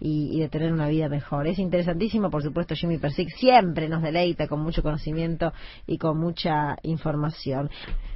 y, 0.00 0.40
de 0.40 0.48
tener 0.48 0.72
una 0.72 0.88
vida 0.88 1.08
mejor. 1.08 1.46
Es 1.46 1.58
interesantísimo 1.58 2.30
por 2.38 2.44
supuesto 2.44 2.76
Jimmy 2.76 2.98
Persic 2.98 3.30
siempre 3.30 3.88
nos 3.88 4.00
deleita 4.00 4.46
con 4.46 4.60
mucho 4.60 4.80
conocimiento 4.80 5.52
y 5.88 5.98
con 5.98 6.20
mucha 6.20 6.76
información. 6.84 7.68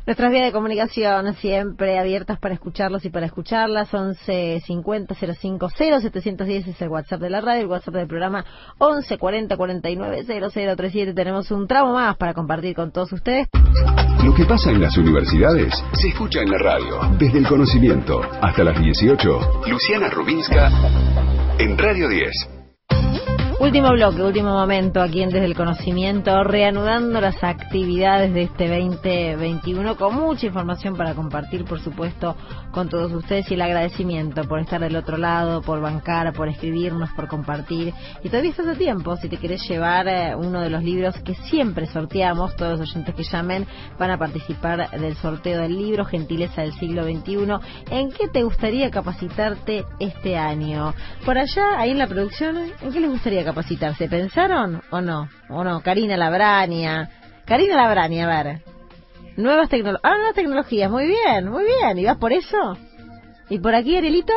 Nuestras 0.07 0.31
vías 0.31 0.45
de 0.45 0.53
comunicación 0.53 1.35
siempre 1.35 1.99
abiertas 1.99 2.39
para 2.39 2.55
escucharlos 2.55 3.05
y 3.05 3.11
para 3.11 3.27
escucharlas, 3.27 3.93
11 3.93 4.62
50 4.64 5.16
05 5.16 5.68
0710 5.70 6.68
es 6.68 6.83
el 6.83 6.89
WhatsApp 6.89 7.20
de 7.20 7.31
la 7.31 7.41
radio, 7.41 7.62
el 7.62 7.66
WhatsApp 7.66 7.95
del 7.95 8.07
programa 8.07 8.45
11 8.79 9.18
40 9.18 9.57
49 9.57 10.25
0037. 10.25 11.14
Tenemos 11.14 11.51
un 11.51 11.66
tramo 11.66 11.95
más 11.95 12.16
para 12.16 12.33
compartir 12.33 12.77
con 12.77 12.93
todos 12.93 13.12
ustedes. 13.12 13.49
Lo 14.25 14.33
que 14.37 14.45
pasa 14.45 14.70
en 14.70 14.83
las 14.83 14.97
universidades 14.97 15.75
se 15.95 16.09
escucha 16.11 16.43
en 16.43 16.51
la 16.51 16.59
radio, 16.59 17.01
desde 17.18 17.39
el 17.39 17.49
conocimiento 17.49 18.20
hasta 18.41 18.62
las 18.62 18.81
18. 18.81 19.41
Luciana 19.66 20.09
Rubinska 20.11 20.70
en 21.59 21.77
Radio 21.77 22.09
10. 22.09 22.62
Último 23.63 23.93
bloque, 23.93 24.25
último 24.25 24.51
momento 24.51 25.01
aquí 25.01 25.23
en 25.23 25.31
Desde 25.31 25.45
el 25.45 25.55
Conocimiento, 25.55 26.43
reanudando 26.43 27.21
las 27.21 27.45
actividades 27.45 28.35
de 28.35 28.43
este 28.43 28.67
2021 28.67 29.97
con 29.97 30.17
mucha 30.17 30.47
información 30.47 30.97
para 30.97 31.15
compartir, 31.15 31.65
por 31.65 31.79
supuesto, 31.81 32.35
con 32.73 32.89
todos 32.89 33.13
ustedes 33.13 33.49
y 33.49 33.55
el 33.55 33.63
agradecimiento 33.63 34.43
por 34.49 34.59
estar 34.59 34.81
del 34.81 34.97
otro 34.97 35.17
lado, 35.17 35.63
por 35.63 35.81
bancar, 35.81 36.33
por 36.33 36.49
escribirnos, 36.49 37.11
por 37.11 37.29
compartir. 37.29 37.95
Y 38.25 38.31
todavía 38.31 38.51
estás 38.51 38.67
a 38.67 38.75
tiempo, 38.75 39.17
si 39.17 39.29
te 39.29 39.37
querés 39.37 39.63
llevar 39.69 40.09
eh, 40.09 40.35
uno 40.35 40.61
de 40.61 40.69
los 40.69 40.83
libros 40.83 41.15
que 41.21 41.37
siempre 41.37 41.87
sorteamos, 41.87 42.57
todos 42.57 42.81
los 42.81 42.91
oyentes 42.91 43.15
que 43.15 43.23
llamen 43.23 43.65
van 43.97 44.11
a 44.11 44.19
participar 44.19 44.91
del 44.91 45.15
sorteo 45.15 45.63
del 45.63 45.79
libro 45.79 46.05
Gentileza 46.05 46.63
del 46.63 46.73
siglo 46.73 47.05
XXI. 47.05 47.93
¿En 47.93 48.11
qué 48.11 48.27
te 48.27 48.43
gustaría 48.43 48.91
capacitarte 48.91 49.85
este 50.01 50.37
año? 50.37 50.93
Por 51.25 51.39
allá, 51.39 51.79
ahí 51.79 51.93
en 51.93 51.99
la 51.99 52.09
producción, 52.09 52.57
¿en 52.57 52.93
qué 52.93 52.99
les 52.99 53.09
gustaría 53.09 53.39
capacitarse? 53.39 53.52
Capacitarse. 53.53 54.09
¿Pensaron 54.09 54.83
o 54.91 55.01
no? 55.01 55.29
¿O 55.49 55.63
no? 55.63 55.81
Karina 55.83 56.17
Labrania. 56.17 57.11
Karina 57.45 57.77
Labrania, 57.77 58.25
a 58.25 58.43
ver. 58.43 58.63
Nuevas 59.37 59.69
tecnologías. 59.69 60.03
Ah, 60.05 60.17
nuevas 60.17 60.35
tecnologías. 60.35 60.91
Muy 60.91 61.07
bien, 61.07 61.49
muy 61.49 61.65
bien. 61.65 61.99
¿Y 61.99 62.05
vas 62.05 62.17
por 62.17 62.33
eso? 62.33 62.77
¿Y 63.49 63.59
por 63.59 63.75
aquí, 63.75 63.97
Arielito? 63.97 64.33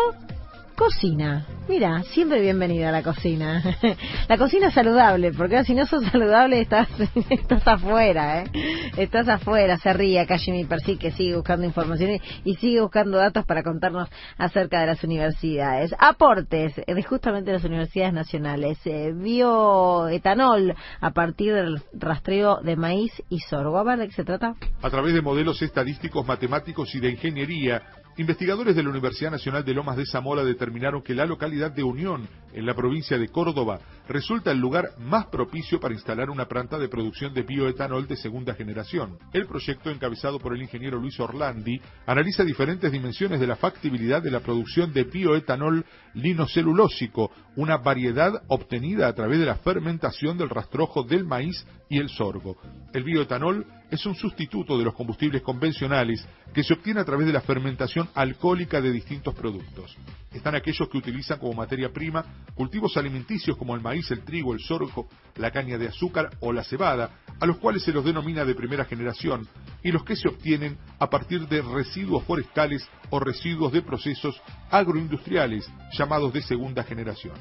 Cocina. 0.76 1.46
Mira, 1.70 2.04
siempre 2.04 2.42
bienvenida 2.42 2.90
a 2.90 2.92
la 2.92 3.02
cocina. 3.02 3.64
la 4.28 4.38
cocina 4.38 4.72
saludable, 4.72 5.32
porque 5.32 5.64
si 5.64 5.74
no 5.74 5.86
sos 5.86 6.04
saludable 6.12 6.60
estás, 6.60 6.90
estás 7.30 7.66
afuera, 7.66 8.42
¿eh? 8.42 8.52
Estás 8.98 9.30
afuera, 9.30 9.78
se 9.78 9.94
ríe 9.94 10.20
acá 10.20 10.38
Jimmy 10.38 10.66
Percy 10.66 10.98
que 10.98 11.12
sigue 11.12 11.36
buscando 11.36 11.66
información 11.66 12.20
y 12.44 12.56
sigue 12.56 12.82
buscando 12.82 13.18
datos 13.18 13.46
para 13.46 13.64
contarnos 13.64 14.10
acerca 14.38 14.82
de 14.82 14.88
las 14.88 15.04
universidades. 15.04 15.96
Aportes 15.98 16.76
de 16.76 17.04
justamente 17.04 17.54
las 17.54 17.64
universidades 17.64 18.14
nacionales. 18.14 18.78
Eh, 18.86 19.14
bioetanol 19.16 20.76
a 21.00 21.12
partir 21.12 21.54
del 21.54 21.82
rastreo 21.94 22.60
de 22.62 22.76
maíz 22.76 23.14
y 23.30 23.40
sorgo. 23.40 23.80
A 23.80 23.96
¿de 23.96 24.08
qué 24.08 24.14
se 24.14 24.26
trata? 24.26 24.56
A 24.82 24.90
través 24.90 25.14
de 25.14 25.22
modelos 25.22 25.62
estadísticos, 25.62 26.28
matemáticos 26.28 26.94
y 26.96 27.00
de 27.00 27.12
ingeniería, 27.12 27.82
Investigadores 28.18 28.78
de 28.78 28.84
la 28.84 28.92
Universidad 28.92 29.32
Nacional 29.32 29.66
de 29.66 29.74
Lomas 29.74 29.98
de 29.98 30.06
Zamora 30.06 30.42
determinaron 30.46 31.04
que 31.04 31.14
la 31.14 31.26
localidad 31.26 31.72
de 31.72 31.84
Unión, 31.84 32.30
en 32.54 32.66
la 32.66 32.74
provincia 32.74 33.18
de 33.18 33.28
Córdoba, 33.28 33.82
resulta 34.08 34.52
el 34.52 34.58
lugar 34.58 34.86
más 35.00 35.26
propicio 35.26 35.82
para 35.82 35.94
instalar 35.94 36.30
una 36.30 36.48
planta 36.48 36.78
de 36.78 36.88
producción 36.88 37.34
de 37.34 37.42
bioetanol 37.42 38.08
de 38.08 38.16
segunda 38.16 38.54
generación. 38.54 39.18
El 39.34 39.48
proyecto, 39.48 39.90
encabezado 39.90 40.40
por 40.40 40.56
el 40.56 40.62
ingeniero 40.62 40.98
Luis 40.98 41.20
Orlandi, 41.20 41.82
analiza 42.06 42.46
diferentes 42.46 42.90
dimensiones 42.90 43.42
de 43.42 43.48
la 43.48 43.58
factibilidad 43.58 44.24
de 44.24 44.32
la 44.32 44.40
producción 44.40 44.94
de 44.94 45.04
bioetanol 45.04 45.86
linocelulósico, 46.14 47.32
una 47.58 47.80
variedad 47.80 48.32
obtenida 48.48 49.10
a 49.10 49.14
través 49.14 49.40
de 49.40 49.46
la 49.46 49.56
fermentación 49.56 50.38
del 50.38 50.50
rastrojo 50.50 51.04
del 51.04 51.26
maíz 51.26 51.68
y 51.90 52.00
el 52.00 52.08
sorgo. 52.08 52.56
El 52.94 53.04
bioetanol 53.04 53.66
es 53.92 54.06
un 54.06 54.16
sustituto 54.16 54.78
de 54.78 54.86
los 54.86 54.94
combustibles 54.94 55.42
convencionales 55.42 56.28
que 56.54 56.64
se 56.64 56.74
obtiene 56.74 57.02
a 57.02 57.06
través 57.06 57.28
de 57.28 57.34
la 57.34 57.42
fermentación 57.42 58.10
alcohólica 58.14 58.82
de 58.82 58.92
distintos 58.92 59.36
productos. 59.36 59.96
Están 60.32 60.56
aquellos 60.56 60.90
que 60.90 60.98
utilizan 60.98 61.40
como 61.40 61.54
materia 61.54 61.92
prima 61.92 62.26
cultivos 62.56 62.98
alimenticios 62.98 63.58
como 63.58 63.76
el 63.76 63.82
maíz, 63.82 64.10
el 64.12 64.24
trigo, 64.24 64.54
el 64.54 64.60
sorgo, 64.60 65.08
la 65.36 65.52
caña 65.52 65.78
de 65.78 65.88
azúcar 65.88 66.30
o 66.40 66.52
la 66.52 66.64
cebada, 66.64 67.20
a 67.40 67.46
los 67.46 67.58
cuales 67.58 67.84
se 67.84 67.92
los 67.92 68.04
denomina 68.04 68.44
de 68.46 68.56
primera 68.56 68.86
generación, 68.86 69.48
y 69.84 69.92
los 69.92 70.04
que 70.04 70.16
se 70.16 70.28
obtienen 70.28 70.78
a 71.00 71.10
partir 71.10 71.48
de 71.48 71.62
residuos 71.62 72.24
forestales 72.24 72.88
o 73.10 73.20
residuos 73.20 73.72
de 73.72 73.82
procesos 73.82 74.42
agroindustriales 74.72 75.70
llamados 75.98 76.34
de 76.34 76.42
segunda 76.42 76.84
generación. 76.84 77.36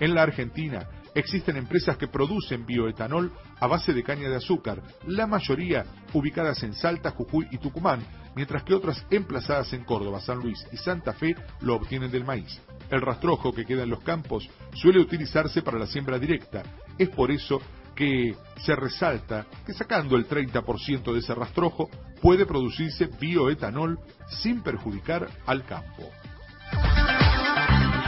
En 0.00 0.14
la 0.14 0.22
Argentina, 0.22 0.86
Existen 1.16 1.56
empresas 1.56 1.96
que 1.96 2.08
producen 2.08 2.66
bioetanol 2.66 3.32
a 3.58 3.66
base 3.66 3.94
de 3.94 4.02
caña 4.02 4.28
de 4.28 4.36
azúcar, 4.36 4.82
la 5.06 5.26
mayoría 5.26 5.86
ubicadas 6.12 6.62
en 6.62 6.74
Salta, 6.74 7.12
Jujuy 7.12 7.48
y 7.50 7.56
Tucumán, 7.56 8.04
mientras 8.34 8.62
que 8.64 8.74
otras 8.74 9.02
emplazadas 9.10 9.72
en 9.72 9.84
Córdoba, 9.84 10.20
San 10.20 10.40
Luis 10.40 10.62
y 10.72 10.76
Santa 10.76 11.14
Fe 11.14 11.34
lo 11.62 11.76
obtienen 11.76 12.10
del 12.10 12.26
maíz. 12.26 12.60
El 12.90 13.00
rastrojo 13.00 13.54
que 13.54 13.64
queda 13.64 13.84
en 13.84 13.90
los 13.90 14.02
campos 14.02 14.46
suele 14.74 15.00
utilizarse 15.00 15.62
para 15.62 15.78
la 15.78 15.86
siembra 15.86 16.18
directa. 16.18 16.62
Es 16.98 17.08
por 17.08 17.30
eso 17.30 17.62
que 17.94 18.36
se 18.58 18.76
resalta 18.76 19.46
que 19.64 19.72
sacando 19.72 20.16
el 20.16 20.28
30% 20.28 21.14
de 21.14 21.18
ese 21.18 21.34
rastrojo 21.34 21.88
puede 22.20 22.44
producirse 22.44 23.06
bioetanol 23.18 23.98
sin 24.28 24.60
perjudicar 24.60 25.26
al 25.46 25.64
campo. 25.64 26.10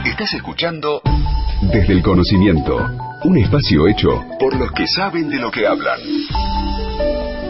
Estás 0.05 0.33
escuchando 0.33 1.01
Desde 1.61 1.93
el 1.93 2.01
Conocimiento, 2.01 2.77
un 3.25 3.37
espacio 3.37 3.85
hecho 3.87 4.09
por 4.39 4.57
los 4.57 4.71
que 4.71 4.87
saben 4.87 5.29
de 5.29 5.37
lo 5.37 5.51
que 5.51 5.67
hablan. 5.67 5.99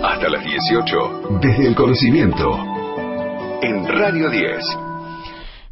Hasta 0.03 0.29
las 0.29 0.43
18, 0.43 1.39
Desde 1.41 1.67
el 1.67 1.75
Conocimiento, 1.75 2.49
en 3.61 3.87
Radio 3.87 4.31
10. 4.31 4.63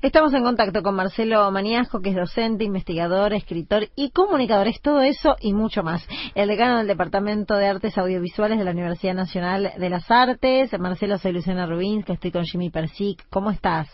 Estamos 0.03 0.31
en 0.35 0.43
contacto 0.43 0.83
con 0.83 0.93
Marcelo 0.93 1.49
Maniasco, 1.51 1.99
que 1.99 2.11
es 2.11 2.15
docente, 2.15 2.63
investigador, 2.63 3.33
escritor 3.33 3.87
y 3.95 4.11
comunicador. 4.11 4.67
Es 4.67 4.79
todo 4.79 5.01
eso 5.01 5.35
y 5.39 5.53
mucho 5.53 5.81
más. 5.81 6.07
El 6.35 6.47
decano 6.47 6.77
del 6.77 6.87
Departamento 6.87 7.55
de 7.55 7.67
Artes 7.67 7.97
Audiovisuales 7.97 8.59
de 8.59 8.65
la 8.65 8.71
Universidad 8.71 9.15
Nacional 9.15 9.73
de 9.77 9.89
las 9.89 10.09
Artes. 10.11 10.69
Marcelo, 10.79 11.17
soy 11.17 11.31
Luciana 11.31 11.65
Rubín, 11.65 12.03
que 12.03 12.13
estoy 12.13 12.31
con 12.31 12.45
Jimmy 12.45 12.69
Persic. 12.69 13.25
¿Cómo 13.31 13.49
estás? 13.49 13.89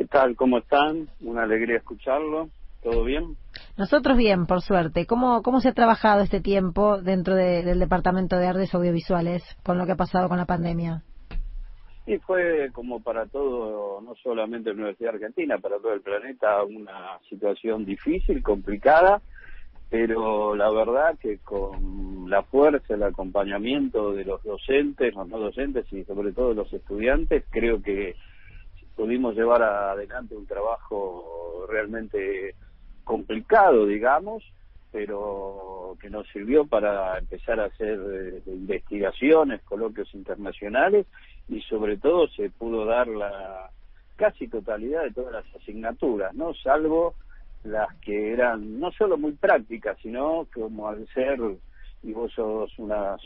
¿Qué 0.00 0.06
tal? 0.06 0.34
¿Cómo 0.34 0.56
están? 0.56 1.10
Una 1.20 1.42
alegría 1.42 1.76
escucharlo. 1.76 2.48
¿Todo 2.82 3.04
bien? 3.04 3.36
Nosotros 3.76 4.16
bien, 4.16 4.46
por 4.46 4.62
suerte. 4.62 5.04
¿Cómo, 5.04 5.42
cómo 5.42 5.60
se 5.60 5.68
ha 5.68 5.74
trabajado 5.74 6.22
este 6.22 6.40
tiempo 6.40 7.02
dentro 7.02 7.34
del 7.34 7.78
Departamento 7.78 8.38
de 8.38 8.46
Artes 8.46 8.74
Audiovisuales 8.74 9.42
con 9.62 9.76
lo 9.76 9.84
que 9.84 9.92
ha 9.92 9.96
pasado 9.96 10.30
con 10.30 10.38
la 10.38 10.46
pandemia? 10.46 11.02
Sí, 12.06 12.16
fue 12.20 12.70
como 12.72 13.02
para 13.02 13.26
todo, 13.26 14.00
no 14.00 14.14
solamente 14.22 14.70
la 14.70 14.76
Universidad 14.76 15.12
Argentina, 15.16 15.58
para 15.58 15.76
todo 15.76 15.92
el 15.92 16.00
planeta, 16.00 16.64
una 16.64 17.18
situación 17.28 17.84
difícil, 17.84 18.42
complicada, 18.42 19.20
pero 19.90 20.56
la 20.56 20.70
verdad 20.70 21.18
que 21.20 21.40
con 21.40 22.30
la 22.30 22.42
fuerza, 22.44 22.94
el 22.94 23.02
acompañamiento 23.02 24.14
de 24.14 24.24
los 24.24 24.42
docentes, 24.44 25.14
los 25.14 25.28
no 25.28 25.38
docentes 25.38 25.92
y 25.92 26.04
sobre 26.04 26.32
todo 26.32 26.48
de 26.48 26.54
los 26.54 26.72
estudiantes, 26.72 27.44
creo 27.50 27.82
que 27.82 28.16
pudimos 28.96 29.34
llevar 29.34 29.62
adelante 29.62 30.34
un 30.36 30.46
trabajo 30.46 31.66
realmente 31.68 32.54
complicado, 33.04 33.86
digamos, 33.86 34.44
pero 34.92 35.96
que 36.00 36.10
nos 36.10 36.26
sirvió 36.28 36.66
para 36.66 37.18
empezar 37.18 37.60
a 37.60 37.66
hacer 37.66 37.98
eh, 37.98 38.42
investigaciones, 38.46 39.62
coloquios 39.62 40.12
internacionales 40.14 41.06
y 41.48 41.60
sobre 41.62 41.96
todo 41.96 42.28
se 42.28 42.50
pudo 42.50 42.84
dar 42.84 43.08
la 43.08 43.70
casi 44.16 44.48
totalidad 44.48 45.04
de 45.04 45.12
todas 45.12 45.32
las 45.32 45.56
asignaturas, 45.56 46.34
¿no? 46.34 46.54
Salvo 46.54 47.14
las 47.64 47.94
que 47.96 48.32
eran 48.32 48.78
no 48.80 48.90
solo 48.92 49.16
muy 49.16 49.32
prácticas, 49.32 49.98
sino 50.02 50.46
como 50.52 50.88
al 50.88 51.06
ser, 51.08 51.38
y 52.02 52.12
vos 52.12 52.32
sos 52.32 52.72
una, 52.78 53.16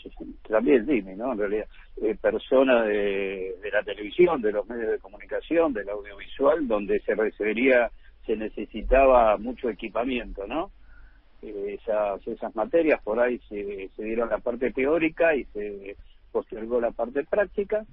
también 0.48 0.84
dime, 0.86 1.14
¿no? 1.16 1.32
En 1.32 1.38
realidad, 1.38 1.66
eh, 2.02 2.16
persona 2.20 2.82
de, 2.82 3.56
de 3.62 3.70
la 3.70 3.82
televisión, 3.82 4.42
de 4.42 4.52
los 4.52 4.66
medios 4.68 4.90
de 4.90 4.98
comunicación, 4.98 5.72
del 5.72 5.88
audiovisual, 5.88 6.66
donde 6.66 7.00
se 7.00 7.14
requería, 7.14 7.90
se 8.26 8.36
necesitaba 8.36 9.36
mucho 9.36 9.68
equipamiento, 9.68 10.46
¿no? 10.46 10.70
Eh, 11.42 11.78
esas, 11.80 12.26
esas 12.26 12.54
materias 12.56 13.00
por 13.02 13.20
ahí 13.20 13.38
se, 13.48 13.90
se 13.94 14.02
dieron 14.02 14.28
la 14.30 14.38
parte 14.38 14.72
teórica 14.72 15.34
y 15.34 15.44
se 15.46 15.96
postergó 16.32 16.80
la 16.80 16.90
parte 16.90 17.24
práctica 17.24 17.84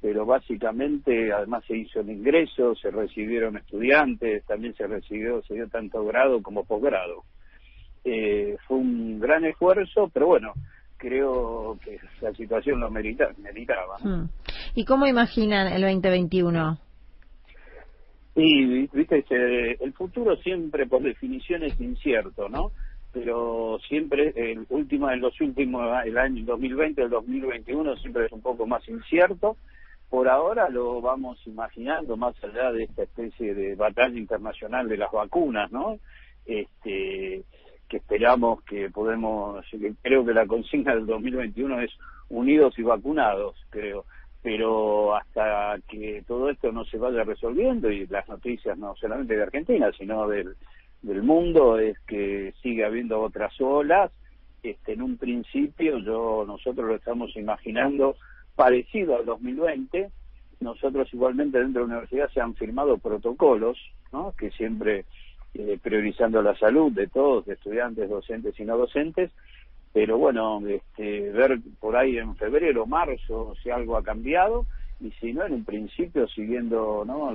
pero 0.00 0.24
básicamente 0.24 1.32
además 1.32 1.64
se 1.66 1.76
hizo 1.76 2.00
el 2.00 2.10
ingreso, 2.10 2.74
se 2.74 2.90
recibieron 2.90 3.58
estudiantes, 3.58 4.44
también 4.46 4.74
se 4.74 4.86
recibió, 4.86 5.42
se 5.42 5.54
dio 5.54 5.68
tanto 5.68 6.04
grado 6.04 6.42
como 6.42 6.64
posgrado. 6.64 7.24
Eh, 8.04 8.56
fue 8.66 8.78
un 8.78 9.20
gran 9.20 9.44
esfuerzo, 9.44 10.10
pero 10.12 10.26
bueno, 10.26 10.52
creo 10.96 11.78
que 11.84 11.98
la 12.20 12.32
situación 12.32 12.80
lo 12.80 12.90
merita, 12.90 13.30
meritaba. 13.38 13.98
Hmm. 14.02 14.28
¿Y 14.74 14.84
cómo 14.84 15.06
imaginan 15.06 15.72
el 15.72 15.82
2021? 15.82 16.78
Y, 18.36 18.86
viste, 18.88 19.24
el 19.80 19.92
futuro 19.92 20.36
siempre 20.36 20.86
por 20.86 21.02
definición 21.02 21.62
es 21.64 21.78
incierto, 21.80 22.48
¿no? 22.48 22.70
Pero 23.12 23.78
siempre, 23.88 24.32
el 24.36 24.64
último, 24.68 25.10
en 25.10 25.20
los 25.20 25.38
últimos, 25.40 25.82
el 26.04 26.16
año 26.16 26.44
2020, 26.44 27.02
el 27.02 27.10
2021 27.10 27.96
siempre 27.96 28.26
es 28.26 28.32
un 28.32 28.40
poco 28.40 28.66
más 28.66 28.88
incierto 28.88 29.56
por 30.10 30.28
ahora 30.28 30.68
lo 30.68 31.00
vamos 31.00 31.38
imaginando 31.46 32.16
más 32.16 32.34
allá 32.42 32.72
de 32.72 32.82
esta 32.82 33.04
especie 33.04 33.54
de 33.54 33.76
batalla 33.76 34.18
internacional 34.18 34.88
de 34.88 34.96
las 34.96 35.12
vacunas, 35.12 35.70
¿no? 35.70 36.00
Este, 36.44 37.44
que 37.90 37.96
esperamos 37.96 38.62
que 38.62 38.88
podemos, 38.88 39.66
creo 40.00 40.24
que 40.24 40.32
la 40.32 40.46
consigna 40.46 40.94
del 40.94 41.06
2021 41.06 41.80
es 41.80 41.90
unidos 42.28 42.78
y 42.78 42.82
vacunados, 42.82 43.56
creo, 43.68 44.04
pero 44.40 45.16
hasta 45.16 45.76
que 45.88 46.22
todo 46.26 46.48
esto 46.48 46.70
no 46.70 46.84
se 46.84 46.98
vaya 46.98 47.24
resolviendo 47.24 47.90
y 47.90 48.06
las 48.06 48.28
noticias 48.28 48.78
no 48.78 48.94
solamente 48.94 49.36
de 49.36 49.42
Argentina, 49.42 49.90
sino 49.98 50.28
del, 50.28 50.54
del 51.02 51.22
mundo 51.22 51.78
es 51.78 51.98
que 52.06 52.54
sigue 52.62 52.84
habiendo 52.84 53.20
otras 53.20 53.60
olas, 53.60 54.12
este, 54.62 54.92
en 54.92 55.02
un 55.02 55.16
principio 55.16 55.98
yo 55.98 56.44
nosotros 56.46 56.86
lo 56.86 56.94
estamos 56.94 57.34
imaginando 57.36 58.16
parecido 58.54 59.16
al 59.16 59.24
2020. 59.24 60.10
Nosotros 60.60 61.12
igualmente 61.12 61.58
dentro 61.58 61.82
de 61.82 61.88
la 61.88 61.94
universidad 61.94 62.30
se 62.30 62.40
han 62.40 62.54
firmado 62.54 62.98
protocolos, 62.98 63.78
¿no? 64.12 64.32
que 64.38 64.50
siempre 64.52 65.06
eh, 65.54 65.78
priorizando 65.82 66.42
la 66.42 66.56
salud 66.56 66.92
de 66.92 67.06
todos, 67.08 67.46
de 67.46 67.54
estudiantes, 67.54 68.08
docentes 68.08 68.58
y 68.58 68.64
no 68.64 68.76
docentes, 68.76 69.30
pero 69.92 70.18
bueno, 70.18 70.62
este, 70.66 71.30
ver 71.30 71.58
por 71.80 71.96
ahí 71.96 72.18
en 72.18 72.36
febrero, 72.36 72.86
marzo, 72.86 73.54
si 73.62 73.70
algo 73.70 73.96
ha 73.96 74.02
cambiado, 74.02 74.66
y 75.00 75.10
si 75.12 75.32
no, 75.32 75.44
en 75.44 75.54
un 75.54 75.64
principio 75.64 76.28
siguiendo 76.28 77.04
¿no? 77.06 77.32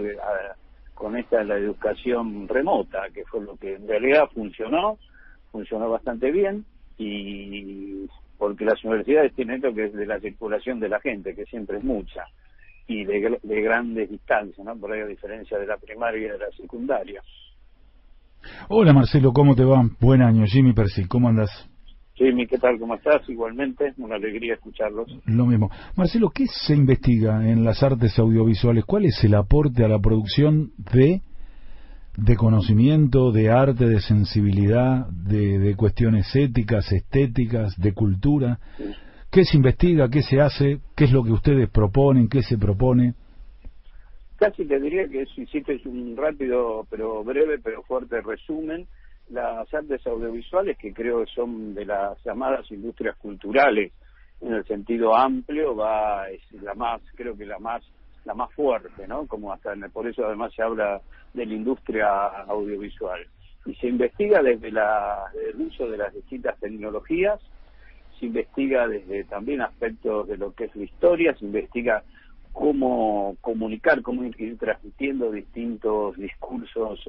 con 0.94 1.18
esta 1.18 1.44
la 1.44 1.58
educación 1.58 2.48
remota, 2.48 3.10
que 3.14 3.26
fue 3.26 3.42
lo 3.42 3.58
que 3.58 3.74
en 3.74 3.88
realidad 3.88 4.30
funcionó, 4.34 4.98
funcionó 5.52 5.90
bastante 5.90 6.32
bien, 6.32 6.64
y 6.98 8.08
porque 8.38 8.64
las 8.64 8.84
universidades 8.84 9.34
tienen 9.34 9.58
esto 9.58 9.74
que 9.74 9.86
es 9.86 9.94
de 9.94 10.06
la 10.06 10.20
circulación 10.20 10.80
de 10.80 10.90
la 10.90 11.02
gente, 11.02 11.36
que 11.36 11.46
siempre 11.46 11.78
es 11.78 11.84
mucha, 11.84 12.26
y 12.88 13.04
de, 13.04 13.40
de 13.42 13.62
grandes 13.62 14.10
distancias, 14.10 14.66
¿no? 14.66 14.78
Por 14.78 14.94
ahí 14.94 15.02
a 15.02 15.08
diferencia 15.08 15.58
de 15.58 15.68
la 15.68 15.78
primaria 15.78 16.28
y 16.28 16.30
de 16.30 16.38
la 16.38 16.52
secundaria. 16.52 17.22
Hola 18.70 18.94
Marcelo, 18.94 19.34
¿cómo 19.34 19.56
te 19.56 19.64
va? 19.64 19.88
Buen 20.00 20.22
año, 20.22 20.46
Jimmy 20.46 20.74
Percy, 20.74 21.06
¿cómo 21.06 21.30
andas? 21.30 21.50
Jimmy, 22.14 22.48
¿qué 22.48 22.58
tal? 22.58 22.80
¿Cómo 22.80 22.96
estás? 22.96 23.28
Igualmente, 23.28 23.94
una 23.98 24.16
alegría 24.16 24.54
escucharlos. 24.54 25.08
Lo 25.26 25.46
mismo. 25.46 25.70
Marcelo, 25.96 26.30
¿qué 26.30 26.46
se 26.48 26.74
investiga 26.74 27.46
en 27.50 27.64
las 27.64 27.84
artes 27.84 28.18
audiovisuales? 28.18 28.86
¿Cuál 28.86 29.06
es 29.06 29.22
el 29.24 29.36
aporte 29.36 29.84
a 29.84 29.90
la 29.90 30.00
producción 30.00 30.72
de 30.78 31.22
de 32.18 32.36
conocimiento, 32.36 33.32
de 33.32 33.50
arte, 33.50 33.88
de 33.88 34.00
sensibilidad, 34.00 35.08
de, 35.10 35.76
cuestiones 35.76 36.34
éticas, 36.36 36.92
estéticas, 36.92 37.76
de 37.78 37.94
cultura. 37.94 38.60
¿Qué 39.32 39.44
se 39.44 39.58
investiga? 39.58 40.10
¿Qué 40.10 40.22
se 40.22 40.40
hace? 40.40 40.80
¿Qué 40.96 41.06
es 41.06 41.12
lo 41.12 41.24
que 41.24 41.32
ustedes 41.32 41.70
proponen? 41.70 42.30
¿Qué 42.30 42.42
se 42.42 42.58
propone? 42.58 43.16
Casi 44.38 44.66
te 44.66 44.80
diría 44.80 45.08
que 45.08 45.26
si 45.28 45.44
hiciste 45.44 45.80
un 45.86 46.16
rápido, 46.18 46.86
pero 46.90 47.24
breve, 47.24 47.60
pero 47.60 47.84
fuerte 47.84 48.22
resumen, 48.22 48.86
las 49.30 49.74
artes 49.74 50.06
audiovisuales, 50.06 50.78
que 50.78 50.94
creo 50.94 51.24
que 51.24 51.32
son 51.32 51.74
de 51.74 51.86
las 51.86 52.22
llamadas 52.24 52.70
industrias 52.70 53.16
culturales 53.18 53.94
en 54.42 54.54
el 54.54 54.66
sentido 54.66 55.16
amplio, 55.16 55.76
va 55.76 56.30
es 56.30 56.42
la 56.62 56.74
más, 56.74 57.02
creo 57.16 57.36
que 57.38 57.46
la 57.46 57.60
más 57.60 57.84
la 58.26 58.34
más 58.34 58.52
fuerte, 58.54 59.08
¿no? 59.08 59.28
Como 59.28 59.54
hasta 59.54 59.74
por 59.94 60.08
eso 60.08 60.26
además 60.26 60.52
se 60.54 60.64
habla 60.64 61.00
de 61.34 61.46
la 61.46 61.54
industria 61.54 62.28
audiovisual. 62.48 63.26
Y 63.66 63.76
se 63.76 63.88
investiga 63.88 64.42
desde, 64.42 64.72
la, 64.72 65.26
el 65.50 65.62
uso 65.62 65.88
de 65.88 65.98
las 65.98 66.14
distintas 66.14 66.60
tecnologías, 66.60 67.40
se 68.20 68.26
investiga 68.26 68.88
desde 68.88 69.24
también 69.26 69.62
aspectos 69.62 70.28
de 70.28 70.38
lo 70.38 70.54
que 70.54 70.66
es 70.66 70.76
la 70.76 70.84
historia, 70.84 71.36
se 71.36 71.46
investiga 71.46 72.04
cómo 72.56 73.36
comunicar, 73.42 74.02
cómo 74.02 74.24
ir, 74.24 74.58
transmitiendo 74.58 75.30
distintos 75.30 76.16
discursos 76.16 77.02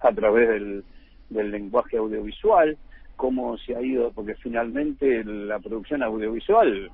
a 0.00 0.12
través 0.12 0.48
del, 0.48 0.84
del 1.28 1.50
lenguaje 1.50 1.98
audiovisual, 1.98 2.78
cómo 3.14 3.58
se 3.58 3.76
ha 3.76 3.82
ido, 3.82 4.10
porque 4.10 4.34
finalmente 4.36 5.22
la 5.22 5.58
producción 5.58 6.02
audiovisual 6.02 6.90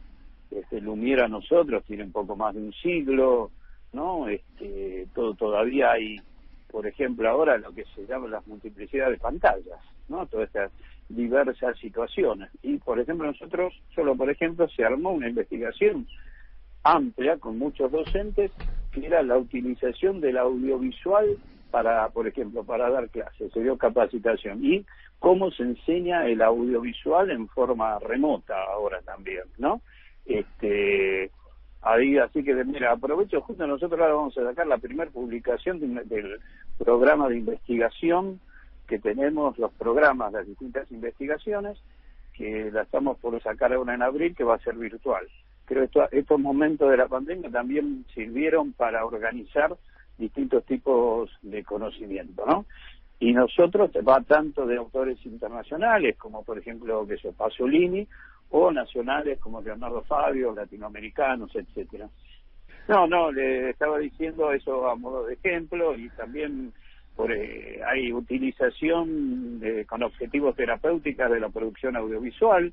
este, 0.50 0.80
Lumiera 0.80 1.26
a 1.26 1.28
nosotros 1.28 1.84
tiene 1.84 2.02
un 2.02 2.10
poco 2.10 2.34
más 2.34 2.56
de 2.56 2.60
un 2.62 2.72
siglo, 2.72 3.52
¿no? 3.92 4.28
Este, 4.28 5.06
todo 5.14 5.34
todavía 5.34 5.92
hay, 5.92 6.20
por 6.68 6.88
ejemplo, 6.88 7.30
ahora 7.30 7.56
lo 7.56 7.72
que 7.72 7.84
se 7.94 8.04
llama 8.04 8.26
la 8.26 8.42
multiplicidad 8.46 9.10
de 9.10 9.18
pantallas, 9.18 9.78
¿no? 10.08 10.26
Todas 10.26 10.48
estas 10.48 10.72
diversas 11.08 11.78
situaciones. 11.78 12.50
Y, 12.64 12.78
por 12.78 12.98
ejemplo, 12.98 13.28
nosotros, 13.28 13.72
solo 13.94 14.16
por 14.16 14.28
ejemplo, 14.28 14.68
se 14.70 14.84
armó 14.84 15.12
una 15.12 15.28
investigación 15.28 16.08
amplia 16.86 17.36
con 17.38 17.58
muchos 17.58 17.90
docentes 17.90 18.50
que 18.92 19.06
era 19.06 19.22
la 19.22 19.36
utilización 19.36 20.20
del 20.20 20.38
audiovisual 20.38 21.36
para, 21.70 22.08
por 22.10 22.26
ejemplo, 22.26 22.64
para 22.64 22.88
dar 22.90 23.08
clases, 23.10 23.52
se 23.52 23.60
dio 23.60 23.76
capacitación 23.76 24.64
y 24.64 24.86
cómo 25.18 25.50
se 25.50 25.64
enseña 25.64 26.26
el 26.26 26.40
audiovisual 26.40 27.30
en 27.30 27.48
forma 27.48 27.98
remota 27.98 28.54
ahora 28.72 29.00
también, 29.02 29.42
¿no? 29.58 29.82
Este, 30.24 31.30
ahí, 31.82 32.18
así 32.18 32.44
que, 32.44 32.54
mira, 32.64 32.92
aprovecho, 32.92 33.40
justo 33.40 33.66
nosotros 33.66 34.00
ahora 34.00 34.14
vamos 34.14 34.38
a 34.38 34.44
sacar 34.44 34.66
la 34.66 34.78
primera 34.78 35.10
publicación 35.10 35.80
del 35.80 36.38
programa 36.78 37.28
de 37.28 37.38
investigación 37.38 38.40
que 38.86 38.98
tenemos, 38.98 39.58
los 39.58 39.72
programas, 39.72 40.32
las 40.32 40.46
distintas 40.46 40.90
investigaciones, 40.92 41.78
que 42.32 42.70
la 42.70 42.82
estamos 42.82 43.18
por 43.18 43.40
sacar 43.42 43.72
ahora 43.72 43.94
en 43.94 44.02
abril, 44.02 44.34
que 44.36 44.44
va 44.44 44.54
a 44.54 44.60
ser 44.60 44.76
virtual. 44.76 45.26
Creo 45.66 45.88
que 45.88 46.18
estos 46.18 46.40
momentos 46.40 46.90
de 46.90 46.96
la 46.96 47.08
pandemia 47.08 47.50
también 47.50 48.04
sirvieron 48.14 48.72
para 48.72 49.04
organizar 49.04 49.76
distintos 50.16 50.64
tipos 50.64 51.30
de 51.42 51.62
conocimiento, 51.64 52.44
¿no? 52.46 52.64
Y 53.18 53.32
nosotros 53.32 53.90
va 54.06 54.20
tanto 54.20 54.66
de 54.66 54.76
autores 54.76 55.18
internacionales, 55.24 56.16
como 56.18 56.44
por 56.44 56.58
ejemplo, 56.58 57.06
que 57.06 57.14
es 57.14 57.34
Pasolini, 57.34 58.06
o 58.50 58.70
nacionales 58.70 59.38
como 59.40 59.60
Leonardo 59.60 60.02
Fabio, 60.02 60.54
latinoamericanos, 60.54 61.54
etcétera. 61.54 62.08
No, 62.88 63.06
no, 63.06 63.32
le 63.32 63.70
estaba 63.70 63.98
diciendo 63.98 64.52
eso 64.52 64.88
a 64.88 64.94
modo 64.94 65.26
de 65.26 65.34
ejemplo 65.34 65.96
y 65.96 66.08
también 66.10 66.72
por, 67.16 67.32
eh, 67.32 67.80
hay 67.84 68.12
utilización 68.12 69.60
con 69.88 70.02
objetivos 70.02 70.54
terapéuticos 70.54 71.30
de 71.30 71.40
la 71.40 71.48
producción 71.48 71.96
audiovisual. 71.96 72.72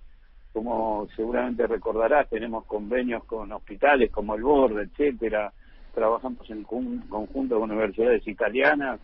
Como 0.54 1.08
seguramente 1.16 1.66
recordarás, 1.68 2.30
tenemos 2.30 2.66
convenios 2.66 3.24
con 3.26 3.52
hospitales 3.52 4.12
como 4.12 4.36
el 4.36 4.44
Borde, 4.44 4.84
etcétera. 4.84 5.52
Trabajamos 5.94 6.50
en 6.50 6.64
conjunto 6.64 7.60
con 7.60 7.72
universidades 7.72 8.28
italianas 8.28 9.00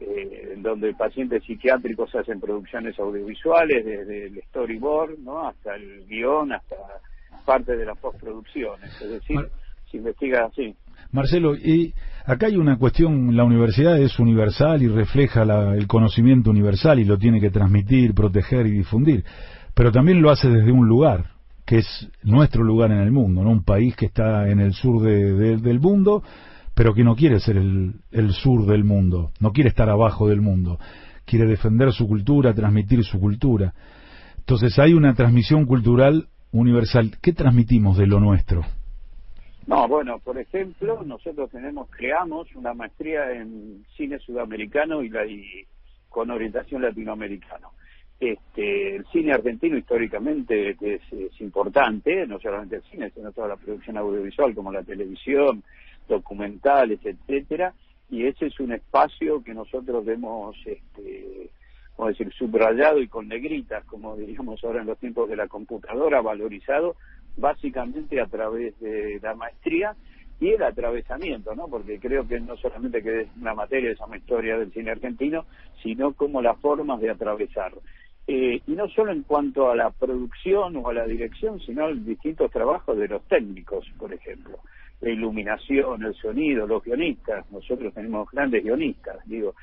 eh, 0.00 0.52
en 0.54 0.62
donde 0.62 0.94
pacientes 0.94 1.44
psiquiátricos 1.44 2.14
hacen 2.14 2.40
producciones 2.40 2.98
audiovisuales, 2.98 3.84
desde 3.84 4.28
el 4.28 4.42
storyboard 4.48 5.18
¿no? 5.18 5.46
hasta 5.46 5.74
el 5.74 6.06
guion, 6.06 6.52
hasta 6.52 6.76
parte 7.44 7.76
de 7.76 7.84
las 7.84 7.98
postproducciones. 7.98 8.90
Es 8.98 9.10
decir, 9.10 9.38
se 9.90 9.98
investiga 9.98 10.46
así. 10.46 10.74
Marcelo, 11.12 11.54
y 11.54 11.92
acá 12.24 12.46
hay 12.46 12.56
una 12.56 12.78
cuestión, 12.78 13.36
la 13.36 13.44
universidad 13.44 14.00
es 14.00 14.18
universal 14.18 14.82
y 14.82 14.88
refleja 14.88 15.42
el 15.74 15.86
conocimiento 15.86 16.50
universal 16.50 16.98
y 16.98 17.04
lo 17.04 17.18
tiene 17.18 17.38
que 17.38 17.50
transmitir, 17.50 18.14
proteger 18.14 18.66
y 18.68 18.70
difundir, 18.70 19.24
pero 19.74 19.92
también 19.92 20.22
lo 20.22 20.30
hace 20.30 20.48
desde 20.48 20.72
un 20.72 20.86
lugar, 20.86 21.30
que 21.64 21.78
es 21.78 22.10
nuestro 22.22 22.64
lugar 22.64 22.90
en 22.90 22.98
el 22.98 23.12
mundo, 23.12 23.42
¿no? 23.42 23.50
un 23.50 23.64
país 23.64 23.94
que 23.96 24.06
está 24.06 24.48
en 24.48 24.60
el 24.60 24.72
sur 24.72 25.02
del 25.02 25.80
mundo, 25.80 26.22
pero 26.74 26.94
que 26.94 27.04
no 27.04 27.14
quiere 27.14 27.40
ser 27.40 27.56
el, 27.56 28.32
sur 28.32 28.66
del 28.66 28.84
mundo, 28.84 29.32
no 29.40 29.52
quiere 29.52 29.68
estar 29.68 29.88
abajo 29.88 30.28
del 30.28 30.40
mundo, 30.40 30.78
quiere 31.24 31.46
defender 31.46 31.92
su 31.92 32.08
cultura, 32.08 32.54
transmitir 32.54 33.04
su 33.04 33.20
cultura. 33.20 33.74
Entonces 34.38 34.78
hay 34.78 34.94
una 34.94 35.14
transmisión 35.14 35.66
cultural 35.66 36.26
universal. 36.52 37.12
¿Qué 37.20 37.32
transmitimos 37.32 37.98
de 37.98 38.06
lo 38.06 38.18
nuestro? 38.18 38.62
No, 39.66 39.86
bueno, 39.86 40.18
por 40.18 40.38
ejemplo, 40.38 41.02
nosotros 41.04 41.50
tenemos, 41.50 41.88
creamos 41.90 42.48
una 42.56 42.74
maestría 42.74 43.30
en 43.32 43.84
cine 43.96 44.18
sudamericano 44.18 45.02
y, 45.02 45.10
la, 45.10 45.24
y 45.26 45.66
con 46.08 46.30
orientación 46.30 46.82
latinoamericano. 46.82 47.70
Este, 48.20 48.96
el 48.96 49.06
cine 49.06 49.32
argentino 49.32 49.78
históricamente 49.78 50.76
es, 50.78 51.00
es, 51.10 51.40
importante, 51.40 52.26
no 52.26 52.38
solamente 52.38 52.76
el 52.76 52.82
cine, 52.82 53.10
sino 53.14 53.32
toda 53.32 53.48
la 53.48 53.56
producción 53.56 53.96
audiovisual 53.96 54.54
como 54.54 54.70
la 54.70 54.82
televisión, 54.82 55.62
documentales, 56.06 57.00
etcétera, 57.02 57.72
y 58.10 58.26
ese 58.26 58.46
es 58.48 58.60
un 58.60 58.72
espacio 58.72 59.42
que 59.42 59.54
nosotros 59.54 60.06
hemos, 60.06 60.54
este, 60.66 61.48
vamos 61.96 62.18
decir, 62.18 62.30
subrayado 62.34 63.00
y 63.00 63.08
con 63.08 63.26
negritas, 63.26 63.86
como 63.86 64.14
diríamos 64.18 64.62
ahora 64.64 64.82
en 64.82 64.88
los 64.88 64.98
tiempos 64.98 65.26
de 65.30 65.36
la 65.36 65.48
computadora, 65.48 66.20
valorizado 66.20 66.96
básicamente 67.38 68.20
a 68.20 68.26
través 68.26 68.78
de 68.80 69.18
la 69.22 69.34
maestría 69.34 69.96
y 70.40 70.48
el 70.50 70.62
atravesamiento, 70.62 71.54
¿no? 71.54 71.68
Porque 71.68 71.98
creo 71.98 72.26
que 72.28 72.38
no 72.40 72.56
solamente 72.58 73.02
que 73.02 73.22
es 73.22 73.28
una 73.40 73.54
materia, 73.54 73.92
esa 73.92 74.04
historia 74.14 74.58
del 74.58 74.72
cine 74.72 74.90
argentino, 74.90 75.46
sino 75.82 76.12
como 76.12 76.42
las 76.42 76.58
formas 76.58 77.00
de 77.00 77.10
atravesar. 77.10 77.72
Eh, 78.32 78.62
y 78.64 78.72
no 78.76 78.88
solo 78.90 79.10
en 79.10 79.24
cuanto 79.24 79.72
a 79.72 79.74
la 79.74 79.90
producción 79.90 80.76
o 80.76 80.88
a 80.88 80.94
la 80.94 81.04
dirección, 81.04 81.58
sino 81.58 81.86
a 81.86 81.92
distintos 81.92 82.48
trabajos 82.52 82.96
de 82.96 83.08
los 83.08 83.26
técnicos, 83.26 83.84
por 83.98 84.14
ejemplo. 84.14 84.60
La 85.00 85.10
iluminación, 85.10 86.04
el 86.04 86.14
sonido, 86.14 86.64
los 86.64 86.84
guionistas. 86.84 87.50
Nosotros 87.50 87.92
tenemos 87.92 88.30
grandes 88.30 88.62
guionistas, 88.62 89.16
digo. 89.26 89.56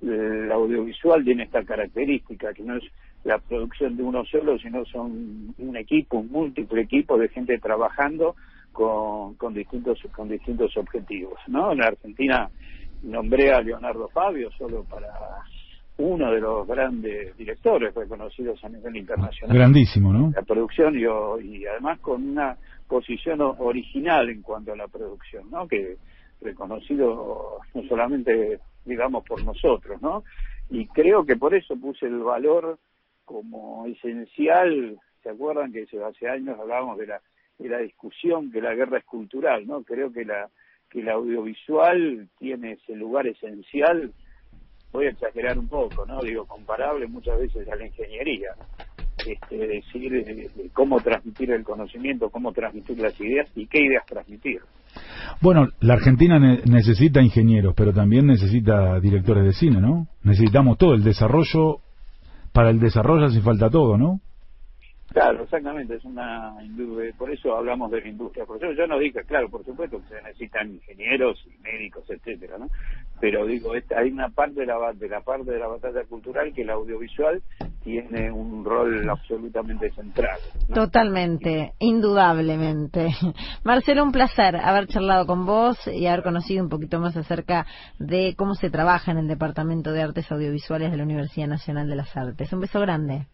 El 0.00 0.50
audiovisual 0.50 1.22
tiene 1.22 1.42
esta 1.42 1.64
característica, 1.64 2.54
que 2.54 2.62
no 2.62 2.78
es 2.78 2.84
la 3.24 3.36
producción 3.40 3.94
de 3.94 4.02
uno 4.02 4.24
solo, 4.24 4.58
sino 4.58 4.86
son 4.86 5.54
un 5.58 5.76
equipo, 5.76 6.16
un 6.16 6.30
múltiple 6.30 6.80
equipo 6.80 7.18
de 7.18 7.28
gente 7.28 7.58
trabajando 7.58 8.36
con, 8.72 9.34
con 9.34 9.52
distintos 9.52 10.00
con 10.16 10.30
distintos 10.30 10.74
objetivos, 10.78 11.38
¿no? 11.48 11.72
En 11.72 11.82
Argentina 11.82 12.48
nombré 13.02 13.52
a 13.52 13.60
Leonardo 13.60 14.08
Fabio 14.08 14.50
solo 14.52 14.82
para 14.84 15.12
uno 15.96 16.32
de 16.32 16.40
los 16.40 16.66
grandes 16.66 17.36
directores 17.36 17.94
reconocidos 17.94 18.62
a 18.64 18.68
nivel 18.68 18.96
internacional. 18.96 19.56
Grandísimo, 19.56 20.12
¿no? 20.12 20.32
La 20.34 20.42
producción 20.42 20.96
y, 20.96 21.02
y 21.46 21.66
además 21.66 22.00
con 22.00 22.30
una 22.30 22.56
posición 22.88 23.40
original 23.40 24.28
en 24.28 24.42
cuanto 24.42 24.72
a 24.72 24.76
la 24.76 24.88
producción, 24.88 25.50
¿no? 25.50 25.68
Que 25.68 25.96
reconocido 26.40 27.58
no 27.74 27.82
solamente, 27.88 28.58
digamos, 28.84 29.24
por 29.24 29.44
nosotros, 29.44 30.02
¿no? 30.02 30.24
Y 30.68 30.86
creo 30.86 31.24
que 31.24 31.36
por 31.36 31.54
eso 31.54 31.76
puse 31.76 32.06
el 32.06 32.18
valor 32.18 32.78
como 33.24 33.86
esencial, 33.86 34.98
¿se 35.22 35.30
acuerdan 35.30 35.72
que 35.72 35.86
hace 36.04 36.28
años 36.28 36.58
hablábamos 36.58 36.98
de 36.98 37.06
la, 37.06 37.20
de 37.58 37.68
la 37.68 37.78
discusión 37.78 38.50
que 38.50 38.60
la 38.60 38.74
guerra 38.74 38.98
es 38.98 39.04
cultural, 39.04 39.66
¿no? 39.66 39.82
Creo 39.82 40.12
que 40.12 40.24
la 40.24 40.48
que 40.90 41.00
el 41.00 41.08
audiovisual 41.08 42.28
tiene 42.38 42.72
ese 42.72 42.94
lugar 42.94 43.26
esencial, 43.26 44.12
voy 44.94 45.06
a 45.06 45.10
exagerar 45.10 45.58
un 45.58 45.66
poco, 45.68 46.06
¿no? 46.06 46.20
Digo, 46.22 46.46
comparable 46.46 47.08
muchas 47.08 47.38
veces 47.38 47.68
a 47.68 47.74
la 47.74 47.84
ingeniería, 47.84 48.50
este, 49.26 49.56
decir 49.56 50.50
cómo 50.72 51.00
transmitir 51.00 51.50
el 51.50 51.64
conocimiento, 51.64 52.30
cómo 52.30 52.52
transmitir 52.52 53.00
las 53.00 53.20
ideas 53.20 53.50
y 53.56 53.66
qué 53.66 53.80
ideas 53.80 54.06
transmitir. 54.06 54.60
Bueno, 55.40 55.66
la 55.80 55.94
Argentina 55.94 56.38
necesita 56.38 57.20
ingenieros, 57.20 57.74
pero 57.76 57.92
también 57.92 58.26
necesita 58.26 59.00
directores 59.00 59.44
de 59.44 59.52
cine, 59.52 59.80
¿no? 59.80 60.06
Necesitamos 60.22 60.78
todo 60.78 60.94
el 60.94 61.02
desarrollo 61.02 61.80
para 62.52 62.70
el 62.70 62.78
desarrollo 62.78 63.26
hace 63.26 63.40
falta 63.40 63.68
todo, 63.68 63.98
¿no? 63.98 64.20
Claro, 65.14 65.44
exactamente, 65.44 65.94
es 65.94 66.04
una 66.04 66.54
por 67.16 67.30
eso 67.30 67.56
hablamos 67.56 67.88
de 67.92 68.00
la 68.00 68.08
industria. 68.08 68.44
Por 68.46 68.56
eso 68.56 68.72
yo 68.72 68.86
no 68.88 68.98
dije, 68.98 69.22
claro, 69.24 69.48
por 69.48 69.64
supuesto 69.64 70.00
que 70.00 70.08
se 70.08 70.22
necesitan 70.22 70.72
ingenieros 70.72 71.40
y 71.46 71.62
médicos, 71.62 72.04
etcétera, 72.10 72.58
¿no? 72.58 72.68
Pero 73.24 73.46
digo, 73.46 73.72
hay 73.72 74.10
una 74.10 74.28
parte 74.28 74.60
de 74.60 74.66
la 74.66 74.92
de 74.92 75.08
la 75.08 75.22
parte 75.22 75.50
de 75.50 75.58
la 75.58 75.66
batalla 75.66 76.04
cultural 76.04 76.52
que 76.52 76.60
el 76.60 76.68
audiovisual 76.68 77.42
tiene 77.82 78.30
un 78.30 78.62
rol 78.66 79.08
absolutamente 79.08 79.90
central. 79.92 80.38
Totalmente, 80.74 81.72
indudablemente. 81.78 83.14
Marcelo, 83.64 84.02
un 84.02 84.12
placer 84.12 84.56
haber 84.56 84.88
charlado 84.88 85.24
con 85.24 85.46
vos 85.46 85.78
y 85.86 86.06
haber 86.06 86.22
conocido 86.22 86.62
un 86.62 86.68
poquito 86.68 87.00
más 87.00 87.16
acerca 87.16 87.64
de 87.98 88.34
cómo 88.36 88.56
se 88.56 88.68
trabaja 88.68 89.12
en 89.12 89.16
el 89.16 89.26
Departamento 89.26 89.92
de 89.92 90.02
Artes 90.02 90.30
Audiovisuales 90.30 90.90
de 90.90 90.98
la 90.98 91.04
Universidad 91.04 91.48
Nacional 91.48 91.88
de 91.88 91.96
las 91.96 92.14
Artes. 92.14 92.52
Un 92.52 92.60
beso 92.60 92.78
grande. 92.78 93.26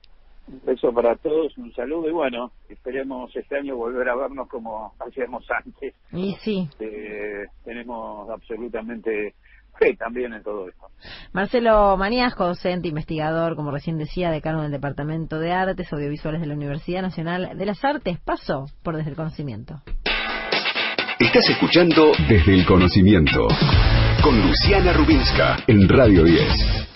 Un 0.46 0.60
beso 0.64 0.92
para 0.92 1.16
todos, 1.16 1.58
un 1.58 1.72
saludo 1.72 2.08
y 2.08 2.12
bueno, 2.12 2.52
esperemos 2.68 3.34
este 3.34 3.56
año 3.56 3.74
volver 3.74 4.08
a 4.08 4.14
vernos 4.14 4.48
como 4.48 4.92
hacíamos 5.00 5.44
antes. 5.50 5.96
Y 6.12 6.36
sí. 6.42 6.68
Eh, 6.78 7.46
tenemos 7.64 8.30
absolutamente 8.30 9.34
fe 9.80 9.96
también 9.96 10.32
en 10.34 10.42
todo 10.42 10.68
esto. 10.68 10.86
Marcelo 11.32 11.96
Maníasco, 11.96 12.46
docente, 12.46 12.88
investigador, 12.88 13.56
como 13.56 13.70
recién 13.70 13.96
decía, 13.98 14.30
decano 14.30 14.62
del 14.62 14.70
Departamento 14.70 15.38
de 15.38 15.52
Artes 15.52 15.92
Audiovisuales 15.92 16.40
de 16.40 16.46
la 16.46 16.54
Universidad 16.54 17.02
Nacional 17.02 17.56
de 17.56 17.66
las 17.66 17.82
Artes, 17.84 18.20
paso 18.20 18.66
por 18.82 18.96
Desde 18.96 19.10
el 19.10 19.16
Conocimiento. 19.16 19.82
Estás 21.18 21.48
escuchando 21.48 22.12
Desde 22.28 22.54
el 22.54 22.66
Conocimiento 22.66 23.48
con 24.22 24.40
Luciana 24.42 24.92
Rubinska 24.92 25.56
en 25.66 25.88
Radio 25.88 26.24
10 26.24 26.89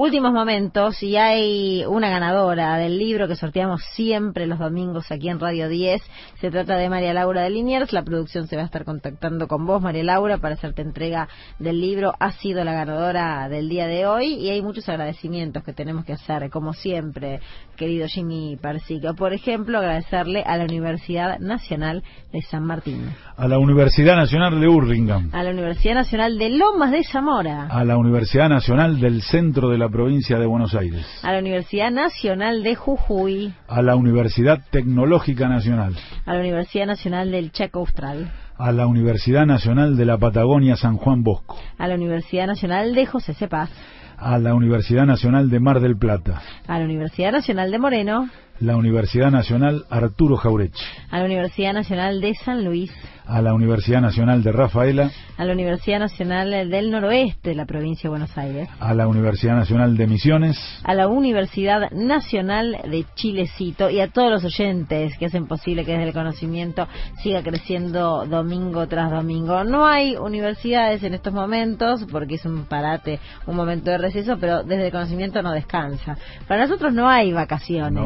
últimos 0.00 0.32
momentos 0.32 1.02
y 1.02 1.18
hay 1.18 1.84
una 1.86 2.08
ganadora 2.08 2.78
del 2.78 2.98
libro 2.98 3.28
que 3.28 3.36
sorteamos 3.36 3.82
siempre 3.94 4.46
los 4.46 4.58
domingos 4.58 5.12
aquí 5.12 5.28
en 5.28 5.38
Radio 5.38 5.68
10. 5.68 6.00
Se 6.40 6.50
trata 6.50 6.76
de 6.76 6.88
María 6.88 7.12
Laura 7.12 7.42
de 7.42 7.50
Liniers. 7.50 7.92
La 7.92 8.02
producción 8.02 8.46
se 8.46 8.56
va 8.56 8.62
a 8.62 8.64
estar 8.64 8.86
contactando 8.86 9.46
con 9.46 9.66
vos, 9.66 9.82
María 9.82 10.02
Laura, 10.02 10.38
para 10.38 10.54
hacerte 10.54 10.80
entrega 10.80 11.28
del 11.58 11.82
libro. 11.82 12.14
Ha 12.18 12.32
sido 12.32 12.64
la 12.64 12.72
ganadora 12.72 13.46
del 13.50 13.68
día 13.68 13.86
de 13.86 14.06
hoy 14.06 14.36
y 14.36 14.48
hay 14.48 14.62
muchos 14.62 14.88
agradecimientos 14.88 15.62
que 15.64 15.74
tenemos 15.74 16.06
que 16.06 16.14
hacer, 16.14 16.48
como 16.48 16.72
siempre, 16.72 17.40
querido 17.76 18.06
Jimmy 18.08 18.56
Parsico. 18.56 19.14
Por 19.14 19.34
ejemplo, 19.34 19.76
agradecerle 19.76 20.42
a 20.44 20.56
la 20.56 20.64
Universidad 20.64 21.38
Nacional 21.40 22.02
de 22.32 22.40
San 22.40 22.64
Martín. 22.64 23.10
A 23.36 23.46
la 23.46 23.58
Universidad 23.58 24.16
Nacional 24.16 24.58
de 24.58 24.66
Urringam. 24.66 25.28
A 25.34 25.42
la 25.42 25.50
Universidad 25.50 25.94
Nacional 25.94 26.38
de 26.38 26.48
Lomas 26.48 26.90
de 26.90 27.04
Zamora. 27.04 27.66
A 27.66 27.84
la 27.84 27.98
Universidad 27.98 28.48
Nacional 28.48 28.98
del 28.98 29.20
Centro 29.20 29.68
de 29.68 29.76
la 29.76 29.89
provincia 29.90 30.38
de 30.38 30.46
Buenos 30.46 30.74
Aires. 30.74 31.04
A 31.22 31.32
la 31.32 31.38
Universidad 31.38 31.90
Nacional 31.90 32.62
de 32.62 32.74
Jujuy. 32.74 33.54
A 33.68 33.82
la 33.82 33.96
Universidad 33.96 34.60
Tecnológica 34.70 35.48
Nacional. 35.48 35.94
A 36.24 36.34
la 36.34 36.40
Universidad 36.40 36.86
Nacional 36.86 37.30
del 37.30 37.52
Chaco 37.52 37.80
Austral. 37.80 38.32
A 38.56 38.72
la 38.72 38.86
Universidad 38.86 39.46
Nacional 39.46 39.96
de 39.96 40.04
la 40.04 40.18
Patagonia 40.18 40.76
San 40.76 40.96
Juan 40.96 41.22
Bosco. 41.22 41.58
A 41.78 41.88
la 41.88 41.94
Universidad 41.94 42.46
Nacional 42.46 42.94
de 42.94 43.06
José 43.06 43.34
Cepaz. 43.34 43.70
A 44.16 44.38
la 44.38 44.54
Universidad 44.54 45.06
Nacional 45.06 45.50
de 45.50 45.60
Mar 45.60 45.80
del 45.80 45.96
Plata. 45.96 46.42
A 46.66 46.78
la 46.78 46.84
Universidad 46.84 47.32
Nacional 47.32 47.70
de 47.70 47.78
Moreno 47.78 48.30
la 48.60 48.76
Universidad 48.76 49.30
Nacional 49.30 49.86
Arturo 49.88 50.36
Jaureche. 50.36 50.84
A 51.10 51.18
la 51.18 51.24
Universidad 51.24 51.72
Nacional 51.72 52.20
de 52.20 52.34
San 52.34 52.62
Luis. 52.62 52.92
A 53.30 53.42
la 53.42 53.54
Universidad 53.54 54.00
Nacional 54.00 54.42
de 54.42 54.50
Rafaela. 54.50 55.08
A 55.36 55.44
la 55.44 55.52
Universidad 55.52 56.00
Nacional 56.00 56.50
del 56.68 56.90
Noroeste 56.90 57.50
de 57.50 57.54
la 57.54 57.64
provincia 57.64 58.02
de 58.02 58.08
Buenos 58.08 58.36
Aires. 58.36 58.68
A 58.80 58.92
la 58.92 59.06
Universidad 59.06 59.54
Nacional 59.54 59.96
de 59.96 60.08
Misiones. 60.08 60.58
A 60.82 60.94
la 60.94 61.06
Universidad 61.06 61.92
Nacional 61.92 62.76
de 62.90 63.06
Chilecito 63.14 63.88
y 63.88 64.00
a 64.00 64.08
todos 64.08 64.32
los 64.32 64.44
oyentes 64.44 65.16
que 65.16 65.26
hacen 65.26 65.46
posible 65.46 65.84
que 65.84 65.92
desde 65.92 66.08
el 66.08 66.12
conocimiento 66.12 66.88
siga 67.22 67.40
creciendo 67.44 68.26
domingo 68.26 68.88
tras 68.88 69.12
domingo. 69.12 69.62
No 69.62 69.86
hay 69.86 70.16
universidades 70.16 71.04
en 71.04 71.14
estos 71.14 71.32
momentos 71.32 72.04
porque 72.10 72.34
es 72.34 72.44
un 72.44 72.64
parate, 72.64 73.20
un 73.46 73.54
momento 73.54 73.92
de 73.92 73.98
receso, 73.98 74.38
pero 74.40 74.64
desde 74.64 74.86
el 74.86 74.92
conocimiento 74.92 75.40
no 75.40 75.52
descansa. 75.52 76.18
Para 76.48 76.62
nosotros 76.62 76.92
no 76.92 77.08
hay 77.08 77.32
vacaciones. 77.32 78.04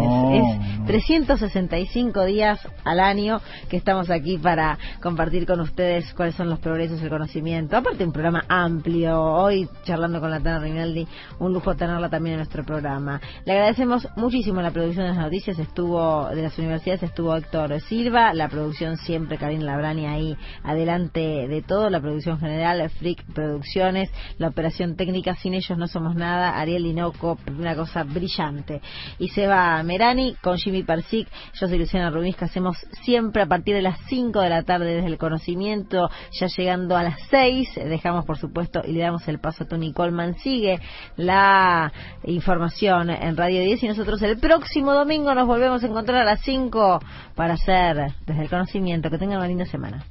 365 0.86 2.26
días 2.26 2.60
al 2.84 3.00
año 3.00 3.40
que 3.70 3.78
estamos 3.78 4.10
aquí 4.10 4.36
para 4.36 4.78
compartir 5.14 5.46
con 5.46 5.60
ustedes 5.60 6.12
cuáles 6.14 6.34
son 6.34 6.50
los 6.50 6.58
progresos 6.58 7.00
del 7.00 7.08
conocimiento. 7.08 7.76
Aparte, 7.76 8.04
un 8.04 8.10
programa 8.10 8.44
amplio. 8.48 9.22
Hoy, 9.22 9.68
charlando 9.84 10.18
con 10.18 10.28
la 10.28 10.40
Tana 10.40 10.58
Rinaldi, 10.58 11.06
un 11.38 11.52
lujo 11.52 11.76
tenerla 11.76 12.08
también 12.08 12.32
en 12.32 12.38
nuestro 12.38 12.64
programa. 12.64 13.20
Le 13.44 13.52
agradecemos 13.52 14.08
muchísimo 14.16 14.60
la 14.60 14.72
producción 14.72 15.04
de 15.04 15.12
las 15.12 15.22
noticias. 15.22 15.56
Estuvo 15.60 16.28
de 16.30 16.42
las 16.42 16.58
universidades, 16.58 17.04
estuvo 17.04 17.36
Héctor 17.36 17.80
Silva. 17.82 18.34
La 18.34 18.48
producción 18.48 18.96
siempre, 18.96 19.38
Karin 19.38 19.64
Labrani 19.64 20.06
ahí 20.06 20.36
adelante 20.64 21.46
de 21.46 21.62
todo. 21.62 21.90
La 21.90 22.00
producción 22.00 22.40
general, 22.40 22.90
Frick 22.98 23.22
Producciones. 23.34 24.10
La 24.38 24.48
operación 24.48 24.96
técnica, 24.96 25.36
sin 25.36 25.54
ellos 25.54 25.78
no 25.78 25.86
somos 25.86 26.16
nada. 26.16 26.58
Ariel 26.58 26.82
Linoco, 26.82 27.38
una 27.56 27.76
cosa 27.76 28.02
brillante. 28.02 28.80
Y 29.20 29.28
Seba 29.28 29.80
Merani 29.84 30.34
con 30.42 30.58
Jimmy 30.58 30.82
Parsic. 30.82 31.28
Yo 31.52 31.68
soy 31.68 31.78
Luciana 31.78 32.10
Rubins, 32.10 32.34
que 32.34 32.46
hacemos 32.46 32.76
siempre 33.04 33.42
a 33.42 33.46
partir 33.46 33.76
de 33.76 33.82
las 33.82 33.96
5 34.08 34.40
de 34.40 34.48
la 34.48 34.64
tarde 34.64 34.93
desde 34.94 35.08
el 35.08 35.18
conocimiento, 35.18 36.08
ya 36.32 36.46
llegando 36.46 36.96
a 36.96 37.02
las 37.02 37.20
6. 37.30 37.74
Dejamos, 37.86 38.24
por 38.24 38.38
supuesto, 38.38 38.82
y 38.84 38.92
le 38.92 39.00
damos 39.00 39.26
el 39.28 39.38
paso 39.38 39.64
a 39.64 39.66
Tony 39.68 39.92
Coleman. 39.92 40.34
Sigue 40.38 40.78
la 41.16 41.92
información 42.24 43.10
en 43.10 43.36
Radio 43.36 43.60
10 43.62 43.82
y 43.82 43.88
nosotros 43.88 44.22
el 44.22 44.38
próximo 44.38 44.92
domingo 44.92 45.34
nos 45.34 45.46
volvemos 45.46 45.82
a 45.82 45.86
encontrar 45.86 46.22
a 46.22 46.24
las 46.24 46.40
5 46.42 47.00
para 47.34 47.54
hacer 47.54 48.14
desde 48.26 48.42
el 48.42 48.48
conocimiento. 48.48 49.10
Que 49.10 49.18
tengan 49.18 49.38
una 49.38 49.48
linda 49.48 49.66
semana. 49.66 50.04